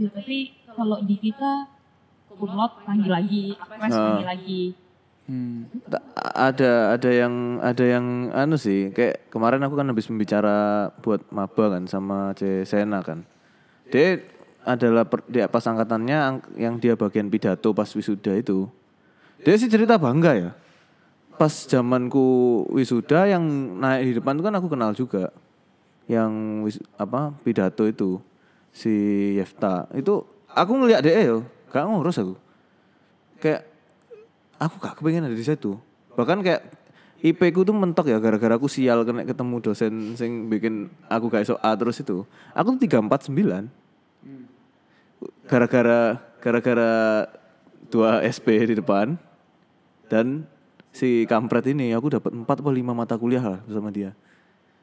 Ya, 0.01 0.09
tapi 0.09 0.57
kalau 0.73 0.99
di 1.05 1.17
kita 1.21 1.69
kumlot 2.33 2.83
panggil 2.89 3.13
lagi, 3.13 3.45
apres 3.61 3.93
panggil 3.93 4.27
lagi. 4.27 4.63
Hmm. 5.23 5.71
Ada 6.19 6.99
ada 6.99 7.11
yang 7.15 7.63
ada 7.63 7.85
yang 7.87 8.35
anu 8.35 8.59
sih 8.59 8.91
kayak 8.91 9.31
kemarin 9.31 9.63
aku 9.63 9.79
kan 9.79 9.87
habis 9.87 10.11
membicara 10.11 10.91
buat 10.99 11.23
maba 11.31 11.79
kan 11.79 11.87
sama 11.87 12.35
C 12.35 12.67
Sena 12.67 13.07
kan. 13.07 13.23
Dia 13.95 14.19
adalah 14.67 15.07
per, 15.07 15.23
dia 15.31 15.47
pas 15.47 15.63
angkatannya 15.63 16.19
ang- 16.19 16.47
yang 16.59 16.75
dia 16.83 16.99
bagian 16.99 17.31
pidato 17.31 17.71
pas 17.71 17.87
wisuda 17.95 18.35
itu. 18.35 18.67
Dia 19.43 19.55
sih 19.59 19.71
cerita 19.71 19.95
bangga 19.95 20.33
ya. 20.35 20.51
Pas 21.39 21.51
zamanku 21.51 22.67
wisuda 22.71 23.27
yang 23.31 23.43
naik 23.79 24.03
di 24.07 24.13
depan 24.19 24.39
itu 24.39 24.45
kan 24.47 24.55
aku 24.59 24.69
kenal 24.71 24.91
juga. 24.95 25.31
Yang 26.11 26.33
wis, 26.67 26.77
apa 26.99 27.31
pidato 27.47 27.87
itu 27.87 28.19
si 28.75 28.91
Yefta. 29.39 29.87
Itu 29.95 30.27
aku 30.51 30.83
ngeliat 30.83 31.03
dia 31.03 31.23
yo 31.27 31.47
gak 31.71 31.87
ngurus 31.87 32.19
aku. 32.19 32.35
Kayak 33.39 33.72
aku 34.63 34.79
gak 34.79 34.95
kepengen 34.99 35.27
ada 35.27 35.35
di 35.35 35.43
situ. 35.43 35.75
Bahkan 36.15 36.39
kayak 36.47 36.63
IP 37.23 37.41
ku 37.55 37.63
tuh 37.63 37.75
mentok 37.75 38.11
ya 38.11 38.19
gara-gara 38.19 38.59
aku 38.59 38.67
sial 38.67 39.07
kena 39.07 39.23
ketemu 39.23 39.63
dosen 39.63 40.19
sing 40.19 40.51
bikin 40.51 40.91
aku 41.07 41.31
gak 41.31 41.47
iso 41.47 41.59
A 41.63 41.75
terus 41.75 41.99
itu. 42.03 42.27
Aku 42.55 42.75
tuh 42.79 42.87
349 42.87 43.71
gara-gara 45.47 46.19
gara-gara 46.43 46.93
dua 47.87 48.23
SP 48.27 48.59
di 48.67 48.75
depan 48.75 49.15
dan 50.11 50.43
si 50.91 51.23
kampret 51.31 51.63
ini 51.71 51.95
aku 51.95 52.11
dapat 52.11 52.35
4 52.35 52.43
atau 52.43 52.75
5 52.75 52.83
mata 52.91 53.15
kuliah 53.15 53.43
lah 53.43 53.61
bersama 53.63 53.95
dia. 53.95 54.11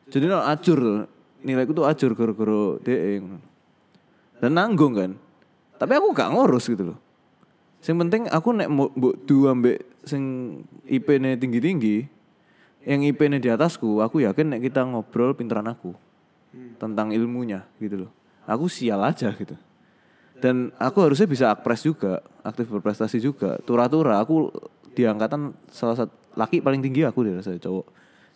Jadi 0.09 0.25
no, 0.25 0.39
acur 0.41 1.05
nilaiku 1.43 1.71
tuh 1.75 1.85
acur 1.87 2.15
gara-gara 2.15 2.79
DE 2.83 3.19
dan 4.39 4.51
nanggung 4.55 4.95
kan. 4.95 5.11
Tapi 5.79 5.91
aku 5.95 6.11
gak 6.11 6.31
ngurus 6.31 6.67
gitu 6.67 6.95
loh 6.95 7.08
Sing 7.79 7.95
penting 7.95 8.27
aku 8.27 8.51
nek 8.51 8.67
mbok 8.67 9.23
du 9.23 9.47
ambek 9.47 9.79
sing 10.03 10.23
IP-ne 10.83 11.39
tinggi-tinggi, 11.39 12.07
yang 12.83 13.03
IP-ne 13.03 13.39
di 13.39 13.47
atasku, 13.51 13.99
aku 14.03 14.23
yakin 14.23 14.55
nek 14.55 14.61
kita 14.63 14.83
ngobrol 14.83 15.35
pinteran 15.35 15.67
aku 15.67 15.95
tentang 16.79 17.11
ilmunya 17.11 17.67
gitu 17.79 18.07
loh. 18.07 18.11
Aku 18.49 18.65
sial 18.71 18.99
aja 19.03 19.29
gitu. 19.35 19.55
Dan 20.39 20.71
aku 20.79 21.03
harusnya 21.03 21.27
bisa 21.27 21.51
akpres 21.51 21.83
juga, 21.83 22.23
aktif 22.41 22.71
berprestasi 22.71 23.19
juga. 23.19 23.59
Tura-tura 23.67 24.23
aku 24.23 24.49
di 24.95 25.03
angkatan 25.03 25.51
salah 25.67 25.99
satu 25.99 26.15
laki 26.39 26.63
paling 26.63 26.79
tinggi 26.79 27.03
aku 27.03 27.27
deh 27.27 27.35
rasanya 27.35 27.59
cowok. 27.59 27.85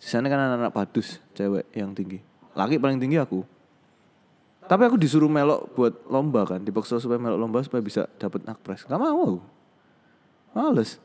Sisanya 0.03 0.27
kan 0.27 0.39
anak-anak 0.43 0.73
padus, 0.75 1.23
cewek 1.31 1.63
yang 1.71 1.95
tinggi. 1.95 2.19
Laki 2.59 2.75
paling 2.75 2.99
tinggi 2.99 3.15
aku. 3.15 3.47
Tapi 4.63 4.81
aku 4.87 4.95
disuruh 4.95 5.27
melok 5.27 5.75
buat 5.75 5.93
lomba 6.07 6.47
kan, 6.47 6.63
dipaksa 6.63 6.97
supaya 6.97 7.19
melok 7.19 7.39
lomba 7.39 7.59
supaya 7.61 7.83
bisa 7.83 8.07
dapat 8.15 8.47
akpres. 8.47 8.87
Gak 8.87 8.99
mau. 8.99 9.43
Males. 10.55 11.01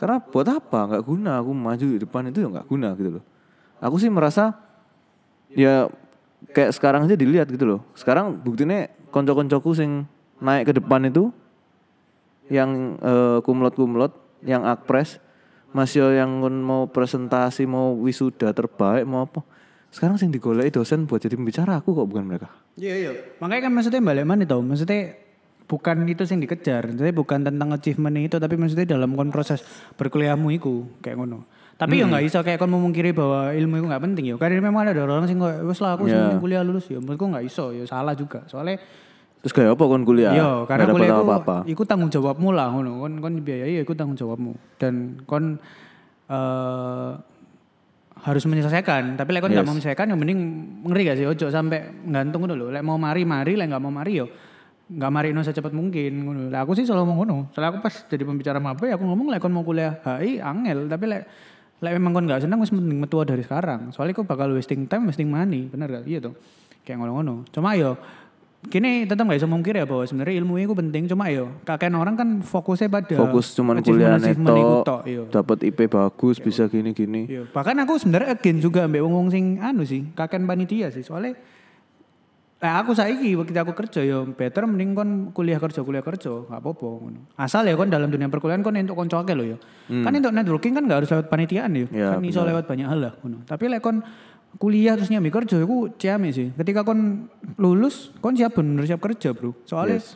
Karena 0.00 0.18
buat 0.18 0.48
apa? 0.48 0.96
Gak 0.96 1.04
guna 1.04 1.38
aku 1.38 1.52
maju 1.52 1.86
di 1.86 1.98
depan 2.00 2.32
itu 2.32 2.42
ya 2.42 2.48
gak 2.48 2.66
guna 2.66 2.88
gitu 2.96 3.20
loh. 3.20 3.24
Aku 3.82 3.98
sih 3.98 4.08
merasa 4.08 4.56
ya 5.52 5.90
kayak 6.50 6.72
sekarang 6.74 7.06
aja 7.06 7.14
dilihat 7.14 7.46
gitu 7.52 7.68
loh. 7.68 7.80
Sekarang 7.94 8.34
buktinya 8.34 8.88
konco-koncoku 9.12 9.76
sing 9.76 10.08
naik 10.42 10.70
ke 10.70 10.72
depan 10.80 11.06
itu 11.06 11.30
yang 12.50 12.98
eh, 12.98 13.38
kumlot-kumlot, 13.44 14.42
yang 14.42 14.66
akpres, 14.66 15.22
masih 15.70 16.16
yang 16.16 16.30
mau 16.62 16.88
presentasi, 16.88 17.68
mau 17.68 17.94
wisuda 17.96 18.50
terbaik, 18.50 19.04
mau 19.06 19.24
apa. 19.24 19.44
Sekarang 19.92 20.16
sing 20.16 20.32
digoleki 20.32 20.72
dosen 20.72 21.04
buat 21.04 21.20
jadi 21.20 21.36
pembicara 21.36 21.78
aku 21.78 21.92
kok 21.92 22.08
bukan 22.08 22.24
mereka. 22.24 22.61
Iya 22.76 22.94
iya. 22.96 23.12
Makanya 23.40 23.68
kan 23.68 23.72
maksudnya 23.72 24.00
balik 24.00 24.24
mana 24.24 24.42
tau? 24.48 24.64
Maksudnya 24.64 25.16
bukan 25.68 25.96
itu 26.08 26.22
yang 26.24 26.40
dikejar. 26.40 26.82
Maksudnya 26.88 27.14
bukan 27.16 27.38
tentang 27.44 27.68
achievement 27.72 28.16
itu, 28.16 28.36
tapi 28.40 28.54
maksudnya 28.56 28.86
dalam 28.96 29.12
kon 29.12 29.28
proses 29.28 29.60
berkuliahmu 29.96 30.48
itu 30.52 30.88
kayak 31.04 31.20
ngono. 31.20 31.44
Tapi 31.76 31.98
ya 31.98 32.06
nggak 32.06 32.24
iso 32.30 32.38
kayak 32.46 32.62
kon 32.62 32.70
memungkiri 32.70 33.10
bahwa 33.10 33.50
ilmu 33.52 33.82
itu 33.82 33.86
nggak 33.90 34.02
penting 34.04 34.24
ya. 34.32 34.34
Karena 34.38 34.62
memang 34.62 34.86
ada 34.86 35.02
orang 35.02 35.26
sing 35.26 35.40
kok 35.40 35.66
wes 35.66 35.80
lah 35.82 35.98
aku 35.98 36.06
Iya. 36.06 36.14
sementing 36.14 36.40
kuliah 36.40 36.62
lulus 36.62 36.86
ya. 36.88 36.98
Menurutku 37.02 37.26
nggak 37.26 37.44
iso 37.44 37.74
ya 37.74 37.84
salah 37.84 38.14
juga. 38.14 38.46
Soalnya 38.46 38.78
Terus 39.42 39.58
kayak 39.58 39.74
apa 39.74 39.84
kon 39.90 40.06
kuliah? 40.06 40.30
Iya, 40.30 40.50
karena 40.70 40.86
Nggak 40.86 40.94
kuliah 40.94 41.10
itu 41.18 41.74
iku 41.74 41.82
tanggung 41.82 42.14
jawabmu 42.14 42.48
lah 42.54 42.70
ngono. 42.70 43.02
Kon 43.02 43.12
kon 43.18 43.32
dibiayai 43.42 43.74
ya 43.74 43.82
iku 43.82 43.92
tanggung 43.98 44.14
jawabmu. 44.14 44.54
Dan 44.78 45.18
kon 45.26 45.58
eh 46.30 47.10
harus 48.22 48.42
menyelesaikan. 48.46 49.18
Tapi 49.18 49.30
lek 49.34 49.42
nggak 49.42 49.62
Yes. 49.62 49.66
mau 49.66 49.74
menyelesaikan 49.74 50.06
yang 50.14 50.18
mending 50.18 50.40
ngeri 50.86 51.02
gak 51.10 51.16
sih 51.18 51.26
ojo 51.26 51.46
sampai 51.50 52.06
gantung 52.06 52.46
ngono 52.46 52.54
lho. 52.54 52.66
Lek 52.70 52.82
mau 52.86 52.96
mari 52.98 53.26
mari, 53.26 53.58
lek 53.58 53.66
nggak 53.66 53.82
mau 53.82 53.90
mari 53.90 54.22
yo 54.22 54.26
nggak 54.92 55.08
mari 55.08 55.28
no 55.32 55.40
secepat 55.40 55.72
mungkin 55.72 56.12
ngono. 56.26 56.40
Lah 56.52 56.68
aku 56.68 56.76
sih 56.76 56.84
selalu 56.84 57.02
ngomong 57.08 57.18
ngono. 57.24 57.36
Soalnya 57.56 57.70
aku 57.74 57.78
pas 57.80 57.94
jadi 58.06 58.22
pembicara 58.28 58.58
maba 58.60 58.84
ya 58.84 59.00
aku 59.00 59.04
ngomong 59.08 59.32
lek 59.32 59.40
kon 59.40 59.52
mau 59.54 59.64
kuliah 59.64 59.98
HI 60.04 60.38
angel, 60.38 60.86
tapi 60.86 61.04
lek 61.08 61.22
lek 61.82 61.92
memang 61.96 62.12
kon 62.12 62.24
nggak 62.28 62.44
senang 62.44 62.60
wis 62.60 62.70
mending 62.70 63.00
metu 63.00 63.16
dari 63.24 63.42
sekarang. 63.42 63.90
Soalnya 63.90 64.20
kok 64.20 64.28
bakal 64.28 64.52
wasting 64.52 64.86
time, 64.86 65.08
wasting 65.08 65.32
money, 65.32 65.66
bener 65.66 65.88
gak? 65.88 66.04
Iya 66.06 66.30
tuh. 66.30 66.34
Kayak 66.82 66.98
ngono-ngono. 66.98 67.46
Cuma 67.50 67.74
yo 67.78 67.96
Kini 68.62 69.10
tetap 69.10 69.26
gak 69.26 69.42
bisa 69.42 69.50
mungkir 69.50 69.74
ya 69.74 69.82
bahwa 69.82 70.06
sebenarnya 70.06 70.38
ilmu 70.38 70.54
itu 70.54 70.70
penting 70.70 71.10
cuma 71.10 71.26
yo 71.34 71.50
kakek 71.66 71.90
orang 71.98 72.14
kan 72.14 72.28
fokusnya 72.46 72.86
pada 72.86 73.18
Fokus 73.18 73.58
cuman 73.58 73.82
kuliah 73.82 74.14
neto, 74.22 75.02
iya. 75.02 75.26
dapat 75.26 75.66
IP 75.66 75.90
bagus, 75.90 76.38
bisa 76.38 76.70
gini-gini. 76.70 77.26
Iya. 77.26 77.42
Bahkan 77.50 77.74
aku 77.82 77.98
sebenarnya 77.98 78.38
again 78.38 78.62
juga 78.62 78.86
ambek 78.86 79.02
wong-wong 79.02 79.34
sing 79.34 79.58
anu 79.58 79.82
sih, 79.82 80.06
kakek 80.14 80.46
panitia 80.46 80.94
sih. 80.94 81.02
Soalnya 81.02 81.34
Nah, 82.62 82.78
aku 82.78 82.94
saiki 82.94 83.34
ketika 83.42 83.66
aku 83.66 83.74
kerja 83.74 84.06
yo 84.06 84.22
better 84.38 84.70
mending 84.70 84.94
kon 84.94 85.10
kuliah 85.34 85.58
kerja 85.58 85.82
kuliah 85.82 85.98
kerja 85.98 86.46
nggak 86.46 86.62
apa-apa. 86.62 87.10
Asal 87.34 87.66
ya 87.66 87.74
kon 87.74 87.90
dalam 87.90 88.06
dunia 88.06 88.30
perkuliahan 88.30 88.62
kon 88.62 88.78
untuk 88.78 88.94
konco 88.94 89.18
akeh 89.18 89.34
lho 89.34 89.44
yo. 89.50 89.56
Kan 89.90 90.14
untuk 90.14 90.30
networking 90.30 90.78
kan 90.78 90.86
nggak 90.86 91.02
harus 91.02 91.10
lewat 91.10 91.26
panitiaan 91.26 91.74
yo. 91.74 91.90
Ya, 91.90 92.14
kan 92.14 92.22
iso 92.22 92.46
lewat 92.46 92.70
banyak 92.70 92.86
hal 92.86 93.02
lah. 93.02 93.12
Tapi 93.18 93.66
lek 93.66 93.82
kon 93.82 94.06
kuliah 94.56 94.94
terus 94.94 95.08
nyambi 95.08 95.32
kerja 95.32 95.56
iku 95.56 95.92
ciame 95.96 96.28
sih. 96.30 96.52
Ketika 96.52 96.82
kon 96.82 97.28
lulus 97.56 98.12
kon 98.20 98.34
siap 98.34 98.56
bener 98.56 98.84
siap 98.84 99.00
kerja, 99.00 99.32
Bro. 99.32 99.56
Soalnya 99.64 99.98
Yes. 99.98 100.14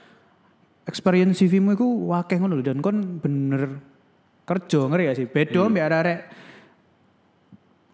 experience 0.86 1.40
CV-mu 1.40 1.74
iku 1.74 1.86
wakeh 2.08 2.36
ngono 2.36 2.60
dan 2.60 2.78
kon 2.78 3.18
bener 3.18 3.80
kerja 4.46 4.86
ngeri 4.86 5.10
gak 5.10 5.16
sih? 5.18 5.26
Beda 5.26 5.66
mbek 5.66 5.82
arek-arek 5.82 6.18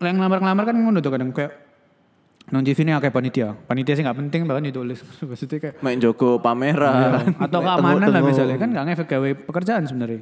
yang 0.02 0.16
ngelamar-ngelamar 0.18 0.64
kan 0.66 0.76
ngono 0.76 0.98
tuh 0.98 1.12
kadang 1.14 1.30
kayak 1.30 1.52
non 2.50 2.66
CV 2.66 2.84
ini 2.84 2.92
akeh 2.92 3.08
panitia. 3.08 3.54
Panitia 3.54 3.94
sih 3.94 4.02
nggak 4.02 4.18
penting 4.18 4.40
bahkan 4.44 4.66
ditulis. 4.66 4.98
Maksudnya 5.30 5.58
kayak 5.62 5.74
Main 5.80 6.02
jogo 6.02 6.42
pameran. 6.42 7.32
atau 7.38 7.58
main 7.62 7.78
keamanan 7.78 8.08
lah 8.10 8.22
misalnya 8.22 8.56
kan 8.58 8.68
nggak 8.68 8.84
ngefek 8.92 9.08
gawe 9.08 9.30
pekerjaan 9.46 9.82
sebenarnya. 9.86 10.20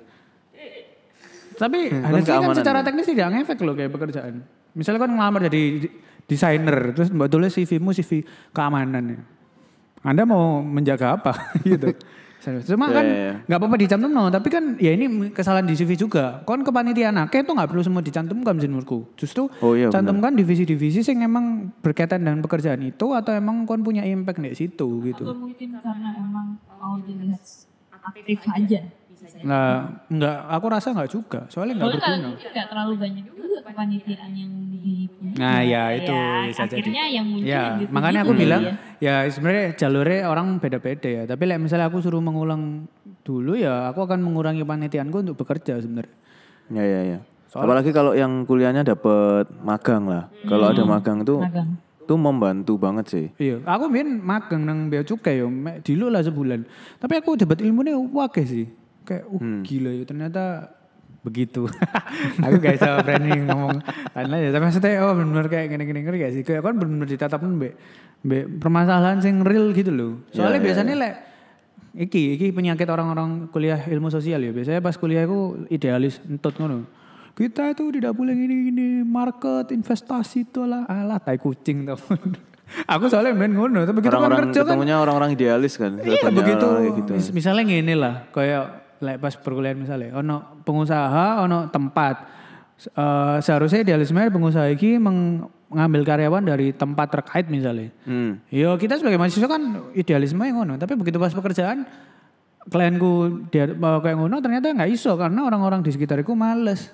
Tapi 1.57 1.93
ada 1.93 2.13
kan 2.13 2.23
keamanan 2.25 2.57
secara 2.57 2.79
ya. 2.81 2.85
teknis 2.87 3.07
tidak 3.09 3.29
ngefek 3.35 3.59
loh 3.65 3.75
kayak 3.75 3.91
pekerjaan. 3.91 4.35
Misalnya 4.73 5.01
kan 5.03 5.11
ngelamar 5.11 5.41
jadi 5.47 5.63
di- 5.83 5.93
desainer 6.25 6.95
terus 6.95 7.11
mbak 7.11 7.27
tulis 7.27 7.51
CV-mu 7.51 7.91
CV 7.91 8.23
keamanan 8.51 9.17
ya. 9.17 9.21
Anda 10.01 10.25
mau 10.25 10.63
menjaga 10.63 11.19
apa 11.19 11.33
gitu. 11.67 11.93
Cuma 12.41 12.89
kan 12.89 13.05
Ya, 13.05 13.13
ya, 13.13 13.21
ya. 13.21 13.35
nggak 13.45 13.59
apa-apa 13.61 13.77
dicantum 13.77 14.09
no, 14.09 14.33
tapi 14.33 14.49
kan 14.49 14.81
ya 14.81 14.97
ini 14.97 15.29
kesalahan 15.29 15.69
di 15.69 15.77
CV 15.77 15.93
juga. 15.93 16.41
Kon 16.49 16.65
kepanitiaan 16.65 17.13
akeh 17.21 17.45
itu 17.45 17.53
nggak 17.53 17.69
perlu 17.69 17.85
semua 17.85 18.01
dicantumkan 18.01 18.57
menurutku. 18.57 19.13
Justru 19.13 19.53
Oh 19.61 19.77
iya, 19.77 19.93
cantumkan 19.93 20.33
divisi-divisi 20.33 21.05
yang 21.05 21.29
emang 21.29 21.69
berkaitan 21.85 22.25
dengan 22.25 22.41
pekerjaan 22.41 22.81
itu 22.81 23.13
atau 23.13 23.37
emang 23.37 23.69
kon 23.69 23.85
punya 23.85 24.01
impact 24.09 24.41
di 24.41 24.57
situ 24.57 24.89
gitu. 25.05 25.21
Atau 25.29 25.37
mungkin 25.37 25.77
karena 25.85 26.17
emang 26.17 26.57
mau 26.81 26.97
dilihat 27.05 27.45
aktif 27.93 28.41
aja. 28.49 28.81
Bisa 29.31 29.37
jadi. 29.37 29.47
Nggak, 29.47 29.79
nggak, 30.11 30.37
aku 30.51 30.67
rasa 30.67 30.89
nggak 30.91 31.07
juga. 31.09 31.41
Soalnya 31.47 31.75
nggak 31.77 31.87
Soalnya 31.87 32.01
kan 32.01 32.11
berguna. 32.11 32.29
mungkin 32.29 32.49
nggak 32.51 32.67
terlalu 32.67 32.95
banyak 32.99 33.25
juga 33.31 33.59
kepanitiaan 33.63 34.31
yang 34.33 34.51
dipunyai. 34.75 35.39
Nah 35.39 35.59
ya 35.63 35.83
itu 35.93 36.11
Ya, 36.13 36.29
bisa 36.45 36.63
jadi. 36.65 36.75
akhirnya 36.77 37.05
yang 37.09 37.27
muncul 37.27 37.47
Ya, 37.47 37.63
yang 37.79 37.91
makanya 37.91 38.21
aku 38.21 38.33
gitu 38.33 38.43
bilang 38.43 38.63
ya. 38.63 38.75
ya 38.99 39.31
sebenarnya 39.31 39.65
jalurnya 39.73 40.19
orang 40.27 40.47
beda-beda 40.59 41.09
ya. 41.09 41.23
Tapi 41.25 41.43
like, 41.47 41.61
misalnya 41.61 41.87
aku 41.87 41.99
suruh 41.99 42.19
mengulang 42.19 42.91
dulu 43.21 43.55
ya 43.55 43.87
aku 43.87 44.03
akan 44.03 44.19
mengurangi 44.19 44.61
panitiaanku 44.61 45.23
untuk 45.23 45.37
bekerja 45.37 45.79
sebenarnya. 45.79 46.15
Ya 46.69 46.83
ya 46.83 47.01
ya. 47.07 47.19
Apalagi 47.51 47.91
kalau 47.91 48.11
yang 48.13 48.43
kuliahnya 48.43 48.83
dapat 48.85 49.47
magang 49.61 50.07
lah. 50.07 50.27
Kalau 50.45 50.67
ada 50.67 50.83
magang 50.83 51.23
tuh 51.23 51.39
Magang. 51.39 51.79
tuh 52.01 52.15
membantu 52.17 52.75
banget 52.75 53.07
sih. 53.07 53.27
Iya, 53.37 53.63
aku 53.65 53.87
main 53.87 54.07
magang 54.17 54.63
nang 54.63 54.87
bea 54.87 55.03
cukai 55.03 55.39
yo, 55.39 55.47
dulu 55.81 56.07
lah 56.09 56.23
sebulan. 56.23 56.63
Tapi 56.97 57.15
aku 57.17 57.35
dapat 57.37 57.59
ilmu 57.61 57.83
nih 57.83 57.95
wakeh 57.95 58.43
sih. 58.45 58.67
Kayak 59.11 59.25
uh 59.27 59.43
gila 59.67 59.91
ya 59.91 60.05
ternyata 60.07 60.43
begitu. 61.27 61.67
aku 62.45 62.55
gak 62.63 62.75
bisa 62.79 63.03
berani 63.03 63.45
ngomong 63.45 63.83
lain-lain 64.15 64.43
ya. 64.47 64.51
Tapi 64.55 64.63
maksudnya 64.71 64.91
oh 65.03 65.13
benar 65.19 65.45
kayak 65.51 65.67
gini-gini 65.75 66.01
ngerti 66.07 66.19
gak 66.23 66.33
sih? 66.39 66.43
Kayak 66.47 66.63
kan 66.63 66.75
benar 66.79 67.07
ditatapkan 67.11 67.51
mbek 67.59 67.75
mbek 68.23 68.45
permasalahan 68.63 69.19
sing 69.19 69.43
real 69.43 69.75
gitu 69.75 69.91
loh. 69.91 70.13
Soalnya 70.31 70.57
Ya, 70.57 70.63
ya, 70.63 70.67
biasanya 70.71 70.95
lek 70.95 71.15
iki 71.91 72.39
iki 72.39 72.47
penyakit 72.55 72.87
orang-orang 72.87 73.51
kuliah 73.51 73.83
ilmu 73.91 74.09
sosial 74.09 74.41
ya. 74.41 74.55
Biasanya 74.55 74.81
pas 74.81 74.95
kuliah 74.95 75.27
aku 75.27 75.67
idealis 75.69 76.23
entut 76.25 76.55
ngono. 76.57 76.87
Kita 77.35 77.73
itu 77.73 77.89
tidak 77.95 78.13
boleh 78.13 78.37
gini-gini 78.37 79.01
market 79.01 79.73
investasi 79.73 80.51
itu 80.51 80.65
lah 80.69 80.85
alah 80.89 81.19
tai 81.19 81.41
kucing 81.41 81.89
tuh. 81.89 81.99
aku 82.93 83.11
soalnya 83.11 83.35
main 83.35 83.51
ngono, 83.51 83.83
tapi 83.83 83.99
kita 83.99 84.17
kan 84.19 84.31
kerja 84.31 84.61
kan 84.63 84.77
ketemunya 84.77 84.97
orang-orang 85.01 85.35
idealis 85.35 85.75
kan. 85.75 85.99
Iya 85.99 86.31
begitu. 86.31 86.67
orang 86.67 86.97
gitu. 87.03 87.13
Mis- 87.19 87.33
misalnya 87.35 87.63
gini 87.67 87.95
lah, 87.99 88.29
kayak 88.31 88.80
like 89.01 89.21
pas 89.21 89.35
perkuliahan 89.37 89.77
misalnya, 89.81 90.17
ono 90.17 90.63
pengusaha, 90.65 91.45
ono 91.45 91.69
tempat. 91.73 92.17
Eh, 92.81 93.37
seharusnya 93.45 93.85
idealisme 93.85 94.25
pengusaha 94.33 94.73
ini 94.73 94.97
mengambil 94.97 96.01
karyawan 96.01 96.41
dari 96.49 96.73
tempat 96.73 97.13
terkait 97.13 97.47
misalnya. 97.53 97.93
Hmm. 98.09 98.41
Yo 98.49 98.73
kita 98.81 98.97
sebagai 98.97 99.21
mahasiswa 99.21 99.49
kan 99.49 99.93
idealisme 99.93 100.41
yang 100.41 100.65
ngono, 100.65 100.81
tapi 100.81 100.97
begitu 100.97 101.21
pas 101.21 101.33
pekerjaan 101.33 101.85
klienku 102.69 103.45
dia 103.49 103.69
bawa 103.73 104.05
kayak 104.05 104.17
ngono 104.21 104.37
ternyata 104.45 104.73
nggak 104.73 104.91
iso 104.93 105.13
karena 105.17 105.45
orang-orang 105.45 105.85
di 105.85 105.93
sekitarku 105.93 106.33
males. 106.33 106.89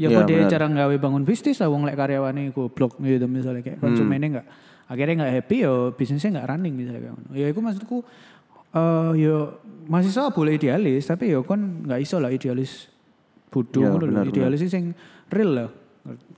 Ya 0.00 0.08
Iya, 0.08 0.24
kok 0.24 0.28
dia 0.28 0.48
cara 0.48 0.66
nggawe 0.72 0.96
bangun 0.96 1.22
bisnis 1.28 1.60
lah 1.60 1.68
wong 1.68 1.84
lek 1.84 1.96
karyawane 2.00 2.48
goblok 2.56 2.96
gitu 2.96 3.28
misalnya 3.28 3.60
kayak 3.60 3.76
konsumennya 3.76 4.40
nggak 4.40 4.46
akhirnya 4.88 5.14
nggak 5.20 5.32
happy 5.36 5.56
yo 5.68 5.92
bisnisnya 5.92 6.40
nggak 6.40 6.48
running 6.48 6.74
misalnya 6.76 7.00
kayak 7.04 7.14
ngono. 7.16 7.30
Ya 7.36 7.46
itu 7.48 7.60
maksudku 7.60 7.96
eh 8.72 9.10
yo 9.18 9.36
mahasiswa 9.84 10.30
boleh 10.30 10.56
idealis 10.56 11.04
tapi 11.04 11.28
yo 11.28 11.42
kon 11.42 11.84
nggak 11.84 12.00
iso 12.00 12.16
lah 12.16 12.28
idealis 12.28 12.88
bodoh 13.48 13.82
Iya, 13.82 13.90
lho. 13.90 13.98
benar, 14.02 14.24
idealis 14.24 14.58
sih 14.60 14.70
sing 14.70 14.96
real 15.28 15.50
lah. 15.52 15.68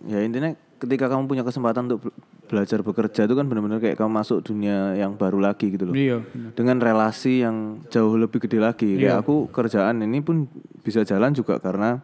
Ya 0.02 0.18
intinya 0.20 0.50
ketika 0.76 1.06
kamu 1.06 1.24
punya 1.24 1.40
kesempatan 1.40 1.86
untuk 1.86 2.00
be- 2.02 2.14
belajar 2.44 2.82
bekerja 2.82 3.24
itu 3.24 3.32
kan 3.32 3.46
benar-benar 3.46 3.78
kayak 3.78 3.94
kamu 3.94 4.10
masuk 4.12 4.42
dunia 4.42 4.92
yang 4.92 5.14
baru 5.14 5.38
lagi 5.38 5.70
gitu 5.70 5.86
loh. 5.86 5.94
Iya. 5.94 6.20
Dengan 6.52 6.76
relasi 6.76 7.40
yang 7.40 7.86
jauh 7.86 8.18
lebih 8.18 8.42
gede 8.42 8.58
lagi. 8.58 8.98
Kayak 8.98 9.22
aku 9.22 9.46
kerjaan 9.48 10.02
ini 10.02 10.20
pun 10.20 10.50
bisa 10.82 11.00
jalan 11.02 11.30
juga 11.30 11.56
karena 11.56 12.02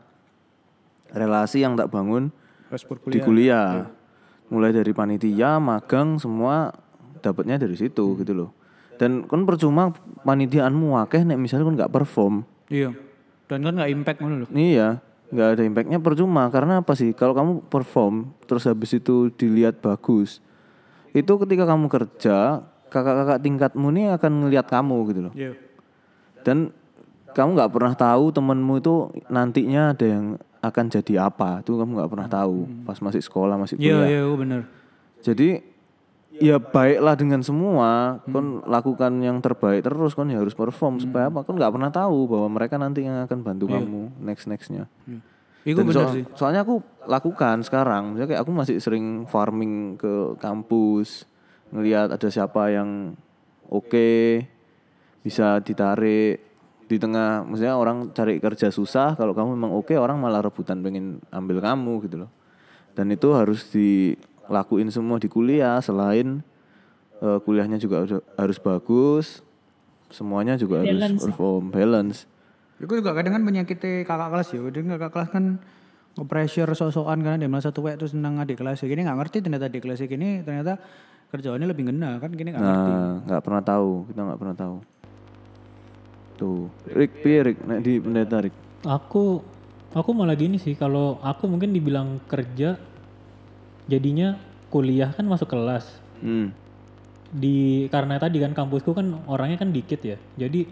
relasi 1.10 1.60
yang 1.60 1.74
tak 1.74 1.90
bangun 1.90 2.30
di 3.06 3.18
kuliah. 3.20 3.90
Mulai 4.46 4.70
dari 4.70 4.90
panitia, 4.90 5.58
magang 5.58 6.18
semua 6.18 6.70
dapatnya 7.18 7.58
dari 7.58 7.74
situ 7.74 8.14
gitu 8.16 8.32
loh. 8.32 8.50
Dan 9.00 9.24
kan 9.24 9.48
percuma 9.48 9.96
panitiaanmu 10.22 10.92
akeh 11.00 11.24
nek 11.24 11.40
misalnya 11.40 11.64
kan 11.64 11.74
nggak 11.80 11.92
perform. 11.96 12.44
Iya. 12.68 12.92
Dan 13.48 13.64
kan 13.64 13.72
nggak 13.80 13.90
impact 13.90 14.18
ngono 14.20 14.44
lho. 14.44 14.46
Iya, 14.52 15.00
nggak 15.32 15.48
ada 15.56 15.62
impactnya 15.64 15.98
percuma 15.98 16.44
karena 16.52 16.84
apa 16.84 16.92
sih? 16.92 17.16
Kalau 17.16 17.32
kamu 17.32 17.64
perform 17.66 18.36
terus 18.44 18.68
habis 18.68 18.92
itu 18.92 19.32
dilihat 19.32 19.80
bagus, 19.80 20.44
itu 21.16 21.32
ketika 21.40 21.64
kamu 21.64 21.88
kerja 21.88 22.60
kakak-kakak 22.92 23.40
tingkatmu 23.40 23.88
ini 23.90 24.12
akan 24.12 24.44
ngelihat 24.44 24.68
kamu 24.68 24.96
gitu 25.10 25.20
loh. 25.26 25.34
Iya. 25.34 25.56
Dan 26.44 26.70
kamu 27.32 27.56
nggak 27.56 27.72
pernah 27.72 27.94
tahu 27.96 28.30
temenmu 28.30 28.74
itu 28.78 28.94
nantinya 29.32 29.96
ada 29.96 30.06
yang 30.06 30.24
akan 30.60 30.84
jadi 30.92 31.24
apa, 31.24 31.64
itu 31.64 31.72
kamu 31.72 32.04
nggak 32.04 32.10
pernah 32.12 32.28
tahu 32.28 32.68
pas 32.84 33.00
masih 33.00 33.24
sekolah 33.24 33.56
masih 33.56 33.80
Iya, 33.80 33.96
kuliah. 33.96 34.08
iya, 34.12 34.22
bener. 34.36 34.60
Jadi 35.24 35.48
ya 36.40 36.56
baiklah 36.56 37.14
dengan 37.14 37.44
semua, 37.44 38.18
kon 38.24 38.64
lakukan 38.64 39.12
yang 39.20 39.38
terbaik 39.44 39.84
terus, 39.84 40.16
kon 40.16 40.32
ya 40.32 40.40
harus 40.40 40.56
perform 40.56 40.96
supaya 40.96 41.28
apa? 41.28 41.44
Kon 41.44 41.60
nggak 41.60 41.72
pernah 41.76 41.92
tahu 41.92 42.26
bahwa 42.26 42.48
mereka 42.48 42.80
nanti 42.80 43.04
yang 43.04 43.20
akan 43.28 43.44
bantu 43.44 43.68
kamu 43.68 44.08
next 44.24 44.48
nextnya. 44.48 44.88
Iku 45.68 45.84
Dan 45.84 45.92
bener 45.92 46.08
so- 46.08 46.14
sih. 46.16 46.24
Soalnya 46.32 46.64
aku 46.64 46.80
lakukan 47.04 47.60
sekarang, 47.60 48.16
misalnya 48.16 48.28
kayak 48.32 48.42
aku 48.48 48.52
masih 48.56 48.76
sering 48.80 49.28
farming 49.28 50.00
ke 50.00 50.40
kampus, 50.40 51.28
ngelihat 51.68 52.08
ada 52.08 52.28
siapa 52.32 52.72
yang 52.72 53.12
oke, 53.68 54.40
bisa 55.20 55.60
ditarik 55.60 56.40
di 56.88 56.96
tengah, 56.98 57.44
maksudnya 57.46 57.76
orang 57.76 58.10
cari 58.16 58.40
kerja 58.40 58.72
susah, 58.72 59.14
kalau 59.14 59.36
kamu 59.36 59.54
memang 59.54 59.72
oke, 59.76 59.92
orang 59.94 60.18
malah 60.18 60.42
rebutan 60.42 60.80
pengen 60.80 61.20
ambil 61.30 61.60
kamu 61.60 62.08
gitu 62.08 62.16
loh. 62.26 62.30
Dan 62.96 63.12
itu 63.14 63.30
harus 63.30 63.62
dilakuin 64.50 64.90
semua 64.90 65.22
di 65.22 65.30
kuliah, 65.30 65.78
selain 65.78 66.42
eh, 67.16 67.38
kuliahnya 67.38 67.78
juga 67.78 68.02
udah- 68.02 68.24
harus 68.34 68.58
bagus, 68.58 69.46
semuanya 70.10 70.58
juga 70.58 70.82
harus 70.82 70.90
Balance. 70.90 71.22
perform 71.22 71.64
balance. 71.70 72.18
Itu 72.82 72.90
juga 72.90 73.14
kadang 73.14 73.38
kan 73.38 73.44
penyakit 73.44 73.78
kakak 73.78 74.28
kelas 74.28 74.48
ya. 74.50 74.60
Kadang 74.64 74.88
kakak 74.90 75.10
kelas 75.12 75.28
kan 75.30 75.44
pressure 76.26 76.72
sosokan 76.74 77.22
karena 77.22 77.38
dia 77.38 77.46
merasa 77.46 77.70
tuwek 77.70 77.94
terus 77.94 78.12
senang 78.12 78.42
adik 78.42 78.58
kelas 78.58 78.82
gini 78.82 79.06
nggak 79.06 79.14
ngerti 79.16 79.38
ternyata 79.40 79.70
adik 79.70 79.86
kelas 79.86 80.02
gini 80.02 80.42
ternyata 80.42 80.76
kerjaannya 81.30 81.70
lebih 81.70 81.86
ngena 81.86 82.18
kan 82.18 82.34
gini 82.34 82.50
nggak 82.50 82.60
ngerti. 82.60 82.90
Nah, 82.90 83.14
nggak 83.22 83.42
pernah 83.46 83.62
tahu, 83.62 83.90
kita 84.10 84.20
nggak 84.20 84.40
pernah 84.42 84.56
tahu. 84.58 84.76
Tuh, 86.34 86.72
Rick, 86.90 87.12
nek 87.62 87.80
di 87.84 88.00
pendeta 88.00 88.40
Rick. 88.40 88.56
Aku 88.82 89.44
aku 89.92 90.10
malah 90.10 90.34
gini 90.34 90.56
sih 90.56 90.72
kalau 90.72 91.20
aku 91.20 91.46
mungkin 91.46 91.70
dibilang 91.70 92.18
kerja 92.26 92.80
jadinya 93.90 94.38
kuliah 94.70 95.10
kan 95.10 95.26
masuk 95.26 95.50
kelas. 95.50 95.98
Hmm. 96.22 96.54
Di 97.34 97.90
karena 97.90 98.22
tadi 98.22 98.38
kan 98.38 98.54
kampusku 98.54 98.94
kan 98.94 99.06
orangnya 99.26 99.58
kan 99.58 99.74
dikit 99.74 99.98
ya. 100.06 100.16
Jadi 100.38 100.70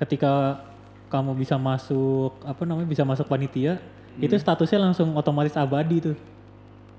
ketika 0.00 0.64
kamu 1.12 1.36
bisa 1.36 1.60
masuk 1.60 2.40
apa 2.42 2.64
namanya 2.64 2.88
bisa 2.88 3.04
masuk 3.06 3.28
panitia 3.30 3.78
itu 4.16 4.32
statusnya 4.32 4.80
langsung 4.80 5.12
otomatis 5.12 5.52
abadi 5.54 6.00
tuh. 6.00 6.16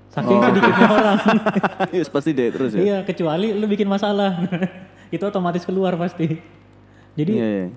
Saking 0.08 0.40
sedikitnya 0.40 0.88
orang. 0.98 1.18
Yes, 1.92 2.08
pasti 2.08 2.32
deh 2.32 2.48
terus 2.48 2.72
ya. 2.72 2.80
Iya, 2.80 2.98
kecuali 3.04 3.52
lu 3.52 3.66
bikin 3.68 3.84
masalah. 3.90 4.40
itu 5.14 5.20
otomatis 5.20 5.66
keluar 5.68 5.98
pasti. 6.00 6.40
Jadi 7.18 7.32
Iya, 7.34 7.48
iya. 7.50 7.68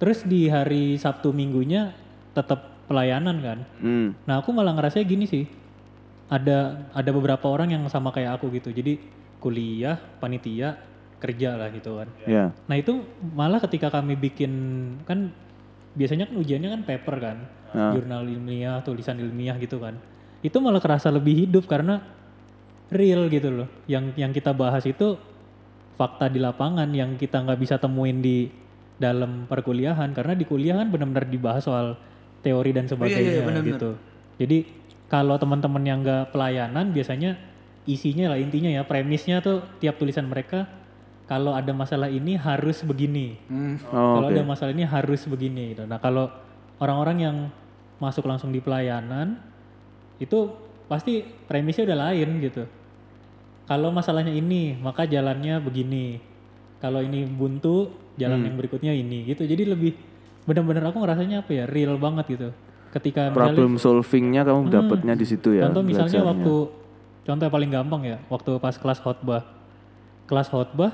terus 0.00 0.24
di 0.26 0.50
hari 0.50 0.98
Sabtu 0.98 1.30
Minggunya 1.30 1.94
tetap 2.34 2.72
pelayanan 2.90 3.36
kan. 3.38 3.58
Hmm. 3.78 4.08
Nah, 4.26 4.42
aku 4.42 4.50
malah 4.50 4.74
ngerasanya 4.74 5.06
gini 5.06 5.24
sih. 5.28 5.44
Ada 6.32 6.88
ada 6.96 7.10
beberapa 7.12 7.44
orang 7.52 7.76
yang 7.76 7.84
sama 7.92 8.08
kayak 8.08 8.40
aku 8.40 8.48
gitu. 8.56 8.72
Jadi 8.72 8.96
kuliah, 9.36 10.00
panitia, 10.16 10.80
kerja 11.20 11.60
lah 11.60 11.68
gitu 11.68 12.00
kan. 12.00 12.08
Ya. 12.24 12.44
Nah, 12.64 12.76
itu 12.80 13.04
malah 13.36 13.60
ketika 13.60 13.92
kami 13.92 14.16
bikin 14.16 14.52
kan 15.04 15.28
biasanya 15.92 16.32
kan 16.32 16.40
ujiannya 16.40 16.70
kan 16.72 16.82
paper 16.88 17.16
kan. 17.20 17.36
Ah. 17.76 17.92
Jurnal 17.92 18.24
ilmiah, 18.24 18.80
tulisan 18.80 19.20
ilmiah 19.20 19.60
gitu 19.60 19.76
kan. 19.76 20.00
Itu 20.40 20.58
malah 20.64 20.80
kerasa 20.80 21.12
lebih 21.12 21.46
hidup 21.46 21.68
karena 21.68 22.00
real 22.88 23.28
gitu 23.28 23.52
loh. 23.52 23.68
Yang 23.84 24.16
yang 24.16 24.32
kita 24.32 24.56
bahas 24.56 24.88
itu 24.88 25.20
fakta 26.00 26.32
di 26.32 26.40
lapangan 26.40 26.88
yang 26.96 27.20
kita 27.20 27.44
nggak 27.44 27.60
bisa 27.60 27.76
temuin 27.76 28.24
di 28.24 28.48
dalam 28.96 29.50
perkuliahan 29.50 30.14
karena 30.14 30.32
di 30.38 30.44
kuliah 30.46 30.78
kan 30.78 30.88
benar-benar 30.88 31.26
dibahas 31.26 31.66
soal 31.66 31.98
teori 32.42 32.70
dan 32.74 32.86
sebagainya 32.86 33.46
gitu. 33.62 33.98
Jadi 34.38 34.81
kalau 35.12 35.36
teman-teman 35.36 35.84
yang 35.84 36.00
nggak 36.00 36.32
pelayanan 36.32 36.88
biasanya 36.88 37.36
isinya 37.84 38.32
lah 38.32 38.40
intinya 38.40 38.72
ya 38.72 38.80
premisnya 38.88 39.44
tuh 39.44 39.60
tiap 39.76 40.00
tulisan 40.00 40.24
mereka 40.24 40.64
kalau 41.28 41.52
ada 41.52 41.72
masalah 41.72 42.08
ini 42.08 42.36
harus 42.36 42.80
begini. 42.84 43.36
Oh, 43.88 44.20
kalau 44.20 44.28
oke. 44.28 44.36
ada 44.36 44.42
masalah 44.44 44.72
ini 44.72 44.84
harus 44.84 45.24
begini 45.28 45.72
gitu. 45.76 45.84
Nah, 45.88 45.96
kalau 45.96 46.28
orang-orang 46.76 47.16
yang 47.20 47.36
masuk 47.96 48.26
langsung 48.26 48.50
di 48.52 48.60
pelayanan 48.60 49.38
itu 50.20 50.52
pasti 50.90 51.24
premisnya 51.48 51.88
udah 51.88 51.98
lain 52.10 52.28
gitu. 52.42 52.64
Kalau 53.64 53.94
masalahnya 53.94 54.34
ini, 54.34 54.76
maka 54.76 55.08
jalannya 55.08 55.62
begini. 55.62 56.20
Kalau 56.82 57.00
ini 57.00 57.24
buntu, 57.24 57.94
jalan 58.18 58.42
yang 58.44 58.58
berikutnya 58.58 58.92
ini 58.92 59.24
gitu. 59.24 59.46
Jadi 59.46 59.62
lebih 59.64 59.94
benar-benar 60.44 60.90
aku 60.90 61.00
ngerasanya 61.00 61.46
apa 61.46 61.50
ya, 61.54 61.64
real 61.70 61.96
banget 61.96 62.26
gitu. 62.28 62.48
Ketika 62.92 63.32
misalnya 63.32 63.56
Problem 63.56 63.72
solvingnya 63.80 64.42
kamu 64.44 64.68
dapatnya 64.68 65.14
di 65.16 65.24
situ 65.24 65.56
ya. 65.56 65.64
Hmm. 65.64 65.72
Contoh 65.72 65.84
misalnya 65.88 66.20
belajarnya. 66.20 66.32
waktu 66.36 66.56
contoh 67.22 67.44
yang 67.48 67.54
paling 67.54 67.70
gampang 67.72 68.02
ya, 68.04 68.16
waktu 68.28 68.50
pas 68.60 68.76
kelas 68.76 69.00
khotbah. 69.00 69.42
Kelas 70.28 70.52
khotbah 70.52 70.92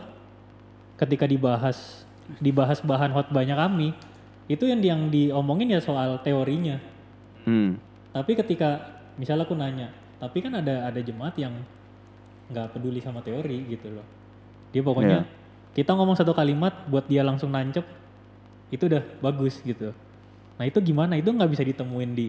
ketika 0.95 1.27
dibahas 1.27 2.07
dibahas 2.39 2.79
bahan 2.87 3.11
khotbahnya 3.11 3.59
kami, 3.59 3.99
itu 4.47 4.63
yang 4.65 4.79
yang 4.79 5.01
diomongin 5.11 5.75
ya 5.75 5.81
soal 5.83 6.23
teorinya. 6.23 6.79
Hmm. 7.43 7.83
Tapi 8.15 8.39
ketika 8.39 8.79
misalnya 9.19 9.43
aku 9.43 9.59
nanya, 9.59 9.91
tapi 10.23 10.39
kan 10.39 10.55
ada 10.55 10.87
ada 10.87 11.01
jemaat 11.03 11.35
yang 11.35 11.53
nggak 12.49 12.79
peduli 12.79 13.03
sama 13.03 13.21
teori 13.21 13.67
gitu 13.69 13.91
loh. 13.91 14.07
Dia 14.71 14.87
pokoknya 14.87 15.27
kita 15.75 15.95
ngomong 15.95 16.17
satu 16.17 16.31
kalimat 16.31 16.73
buat 16.87 17.07
dia 17.11 17.27
langsung 17.27 17.51
nancep 17.51 17.85
itu 18.71 18.85
udah 18.87 19.03
bagus 19.19 19.61
gitu. 19.65 19.93
Nah 20.59 20.65
itu 20.67 20.79
gimana? 20.83 21.15
Itu 21.15 21.31
nggak 21.31 21.51
bisa 21.51 21.63
ditemuin 21.63 22.11
di 22.13 22.29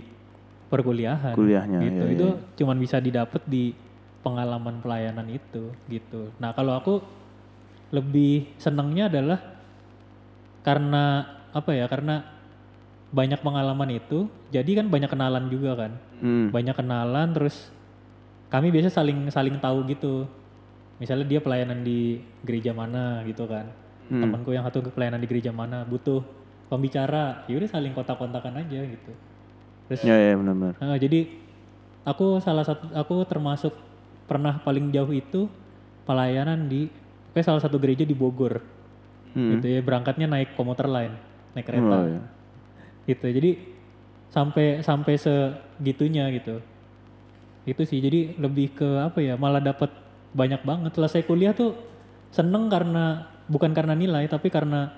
perkuliahan. 0.69 1.33
Kuliahnya, 1.33 1.79
gitu. 1.81 2.03
iya, 2.05 2.13
itu 2.13 2.27
cuman 2.61 2.77
bisa 2.77 3.01
didapat 3.01 3.41
di 3.49 3.73
pengalaman 4.21 4.79
pelayanan 4.85 5.25
itu 5.27 5.73
gitu. 5.89 6.29
Nah 6.37 6.53
kalau 6.53 6.77
aku 6.77 7.01
lebih 7.89 8.45
senangnya 8.61 9.09
adalah 9.09 9.39
karena 10.61 11.25
apa 11.49 11.71
ya? 11.73 11.89
Karena 11.89 12.21
banyak 13.09 13.41
pengalaman 13.41 13.89
itu, 13.89 14.29
jadi 14.53 14.85
kan 14.85 14.85
banyak 14.93 15.09
kenalan 15.09 15.49
juga 15.49 15.73
kan 15.73 15.91
Hmm. 16.19 16.51
banyak 16.51 16.75
kenalan 16.75 17.31
terus 17.31 17.71
kami 18.51 18.69
biasa 18.69 18.91
saling 18.91 19.31
saling 19.31 19.55
tahu 19.57 19.87
gitu 19.87 20.27
misalnya 20.99 21.25
dia 21.25 21.39
pelayanan 21.39 21.79
di 21.79 22.19
gereja 22.43 22.75
mana 22.75 23.23
gitu 23.23 23.47
kan 23.47 23.71
Hmm. 24.11 24.19
temanku 24.25 24.51
yang 24.51 24.67
satu 24.67 24.83
pelayanan 24.91 25.23
di 25.23 25.27
gereja 25.31 25.55
mana 25.55 25.87
butuh 25.87 26.19
pembicara 26.69 27.43
yaudah 27.45 27.67
saling 27.67 27.91
kontak-kontakan 27.91 28.53
aja 28.55 28.79
gitu 28.79 29.11
terus 29.89 30.01
Ya 30.01 30.13
ya 30.13 30.37
benar-benar. 30.37 30.77
eh, 30.77 30.97
jadi 30.99 31.19
aku 32.05 32.37
salah 32.39 32.61
satu 32.61 32.93
aku 32.93 33.25
termasuk 33.25 33.73
pernah 34.23 34.57
paling 34.57 34.89
jauh 34.89 35.09
itu 35.09 35.49
pelayanan 36.05 36.65
di 36.65 36.85
kayak 37.31 37.45
salah 37.45 37.59
satu 37.59 37.77
gereja 37.77 38.01
di 38.01 38.13
Bogor 38.13 38.61
Hmm. 39.29 39.53
gitu 39.53 39.69
ya 39.69 39.81
berangkatnya 39.81 40.25
naik 40.25 40.57
komuter 40.57 40.85
lain 40.85 41.13
naik 41.53 41.61
kereta 41.63 41.85
Oh, 41.91 42.05
ya. 42.07 42.21
gitu 43.05 43.29
jadi 43.29 43.61
sampai 44.27 44.81
sampai 44.81 45.13
segitunya 45.17 46.25
gitu 46.31 46.57
itu 47.63 47.81
sih 47.83 47.97
jadi 47.99 48.33
lebih 48.35 48.73
ke 48.73 48.89
apa 48.99 49.21
ya 49.21 49.37
malah 49.37 49.61
dapat 49.61 49.93
banyak 50.31 50.61
banget 50.61 50.91
selesai 50.93 51.21
kuliah 51.25 51.53
tuh 51.53 51.77
seneng 52.29 52.69
karena 52.69 53.21
bukan 53.45 53.69
karena 53.69 53.93
nilai 53.93 54.25
tapi 54.25 54.49
karena 54.49 54.89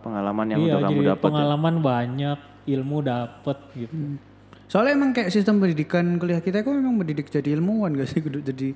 Pengalaman 0.00 0.46
yang 0.48 0.60
iya 0.60 0.74
udah 0.74 0.80
kamu 0.88 1.00
dapat 1.06 1.20
ya. 1.20 1.24
pengalaman 1.28 1.74
banyak 1.80 2.38
ilmu 2.66 2.98
dapet 3.00 3.58
gitu 3.74 3.94
Soalnya 4.70 4.92
emang 4.94 5.10
kayak 5.10 5.34
sistem 5.34 5.58
pendidikan 5.58 6.06
kuliah 6.16 6.38
kita 6.38 6.62
itu 6.62 6.70
memang 6.70 6.94
mendidik 6.96 7.26
jadi 7.26 7.58
ilmuwan 7.58 7.94
gak 7.94 8.08
sih 8.08 8.22
kudu 8.24 8.40
jadi 8.40 8.72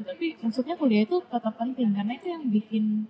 Tapi 0.00 0.40
maksudnya 0.40 0.74
kuliah 0.74 1.04
itu 1.04 1.20
tetap 1.20 1.54
penting 1.54 1.92
karena 1.92 2.12
itu 2.14 2.26
yang 2.26 2.44
bikin 2.46 3.04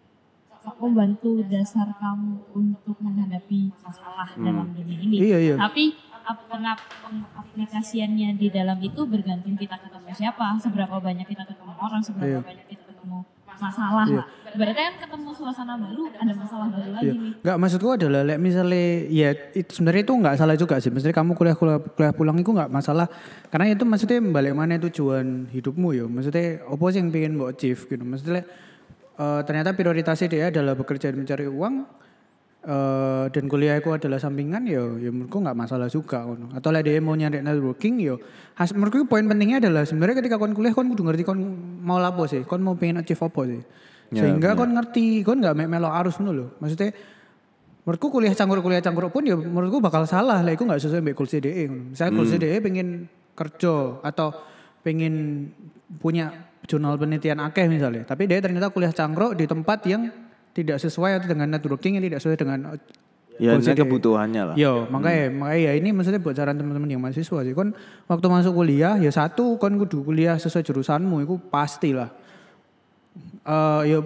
membantu 0.77 1.41
dasar 1.49 1.89
kamu 1.97 2.37
untuk 2.53 2.97
menghadapi 3.01 3.73
masalah 3.81 4.29
dalam 4.37 4.69
dunia 4.69 4.99
ini. 5.01 5.17
Iya 5.23 5.39
iya. 5.41 5.55
Tapi 5.57 5.97
ap- 6.21 6.45
pengap- 6.47 6.85
pengaplikasiannya 7.01 8.37
di 8.37 8.53
dalam 8.53 8.77
itu 8.79 9.09
bergantung 9.09 9.57
kita 9.57 9.81
ketemu 9.81 10.13
siapa, 10.13 10.61
seberapa 10.61 11.01
banyak 11.01 11.25
kita 11.25 11.49
ketemu 11.49 11.73
orang, 11.81 12.03
seberapa 12.05 12.45
banyak 12.45 12.67
kita 12.69 12.85
ketemu 12.85 13.25
masalah. 13.61 14.07
lah. 14.09 14.27
Berarti 14.51 14.81
kan 14.83 14.95
ketemu 14.99 15.31
suasana 15.31 15.75
baru, 15.79 16.11
ada 16.11 16.33
masalah 16.35 16.67
baru 16.75 16.91
lagi 16.91 17.15
nih. 17.15 17.33
Enggak 17.39 17.57
maksudku 17.63 17.89
adalah 17.95 18.23
like, 18.27 18.41
misalnya 18.43 18.87
ya 19.07 19.31
itu 19.55 19.71
sebenarnya 19.79 20.03
itu 20.03 20.15
nggak 20.19 20.37
salah 20.41 20.57
juga 20.59 20.75
sih. 20.83 20.91
Maksudnya 20.91 21.15
kamu 21.15 21.39
kuliah 21.39 21.55
kuliah, 21.55 21.79
kuliah 21.79 22.15
pulang 22.17 22.37
itu 22.41 22.51
nggak 22.51 22.71
masalah 22.73 23.07
karena 23.53 23.67
itu 23.71 23.85
maksudnya 23.87 24.19
balik 24.19 24.55
mana 24.59 24.81
tujuan 24.83 25.47
hidupmu 25.55 25.89
ya. 25.95 26.05
Maksudnya 26.11 26.67
apa 26.67 26.85
sih 26.91 26.99
yang 26.99 27.09
pengen 27.15 27.33
mau 27.39 27.47
achieve 27.47 27.81
gitu. 27.87 28.03
Maksudnya 28.03 28.43
eh, 29.21 29.41
ternyata 29.47 29.71
prioritasnya 29.71 30.27
dia 30.27 30.45
adalah 30.51 30.75
bekerja 30.75 31.15
dan 31.15 31.23
mencari 31.23 31.47
uang 31.47 31.75
eh, 32.65 33.25
dan 33.33 33.45
kuliah 33.49 33.81
itu 33.81 33.89
adalah 33.93 34.21
sampingan 34.21 34.69
ya 34.69 34.85
ya 35.01 35.11
menurutku 35.13 35.41
nggak 35.41 35.57
masalah 35.57 35.89
juga 35.89 36.25
ngono. 36.25 36.53
Atau 36.53 36.71
lah 36.73 36.85
dia 36.85 37.01
mau 37.01 37.17
nyari 37.17 37.41
networking 37.41 37.95
ya 38.01 38.15
has, 38.57 38.77
menurutku 38.77 39.09
poin 39.09 39.25
pentingnya 39.25 39.65
adalah 39.65 39.89
sebenarnya 39.89 40.21
ketika 40.21 40.37
kon 40.37 40.53
kuliah 40.53 40.77
kon 40.77 40.89
kudu 40.93 41.03
ngerti 41.09 41.23
kon 41.25 41.41
mau 41.81 41.97
lapo 41.97 42.29
sih, 42.29 42.45
kon 42.45 42.61
mau 42.61 42.77
pengen 42.77 43.01
achieve 43.01 43.21
apa 43.21 43.41
sih. 43.49 43.61
Ya, 44.11 44.27
Sehingga 44.27 44.59
kon 44.59 44.75
ngerti, 44.75 45.23
kon 45.23 45.39
nggak 45.41 45.55
melo 45.57 45.89
arus 45.89 46.19
ngono 46.21 46.33
lho. 46.35 46.47
Maksudnya 46.61 46.91
menurutku 47.87 48.07
kuliah 48.13 48.35
canggur 48.37 48.61
kuliah 48.61 48.83
canggur 48.85 49.09
pun 49.09 49.25
ya 49.25 49.39
menurutku 49.39 49.81
bakal 49.81 50.05
salah 50.05 50.45
lah. 50.45 50.53
Iku 50.53 50.69
nggak 50.69 50.83
sesuai 50.83 51.01
mbak 51.01 51.17
kursi 51.17 51.41
DE. 51.41 51.65
Misalnya 51.97 52.13
kursi 52.13 52.37
DE 52.37 52.61
pengen 52.61 53.09
kerja 53.33 54.05
atau 54.05 54.37
pengen 54.85 55.49
punya 55.97 56.51
jurnal 56.69 57.01
penelitian 57.01 57.41
akeh 57.41 57.67
misalnya. 57.67 58.05
Tapi 58.05 58.29
dia 58.29 58.39
ternyata 58.45 58.69
kuliah 58.69 58.93
cangkruk 58.93 59.33
di 59.33 59.49
tempat 59.49 59.81
yang 59.89 60.07
tidak 60.57 60.83
sesuai 60.83 61.23
atau 61.23 61.29
dengan 61.31 61.47
networking 61.55 61.99
yang 61.99 62.05
tidak 62.07 62.21
sesuai 62.23 62.39
dengan 62.39 62.59
Ya 63.41 63.57
kursi 63.57 63.73
ini 63.73 63.81
kebutuhannya 63.81 64.43
lah. 64.53 64.55
Yo, 64.55 64.85
makanya, 64.93 65.33
makanya 65.33 65.61
ya 65.65 65.73
ini 65.73 65.97
maksudnya 65.97 66.21
buat 66.21 66.37
saran 66.37 66.61
teman-teman 66.61 66.93
yang 66.93 67.01
mahasiswa 67.01 67.41
sih. 67.41 67.57
Kon 67.57 67.73
waktu 68.05 68.27
masuk 68.29 68.53
kuliah 68.53 69.01
ya 69.01 69.09
satu 69.09 69.57
kon 69.57 69.81
kudu 69.81 70.05
kuliah 70.05 70.37
sesuai 70.37 70.61
jurusanmu 70.61 71.25
itu 71.25 71.41
pastilah. 71.49 72.13
Eh 73.49 73.83
ya 73.97 73.99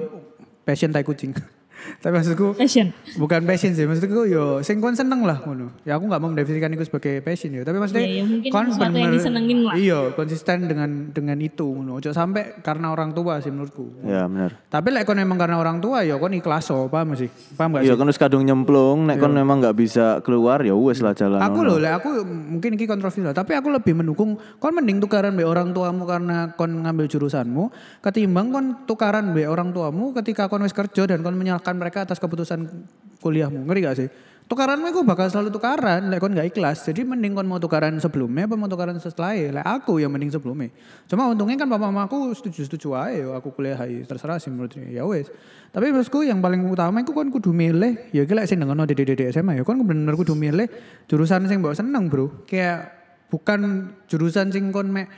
passion 0.63 0.95
tai 0.95 1.03
kucing. 1.03 1.35
Tapi 2.01 2.13
maksudku 2.21 2.57
Passion. 2.57 2.93
bukan 3.17 3.41
passion 3.49 3.73
sih, 3.73 3.85
maksudku 3.85 4.29
yo 4.29 4.61
sing 4.61 4.81
kon 4.81 4.97
seneng 4.97 5.25
lah 5.25 5.41
ngono. 5.41 5.73
Ya 5.85 5.97
aku 5.97 6.09
nggak 6.09 6.21
mau 6.21 6.29
mendefinisikan 6.33 6.73
itu 6.73 6.85
sebagai 6.89 7.21
passion 7.25 7.53
ya, 7.53 7.63
tapi 7.65 7.81
maksudnya 7.81 8.05
Iya, 8.05 8.25
ya 8.25 8.53
kon 8.53 8.69
yang 8.73 8.93
bener- 8.93 9.15
disenengin 9.15 9.59
lah. 9.65 9.75
Iya, 9.77 9.99
konsisten 10.17 10.69
dengan 10.69 11.13
dengan 11.13 11.39
itu 11.41 11.65
ngono. 11.65 12.01
Ojo 12.01 12.11
sampai 12.13 12.61
karena 12.61 12.93
orang 12.93 13.13
tua 13.13 13.41
sih 13.41 13.49
menurutku. 13.53 14.05
Ya 14.05 14.25
benar. 14.29 14.57
Tapi 14.69 14.89
lek 14.93 15.05
kon 15.05 15.21
emang 15.21 15.37
karena 15.37 15.57
orang 15.61 15.81
tua 15.81 16.05
ya 16.05 16.17
kon 16.17 16.33
ikhlas 16.33 16.69
oh, 16.73 16.89
paham 16.89 17.17
sih? 17.17 17.29
Paham 17.57 17.77
gak 17.77 17.83
sih? 17.85 17.93
Iya 17.93 17.95
kan 17.97 18.07
wis 18.09 18.19
kadung 18.21 18.45
nyemplung, 18.45 19.09
nek 19.09 19.17
kon 19.21 19.33
memang 19.33 19.61
nggak 19.61 19.77
bisa 19.77 20.21
keluar 20.25 20.61
ya 20.65 20.77
wes 20.77 21.01
lah 21.05 21.13
jalan. 21.13 21.41
Aku 21.41 21.65
loh, 21.65 21.77
lek 21.81 22.01
aku 22.01 22.25
mungkin 22.25 22.77
ini 22.77 22.85
kontroversial, 22.89 23.33
tapi 23.37 23.55
aku 23.55 23.71
lebih 23.71 23.95
mendukung 23.97 24.37
kon 24.61 24.73
mending 24.75 25.01
tukaran 25.01 25.37
be 25.37 25.45
orang 25.45 25.71
tuamu 25.73 26.05
karena 26.05 26.53
kon 26.57 26.71
ngambil 26.85 27.07
jurusanmu, 27.09 27.71
ketimbang 28.01 28.51
kon 28.51 28.67
tukaran 28.89 29.33
be 29.33 29.47
orang 29.49 29.71
tuamu 29.71 30.11
ketika 30.17 30.49
kon 30.49 30.63
wis 30.65 30.75
kerja 30.75 31.07
dan 31.09 31.21
kon 31.21 31.35
menyalahkan 31.37 31.74
mereka 31.77 32.07
atas 32.07 32.23
keputusan 32.23 32.67
kuliahmu. 33.21 33.67
Ngerti 33.67 33.81
gak 33.83 33.97
sih? 33.99 34.09
Tukaranmu 34.45 34.93
itu 34.93 35.01
bakal 35.09 35.33
selalu 35.33 35.49
tukaran, 35.57 36.13
lek 36.13 36.21
kon 36.21 36.37
gak 36.37 36.53
ikhlas. 36.53 36.85
Jadi 36.85 37.01
mending 37.01 37.33
kon 37.33 37.49
mau 37.49 37.57
tukaran 37.57 37.97
sebelumnya 37.97 38.45
apa 38.45 38.61
mau 38.61 38.69
tukaran 38.69 39.01
setelahnya. 39.01 39.57
Lek 39.57 39.65
aku 39.65 40.05
yang 40.05 40.13
mending 40.13 40.37
sebelumnya. 40.37 40.69
Cuma 41.09 41.33
untungnya 41.33 41.57
kan 41.57 41.69
papa 41.73 41.89
mamaku 41.89 42.29
setuju-setuju 42.37 42.93
aja 42.93 43.41
aku 43.41 43.57
kuliah 43.57 43.81
aja 43.81 44.05
terserah 44.05 44.37
sih 44.37 44.53
menurutnya. 44.53 44.93
Ya 44.93 45.09
wes. 45.09 45.33
Tapi 45.73 45.89
menurutku 45.89 46.21
yang 46.21 46.45
paling 46.45 46.61
utama 46.69 47.01
itu 47.01 47.17
kan 47.17 47.33
kudu 47.33 47.57
milih, 47.57 48.13
ya 48.13 48.29
kira 48.29 48.45
sing 48.45 48.61
dengan 48.61 48.85
di 48.85 48.93
DDD 48.93 49.33
SMA 49.33 49.59
ya 49.59 49.65
kan 49.65 49.81
bener-bener 49.81 50.13
kudu 50.13 50.37
milih 50.37 50.69
jurusan 51.09 51.49
sing 51.49 51.65
mbok 51.65 51.73
seneng, 51.73 52.13
Bro. 52.13 52.45
Kayak 52.45 52.93
bukan 53.33 53.91
jurusan 54.13 54.53
sing 54.53 54.69
kon 54.71 54.93
mek 54.93 55.09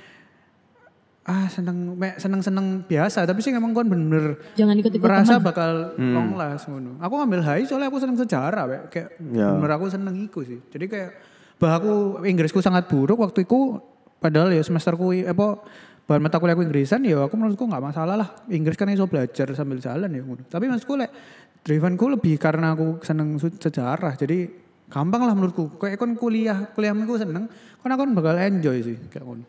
ah 1.27 1.51
seneng 1.51 1.99
mek 1.99 2.22
seneng-seneng 2.22 2.87
biasa, 2.87 3.27
tapi 3.27 3.43
sing 3.43 3.59
emang 3.59 3.74
kon 3.74 3.91
bener 3.91 4.39
Jangan 4.55 4.79
ikut-ikut 4.79 5.03
merasa 5.03 5.43
bakal 5.43 5.99
long 5.99 6.39
last 6.39 6.70
ngono. 6.70 7.03
Aku 7.03 7.18
ngambil 7.18 7.43
HI 7.43 7.66
soalnya 7.66 7.91
aku 7.91 7.99
seneng 7.99 8.14
sejarah, 8.14 8.62
Pak. 8.62 8.83
Kayak 8.89 9.09
Ya. 9.35 9.51
bener 9.51 9.74
aku 9.74 9.91
seneng 9.91 10.14
iku 10.22 10.47
sih. 10.47 10.62
Jadi 10.70 10.87
kayak 10.87 11.11
bah 11.59 11.83
aku 11.83 12.22
Inggrisku 12.22 12.62
sangat 12.62 12.87
buruk 12.87 13.18
waktu 13.18 13.43
itu 13.43 13.83
padahal 14.22 14.55
ya 14.55 14.62
semesterku 14.62 15.27
apa 15.27 15.66
bahan 16.07 16.22
mata 16.22 16.39
kuliahku 16.39 16.62
Inggrisan 16.62 17.03
ya 17.03 17.18
aku 17.18 17.35
menurutku 17.35 17.66
nggak 17.66 17.83
masalah 17.83 18.14
lah. 18.14 18.29
Inggris 18.47 18.79
kan 18.79 18.87
iso 18.87 19.11
belajar 19.11 19.51
sambil 19.59 19.83
jalan 19.83 20.07
ya 20.07 20.22
ngono. 20.22 20.47
Tapi 20.47 20.70
maksudku 20.70 20.95
lek 20.95 21.11
drivenku 21.66 22.07
lebih 22.07 22.39
karena 22.39 22.79
aku 22.79 23.03
seneng 23.03 23.35
sejarah. 23.43 24.14
Jadi 24.14 24.47
gampang 24.87 25.27
lah 25.27 25.35
menurutku. 25.35 25.74
Kayak 25.83 25.99
kon 25.99 26.14
kuliah, 26.14 26.70
kuliahmu 26.70 27.03
ku 27.03 27.18
seneng, 27.18 27.51
kon 27.83 27.91
akan 27.91 28.14
bakal 28.14 28.39
enjoy 28.39 28.79
sih 28.79 28.95
kayak 29.11 29.27
ngono. 29.27 29.43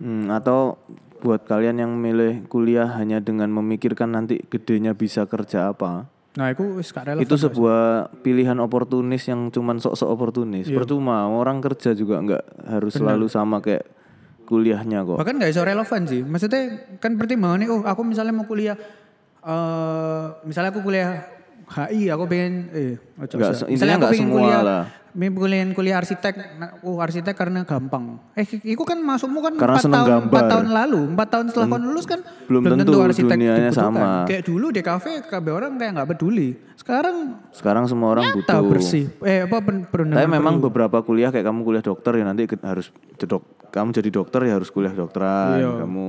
Hmm, 0.00 0.32
atau 0.32 0.80
buat 1.20 1.44
kalian 1.44 1.76
yang 1.78 1.92
milih 1.94 2.48
kuliah 2.48 2.88
hanya 2.96 3.20
dengan 3.20 3.52
memikirkan 3.52 4.10
nanti 4.10 4.40
gedenya 4.48 4.96
bisa 4.96 5.28
kerja 5.28 5.70
apa. 5.70 6.08
Nah, 6.30 6.46
itu 6.54 6.62
gak 6.78 7.20
itu 7.20 7.34
sebuah 7.34 8.08
pilihan 8.22 8.54
oportunis 8.62 9.26
yang 9.26 9.50
cuman 9.50 9.82
sok-sok 9.82 10.08
oportunis. 10.08 10.70
Iya. 10.70 10.78
Percuma 10.78 11.26
orang 11.26 11.58
kerja 11.58 11.90
juga 11.92 12.22
nggak 12.22 12.44
harus 12.70 12.92
selalu 12.94 13.26
sama 13.26 13.58
kayak 13.58 13.82
kuliahnya 14.46 15.02
kok. 15.02 15.18
Bahkan 15.18 15.34
gak 15.42 15.50
iso 15.50 15.62
relevan 15.62 16.02
sih. 16.06 16.22
Maksudnya 16.22 16.62
kan 17.02 17.18
pertimbangannya, 17.18 17.66
oh 17.68 17.82
aku 17.82 18.06
misalnya 18.06 18.30
mau 18.30 18.46
kuliah, 18.46 18.78
eh 19.42 20.24
misalnya 20.46 20.70
aku 20.70 20.82
kuliah 20.82 21.22
HI, 21.70 22.10
aku 22.10 22.26
pengen, 22.26 22.66
eh, 22.74 22.94
ojo 23.14 23.34
Nggak 23.38 23.50
usah. 23.54 23.62
se- 23.62 23.68
intinya 23.70 23.94
nggak 24.02 24.10
pengen 24.10 24.26
semua 24.26 24.38
kuliah, 24.42 24.62
lah. 24.62 24.82
Pengen 25.12 25.70
kuliah, 25.72 25.98
arsitek, 25.98 26.34
nah, 26.56 26.70
oh 26.80 26.98
arsitek 26.98 27.34
karena 27.34 27.62
gampang. 27.62 28.18
Eh, 28.32 28.46
itu 28.64 28.82
kan 28.82 28.96
masukmu 28.96 29.40
kan 29.40 29.54
Karena 29.54 29.76
empat 29.76 29.86
tahun, 29.86 30.06
empat 30.06 30.30
gambar. 30.30 30.50
tahun 30.50 30.66
lalu, 30.70 31.00
empat 31.12 31.28
tahun 31.28 31.44
setelah 31.48 31.66
kon 31.68 31.82
lulus 31.82 32.06
kan 32.06 32.20
belum 32.46 32.62
tentu 32.64 32.92
dunianya 32.94 33.10
dibutuhkan. 33.68 33.72
sama. 33.74 34.24
Kayak 34.24 34.42
dulu 34.44 34.66
di 34.70 34.80
kafe, 34.80 35.10
KB 35.22 35.46
orang 35.48 35.72
kayak 35.76 35.92
nggak 35.96 36.08
peduli. 36.08 36.48
Sekarang 36.74 37.16
Sekarang 37.50 37.84
semua 37.84 38.08
orang 38.10 38.30
tak 38.30 38.36
butuh. 38.40 38.62
bersih. 38.66 39.04
Eh 39.20 39.44
apa 39.44 39.58
perundangan 39.60 40.22
Tapi 40.22 40.30
memang 40.32 40.54
perlu. 40.56 40.66
beberapa 40.66 40.98
kuliah 41.00 41.28
kayak 41.28 41.44
kamu 41.44 41.60
kuliah 41.60 41.82
dokter 41.82 42.12
ya 42.14 42.24
nanti 42.24 42.48
harus 42.60 42.88
jedok, 43.14 43.42
kamu 43.68 43.88
jadi 43.92 44.10
dokter 44.10 44.40
ya 44.44 44.54
harus 44.54 44.70
kuliah 44.70 44.90
dokteran, 44.90 45.58
Iya. 45.58 45.70
kamu 45.84 46.06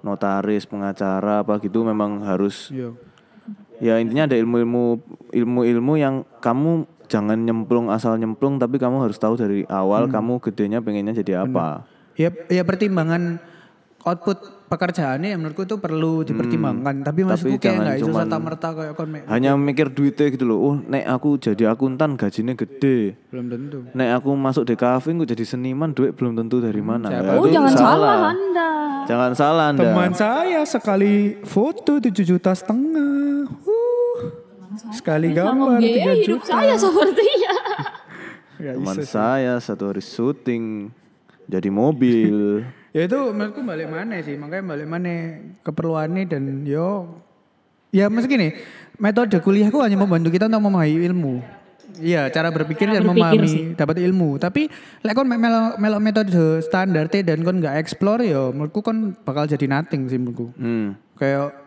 notaris, 0.00 0.64
pengacara 0.64 1.40
apa 1.40 1.58
gitu 1.58 1.82
memang 1.82 2.22
harus 2.22 2.70
Iya. 2.70 2.90
ya 3.78 3.94
intinya 3.98 4.26
ada 4.26 4.34
ilmu-ilmu 4.34 4.98
ilmu-ilmu 5.30 5.92
yang 5.96 6.14
kamu 6.38 6.86
jangan 7.06 7.38
nyemplung 7.38 7.88
asal 7.88 8.14
nyemplung 8.14 8.56
tapi 8.56 8.76
kamu 8.76 9.02
harus 9.02 9.16
tahu 9.16 9.34
dari 9.34 9.62
awal 9.66 10.06
Hmm. 10.06 10.12
kamu 10.12 10.32
gedenya 10.42 10.78
pengennya 10.78 11.14
jadi 11.14 11.42
apa. 11.42 11.86
Ya, 12.12 12.28
ya 12.46 12.62
pertimbangan 12.62 13.40
output 14.02 14.38
pekerjaannya 14.66 15.28
ya 15.30 15.36
menurutku 15.36 15.62
itu 15.62 15.76
perlu 15.76 16.24
dipertimbangkan. 16.24 17.04
Tapi 17.04 17.20
maksudku 17.22 17.56
kayak 17.56 17.62
jangan 17.62 17.84
nggak 17.84 17.98
cuman- 18.00 18.24
serta 18.24 18.38
merta 18.40 18.68
kayak 18.72 18.92
kon 18.96 19.08
Hanya 19.28 19.50
mikir 19.54 19.86
duitnya 19.88 20.26
gitu 20.28 20.44
loh. 20.44 20.58
Oh, 20.58 20.76
nek 20.80 21.04
aku 21.06 21.36
jadi 21.36 21.68
akuntan 21.68 22.16
gajinya 22.16 22.52
gede. 22.52 23.14
belum 23.28 23.46
tentu. 23.48 23.78
Nek 23.92 24.10
aku 24.16 24.30
masuk 24.32 24.64
di 24.64 24.74
kafe 24.74 25.12
aku 25.12 25.24
jadi 25.24 25.44
seniman 25.44 25.92
duit 25.92 26.16
belum 26.16 26.34
tentu 26.34 26.58
dari 26.58 26.80
mana. 26.80 27.08
Ya, 27.08 27.20
Oh 27.36 27.44
itu 27.44 27.52
jangan 27.52 27.72
salah 27.72 28.16
Anda. 28.32 28.70
Jangan 29.02 29.32
salah 29.34 29.64
Anda. 29.70 29.82
Teman 29.84 30.12
saya 30.14 30.60
sekali 30.64 31.36
foto 31.44 32.00
7 32.00 32.24
juta 32.24 32.50
setengah. 32.50 33.48
Huh. 33.62 33.81
Sekali 34.90 35.30
gambar 35.30 35.78
Biaya 35.78 36.14
3 36.14 36.20
hidup 36.20 36.40
juta. 36.40 36.50
saya 36.50 36.74
sepertinya. 36.74 37.52
Ya, 38.56 38.72
Teman 38.76 38.94
bisa 38.94 39.02
sih. 39.02 39.10
saya 39.10 39.54
satu 39.58 39.88
hari 39.88 40.00
syuting 40.00 40.90
jadi 41.44 41.68
mobil. 41.68 42.36
Ya 42.92 43.08
itu 43.08 43.16
menurutku 43.16 43.64
balik 43.64 43.88
mana 43.88 44.20
sih, 44.20 44.36
makanya 44.36 44.68
balik 44.68 44.84
mana 44.84 45.40
keperluannya 45.64 46.28
dan 46.28 46.60
yo 46.62 47.08
ya 47.88 48.12
meski 48.12 48.28
gini, 48.30 48.52
metode 48.96 49.32
kuliahku 49.34 49.80
hanya 49.80 49.96
membantu 49.96 50.28
kita 50.28 50.44
untuk 50.44 50.60
memahami 50.60 51.00
ilmu. 51.02 51.40
Iya, 51.96 52.28
cara 52.28 52.48
berpikir 52.48 52.88
Cara 52.88 53.00
dan 53.00 53.08
berpikir 53.08 53.40
memahami 53.40 53.48
sih. 53.48 53.64
dapat 53.72 53.96
ilmu. 53.96 54.36
Tapi 54.36 54.68
lek 55.00 55.12
kon 55.12 55.24
melo 55.24 55.72
melo 55.76 55.96
metode 55.98 56.36
standar 56.60 57.08
teh 57.08 57.20
dan 57.20 57.40
kon 57.40 57.64
nggak 57.64 57.80
explore 57.80 58.20
ya 58.20 58.52
menurutku 58.52 58.84
kon 58.84 59.16
bakal 59.24 59.44
jadi 59.44 59.64
nothing 59.64 60.04
sih 60.04 60.20
menurutku. 60.20 60.52
Hmm. 60.52 60.92
Kayak 61.16 61.61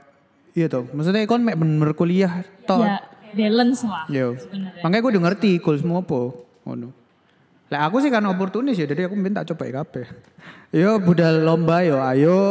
iya 0.55 0.71
toh, 0.71 0.87
maksudnya 0.95 1.27
kon 1.27 1.43
mek 1.43 1.59
bener 1.59 1.91
kuliah 1.93 2.41
toh. 2.63 2.81
ya 2.81 3.03
balance 3.35 3.83
lah. 3.83 4.07
Sebenarnya. 4.07 4.81
Makanya 4.81 5.01
gue 5.03 5.11
udah 5.11 5.23
ngerti 5.29 5.51
goalsmu 5.59 5.93
apa. 5.99 6.21
Ngono. 6.65 6.89
Lah 7.69 7.79
aku 7.89 7.99
sih 7.99 8.09
karena 8.09 8.31
oportunis 8.31 8.79
ya, 8.79 8.87
jadi 8.87 9.11
aku 9.11 9.15
minta 9.19 9.43
coba 9.43 9.83
kabeh. 9.83 10.07
Yo 10.71 10.97
budal 11.03 11.43
lomba 11.43 11.83
yo 11.83 11.99
ayo. 11.99 12.41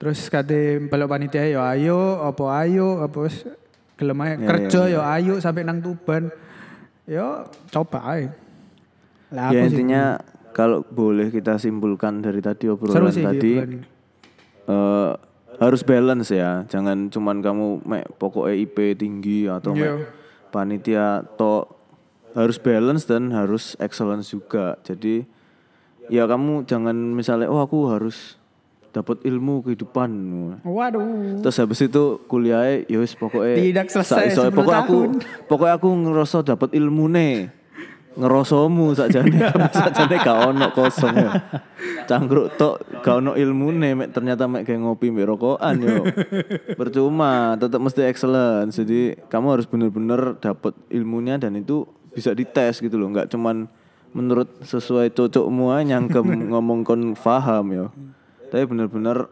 Terus 0.00 0.32
kate 0.32 0.88
pelok 0.88 1.12
panitia 1.12 1.44
yo 1.44 1.60
ayo, 1.60 2.24
apa 2.24 2.44
ayo, 2.64 3.04
apa 3.04 3.28
gelem 4.00 4.18
ae. 4.24 4.34
kerja 4.40 4.88
yo 4.88 5.04
ayo 5.04 5.36
sampai 5.44 5.60
nang 5.60 5.84
Tuban. 5.84 6.32
Yo 7.04 7.44
coba 7.68 8.16
ae. 8.16 8.32
Lah 9.30 9.52
Ya 9.52 9.62
aku 9.62 9.66
sih 9.68 9.76
intinya 9.76 10.02
kalau 10.56 10.82
boleh 10.82 11.28
kita 11.28 11.60
simpulkan 11.60 12.24
dari 12.24 12.40
tadi 12.40 12.66
seru 12.66 12.74
obrolan 12.80 13.12
sih 13.12 13.22
tadi 13.22 13.52
gitu 13.54 13.60
kan. 13.60 13.70
Harus 15.60 15.80
balance 15.80 16.28
ya. 16.28 16.64
Jangan 16.66 17.06
cuman 17.06 17.38
kamu 17.38 17.66
mek 17.84 18.08
pokoknya 18.16 18.56
IP 18.58 18.76
tinggi 18.96 19.44
atau 19.44 19.70
mek 19.70 19.84
Iya. 19.84 19.94
panitia 20.50 21.06
to 21.36 21.68
harus 22.32 22.56
balance 22.56 23.04
dan 23.04 23.28
harus 23.30 23.76
excellence 23.76 24.28
juga. 24.28 24.80
Jadi 24.80 25.28
ya 26.06 26.24
kamu 26.24 26.64
jangan 26.64 26.96
misalnya 27.12 27.46
oh 27.46 27.60
aku 27.60 27.86
harus 27.86 28.40
dapat 28.90 29.22
ilmu 29.22 29.62
kehidupan. 29.62 30.10
Waduh. 30.62 31.38
Terus 31.38 31.56
habis 31.56 31.78
itu 31.78 32.18
kuliahnya 32.24 32.88
ya 32.88 32.98
wis 32.98 33.14
pokoknya 33.14 33.54
Tidak 33.54 33.86
selesai 33.86 34.16
sa- 34.26 34.26
iso- 34.26 34.44
10 34.48 34.56
pokoknya 34.56 34.80
aku 34.80 34.98
tahun. 34.98 35.10
pokoknya 35.46 35.74
aku 35.76 35.88
ngerasa 36.00 36.36
dapat 36.42 36.70
ilmu 36.72 37.06
nih. 37.06 37.34
Ngerosomu 38.10 38.90
sakjane 38.90 39.38
tapi 39.54 39.70
sakjane 39.70 40.16
gak 40.18 40.38
ono 40.50 40.66
kosong 40.74 41.14
ya. 41.14 41.32
Cangkruk 42.10 42.58
tok 42.58 42.82
gak 43.06 43.22
ono 43.22 43.38
ilmune 43.38 43.94
mek 43.94 44.10
ternyata 44.10 44.50
mek 44.50 44.66
kayak 44.66 44.82
ngopi 44.82 45.14
mbek 45.14 45.30
rokokan 45.30 45.78
yo. 45.78 46.02
Percuma, 46.74 47.54
tetap 47.54 47.78
mesti 47.78 48.02
excellence. 48.10 48.82
Jadi 48.82 49.14
kamu 49.30 49.46
harus 49.54 49.66
bener-bener 49.70 50.34
dapat 50.42 50.74
ilmunya 50.90 51.38
dan 51.38 51.54
itu 51.54 51.86
bisa 52.10 52.34
dites 52.34 52.82
gitu 52.82 52.98
loh, 52.98 53.14
nggak 53.14 53.30
cuman 53.30 53.70
menurut 54.10 54.50
sesuai 54.66 55.14
cocokmu 55.14 55.70
aja 55.70 55.94
nyangkem 55.94 56.26
ngomong 56.50 56.82
kon 56.82 57.14
paham 57.14 57.66
yo. 57.70 57.86
Tapi 58.50 58.66
bener-bener 58.66 59.30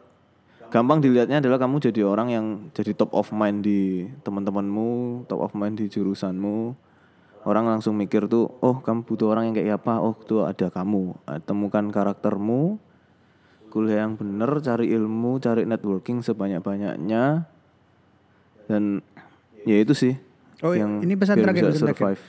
gampang 0.70 1.02
dilihatnya 1.02 1.42
adalah 1.42 1.58
kamu 1.58 1.82
jadi 1.90 2.06
orang 2.06 2.28
yang 2.30 2.46
jadi 2.70 2.94
top 2.94 3.10
of 3.10 3.34
mind 3.34 3.66
di 3.66 4.06
teman-temanmu, 4.22 5.26
top 5.26 5.42
of 5.42 5.52
mind 5.58 5.82
di 5.82 5.90
jurusanmu. 5.90 6.86
Orang 7.46 7.70
langsung 7.70 7.94
mikir 7.94 8.26
tuh, 8.26 8.50
oh 8.60 8.82
kamu 8.82 9.06
butuh 9.06 9.30
orang 9.30 9.50
yang 9.50 9.54
kayak 9.56 9.78
apa? 9.82 10.02
Oh 10.02 10.14
tuh 10.16 10.44
ada 10.44 10.68
kamu. 10.68 11.14
Ah, 11.22 11.38
Temukan 11.38 11.86
karaktermu, 11.88 12.76
kuliah 13.70 14.04
yang 14.04 14.18
bener, 14.18 14.50
cari 14.58 14.90
ilmu, 14.90 15.38
cari 15.38 15.62
networking 15.62 16.20
sebanyak-banyaknya. 16.20 17.46
Dan 18.66 19.00
ya 19.64 19.76
itu 19.78 19.94
sih. 19.94 20.14
Oh, 20.60 20.74
ini 20.74 21.14
pesan 21.14 21.38
terakhir, 21.38 21.70
bisa 21.70 21.86
survive. 21.94 22.22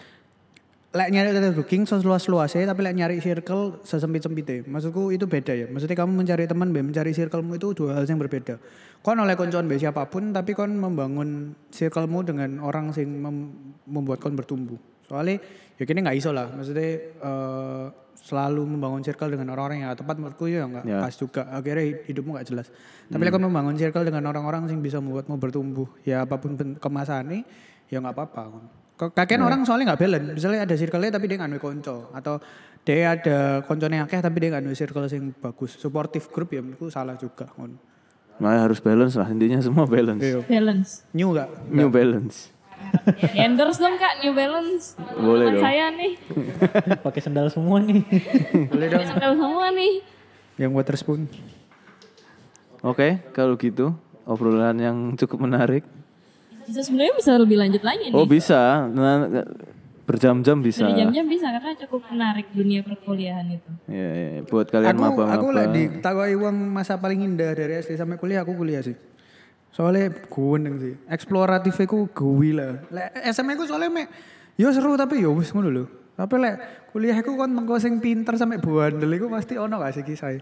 lek 0.90 1.14
nyari 1.14 1.30
networking 1.38 1.86
seluas-luasnya 1.86 2.66
tapi 2.66 2.82
lek 2.82 2.98
nyari 2.98 3.18
circle 3.22 3.78
sesempit-sempitnya. 3.86 4.66
Maksudku 4.66 5.14
itu 5.14 5.30
beda 5.30 5.54
ya. 5.54 5.70
Maksudnya 5.70 5.94
kamu 5.94 6.26
mencari 6.26 6.50
teman, 6.50 6.74
be 6.74 6.82
mencari 6.82 7.14
circlemu 7.14 7.62
itu 7.62 7.78
dua 7.78 7.98
hal 7.98 8.10
yang 8.10 8.18
berbeda. 8.18 8.58
Kon 9.06 9.22
oleh 9.22 9.38
koncoan 9.38 9.70
be 9.70 9.78
siapa 9.78 10.10
pun 10.10 10.34
tapi 10.34 10.58
kon 10.58 10.74
membangun 10.74 11.54
circlemu 11.70 12.20
dengan 12.26 12.50
orang 12.66 12.90
sing 12.90 13.06
mem- 13.06 13.78
membuat 13.86 14.18
kon 14.18 14.34
bertumbuh. 14.34 14.78
Soalnya 15.10 15.42
ya 15.76 15.84
kini 15.90 16.06
nggak 16.06 16.18
iso 16.22 16.30
lah. 16.30 16.48
Maksudnya 16.54 16.90
eh, 17.18 17.86
selalu 18.20 18.62
membangun 18.78 19.02
circle 19.02 19.34
dengan 19.34 19.50
orang-orang 19.58 19.82
yang 19.82 19.98
tepat 19.98 20.22
menurutku 20.22 20.46
ya 20.46 20.70
nggak 20.70 20.86
Ya. 20.86 21.02
pas 21.02 21.14
juga. 21.18 21.42
Akhirnya 21.50 22.06
hidupmu 22.06 22.38
nggak 22.38 22.48
jelas. 22.48 22.68
Tapi 23.10 23.22
kon 23.34 23.42
membangun 23.42 23.74
circle 23.74 24.06
dengan 24.06 24.24
orang-orang 24.30 24.70
yang 24.70 24.80
bisa 24.86 25.02
membuatmu 25.02 25.42
bertumbuh, 25.42 25.90
ya 26.06 26.30
apa 26.30 26.38
pun 26.38 26.54
kemasannya 26.78 27.42
ya 27.90 27.98
nggak 27.98 28.14
apa-apa. 28.14 28.42
Kakek 29.00 29.40
orang 29.40 29.64
soalnya 29.64 29.96
nggak 29.96 30.02
balance. 30.06 30.28
Misalnya 30.36 30.68
ada 30.68 30.76
circle-nya 30.76 31.12
tapi 31.16 31.26
dia 31.32 31.40
nggak 31.40 31.58
konco 31.58 32.12
atau 32.12 32.36
dia 32.84 33.16
ada 33.16 33.64
koncone 33.64 34.04
akeh 34.04 34.20
tapi 34.20 34.38
dia 34.44 34.50
nggak 34.52 34.76
circle 34.76 35.08
yang 35.08 35.32
bagus. 35.40 35.80
Supportive 35.80 36.28
group 36.30 36.52
ya 36.52 36.60
menurutku 36.60 36.92
salah 36.92 37.16
juga. 37.16 37.48
Makanya 38.40 38.62
harus 38.72 38.80
balance 38.80 39.16
lah, 39.20 39.28
intinya 39.32 39.60
semua 39.60 39.84
balance. 39.88 40.24
Iya. 40.24 40.44
Balance. 40.44 40.92
New 41.16 41.32
nggak? 41.32 41.50
New 41.72 41.90
balance. 41.92 42.52
Endorse 43.46 43.80
dong 43.80 43.96
kak 43.96 44.24
New 44.24 44.34
Balance. 44.34 44.98
Boleh 45.18 45.46
Teman 45.50 45.56
dong. 45.56 45.64
saya 45.64 45.86
nih. 45.94 46.14
Pakai 47.06 47.22
sendal 47.22 47.48
semua 47.50 47.78
nih. 47.82 48.02
Boleh 48.74 48.88
dong. 48.90 49.04
Sendal 49.06 49.34
semua 49.36 49.66
nih. 49.72 49.94
Yang 50.60 50.72
water 50.76 50.96
spoon. 51.00 51.22
Oke, 52.80 53.20
kalau 53.36 53.60
gitu 53.60 53.92
obrolan 54.24 54.78
yang 54.80 54.98
cukup 55.20 55.50
menarik. 55.50 55.84
Bisa 56.64 56.86
sebenarnya 56.86 57.14
bisa 57.18 57.32
lebih 57.36 57.58
lanjut 57.58 57.82
lagi 57.82 58.14
nih. 58.14 58.16
Oh 58.16 58.30
bisa, 58.30 58.86
nah, 58.94 59.26
berjam-jam 60.06 60.58
bisa. 60.62 60.86
Dari 60.86 61.02
jam-jam 61.02 61.26
bisa 61.26 61.50
karena 61.50 61.74
cukup 61.86 62.02
menarik 62.14 62.48
dunia 62.54 62.86
perkuliahan 62.86 63.46
itu. 63.50 63.70
Ya, 63.90 64.10
ya, 64.10 64.30
buat 64.46 64.70
kalian 64.70 64.96
Aku 64.96 65.02
maba-maba. 65.02 65.34
aku 65.38 65.48
lah 65.50 65.66
ditawai 65.70 66.32
uang 66.38 66.56
masa 66.70 66.98
paling 67.02 67.26
indah 67.26 67.58
dari 67.58 67.82
SD 67.82 67.98
sampai 67.98 68.22
kuliah 68.22 68.46
aku 68.46 68.54
kuliah 68.54 68.86
sih. 68.86 68.94
Soalnya 69.80 70.12
guneng 70.28 70.76
sih. 70.76 70.94
Eksploratif 71.08 71.80
aku 71.80 72.12
gue 72.12 72.52
lah. 72.52 72.84
Lek 72.92 73.16
SMA 73.32 73.56
aku 73.56 73.64
soalnya 73.64 73.88
mek 73.88 74.12
yo 74.60 74.68
seru 74.76 75.00
tapi 75.00 75.24
yo 75.24 75.32
wis 75.40 75.56
ngono 75.56 75.72
lho. 75.72 75.86
Tapi 76.20 76.36
lek 76.36 76.56
kuliah 76.92 77.16
aku 77.16 77.40
kan 77.40 77.48
mengko 77.48 77.80
sing 77.80 78.04
pinter 78.04 78.36
sampai 78.36 78.60
bandel 78.60 79.08
iku 79.16 79.32
pasti 79.32 79.56
ono 79.56 79.80
gak 79.80 79.96
sih 79.96 80.04
kisah. 80.04 80.36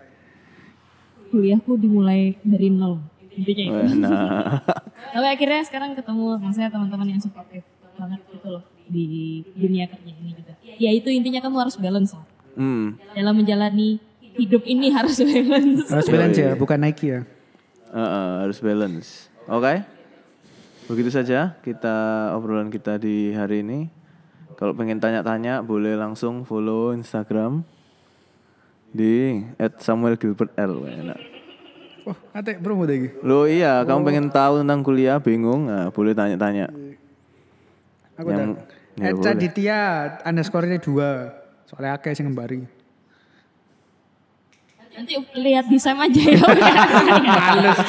Kuliahku 1.29 1.77
dimulai 1.77 2.33
dari 2.41 2.73
nol. 2.73 2.97
Intinya 3.37 3.63
itu. 3.85 4.01
Nah, 4.01 4.57
Tapi 5.13 5.27
akhirnya 5.29 5.61
sekarang 5.69 5.93
ketemu 5.93 6.41
maksudnya 6.41 6.73
teman-teman 6.73 7.05
yang 7.13 7.21
supportive 7.21 7.61
banget 7.93 8.17
gitu 8.33 8.57
loh 8.57 8.65
di 8.89 9.45
dunia 9.53 9.85
kerja 9.85 10.17
ini 10.17 10.33
juga. 10.33 10.57
Ya 10.65 10.89
itu 10.89 11.13
intinya 11.13 11.45
kamu 11.45 11.61
harus 11.61 11.77
balance 11.77 12.17
lah. 12.17 12.25
hmm, 12.57 13.13
Dalam 13.13 13.37
menjalani 13.37 14.01
hidup 14.33 14.65
ini 14.65 14.89
harus 14.89 15.21
balance. 15.21 15.93
Harus 15.93 16.09
balance 16.09 16.41
ya, 16.41 16.57
bukan 16.57 16.81
Nike 16.81 17.05
ya. 17.13 17.21
Uh, 17.97 18.01
uh, 18.01 18.31
harus 18.45 18.61
balance. 18.61 19.33
Oke, 19.49 19.81
begitu 20.85 21.09
saja 21.09 21.57
kita 21.65 22.29
obrolan 22.37 22.69
kita 22.69 23.01
di 23.01 23.33
hari 23.33 23.65
ini. 23.65 23.89
Kalau 24.57 24.73
pengen 24.73 25.01
tanya-tanya 25.01 25.61
boleh 25.65 25.97
langsung 25.97 26.45
follow 26.45 26.93
Instagram 26.93 27.61
di 28.93 29.41
@samuelgilbertl. 29.57 30.73
Enak. 30.85 31.19
Wah, 32.07 32.17
ate 32.33 32.57
promo 32.57 32.87
lagi. 32.87 33.11
Lo 33.21 33.45
iya, 33.45 33.83
kamu 33.83 34.01
pengen 34.07 34.27
tahu 34.31 34.63
tentang 34.63 34.79
kuliah 34.79 35.19
bingung, 35.19 35.67
nah, 35.67 35.91
boleh 35.91 36.15
tanya-tanya. 36.15 36.71
Aku 38.17 38.31
Yang- 38.33 38.57
ya 38.97 39.13
Eca 39.13 39.29
boleh. 39.29 39.41
Ditya 39.43 39.79
underscore-nya 40.25 40.79
dua. 40.81 41.09
Soalnya 41.69 41.99
akeh 41.99 42.15
sing 42.15 42.25
ngembari. 42.25 42.65
Nanti 44.97 45.13
lihat 45.37 45.69
di 45.69 45.77
Sam 45.77 46.01
aja 46.01 46.21
ya. 46.25 46.41
Males. 47.29 47.79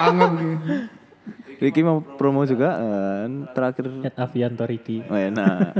Anget 0.00 0.32
gitu. 0.40 0.72
Ricky 1.60 1.84
mau 1.84 2.00
promo 2.00 2.48
juga 2.48 2.80
kan 2.80 3.52
terakhir 3.52 3.92
At 4.08 4.16
Avianto 4.16 4.64
Ricky. 4.64 5.04
Oh, 5.04 5.20
enak. 5.20 5.76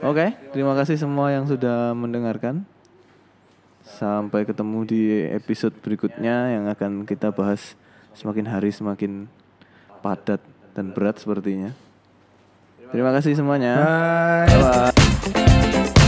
Oke, 0.00 0.32
terima 0.56 0.72
kasih 0.72 0.96
semua 0.96 1.28
yang 1.28 1.44
sudah 1.44 1.92
mendengarkan. 1.92 2.64
Sampai 3.84 4.48
ketemu 4.48 4.88
di 4.88 5.02
episode 5.28 5.76
berikutnya 5.84 6.56
yang 6.56 6.64
akan 6.72 7.04
kita 7.04 7.28
bahas 7.28 7.76
semakin 8.16 8.48
hari 8.48 8.72
semakin 8.72 9.28
padat 10.00 10.40
dan 10.72 10.96
berat 10.96 11.20
sepertinya. 11.20 11.76
Terima 12.88 13.12
kasih 13.12 13.36
semuanya. 13.36 13.76
Bye. 14.48 14.92
Bye. 14.96 16.00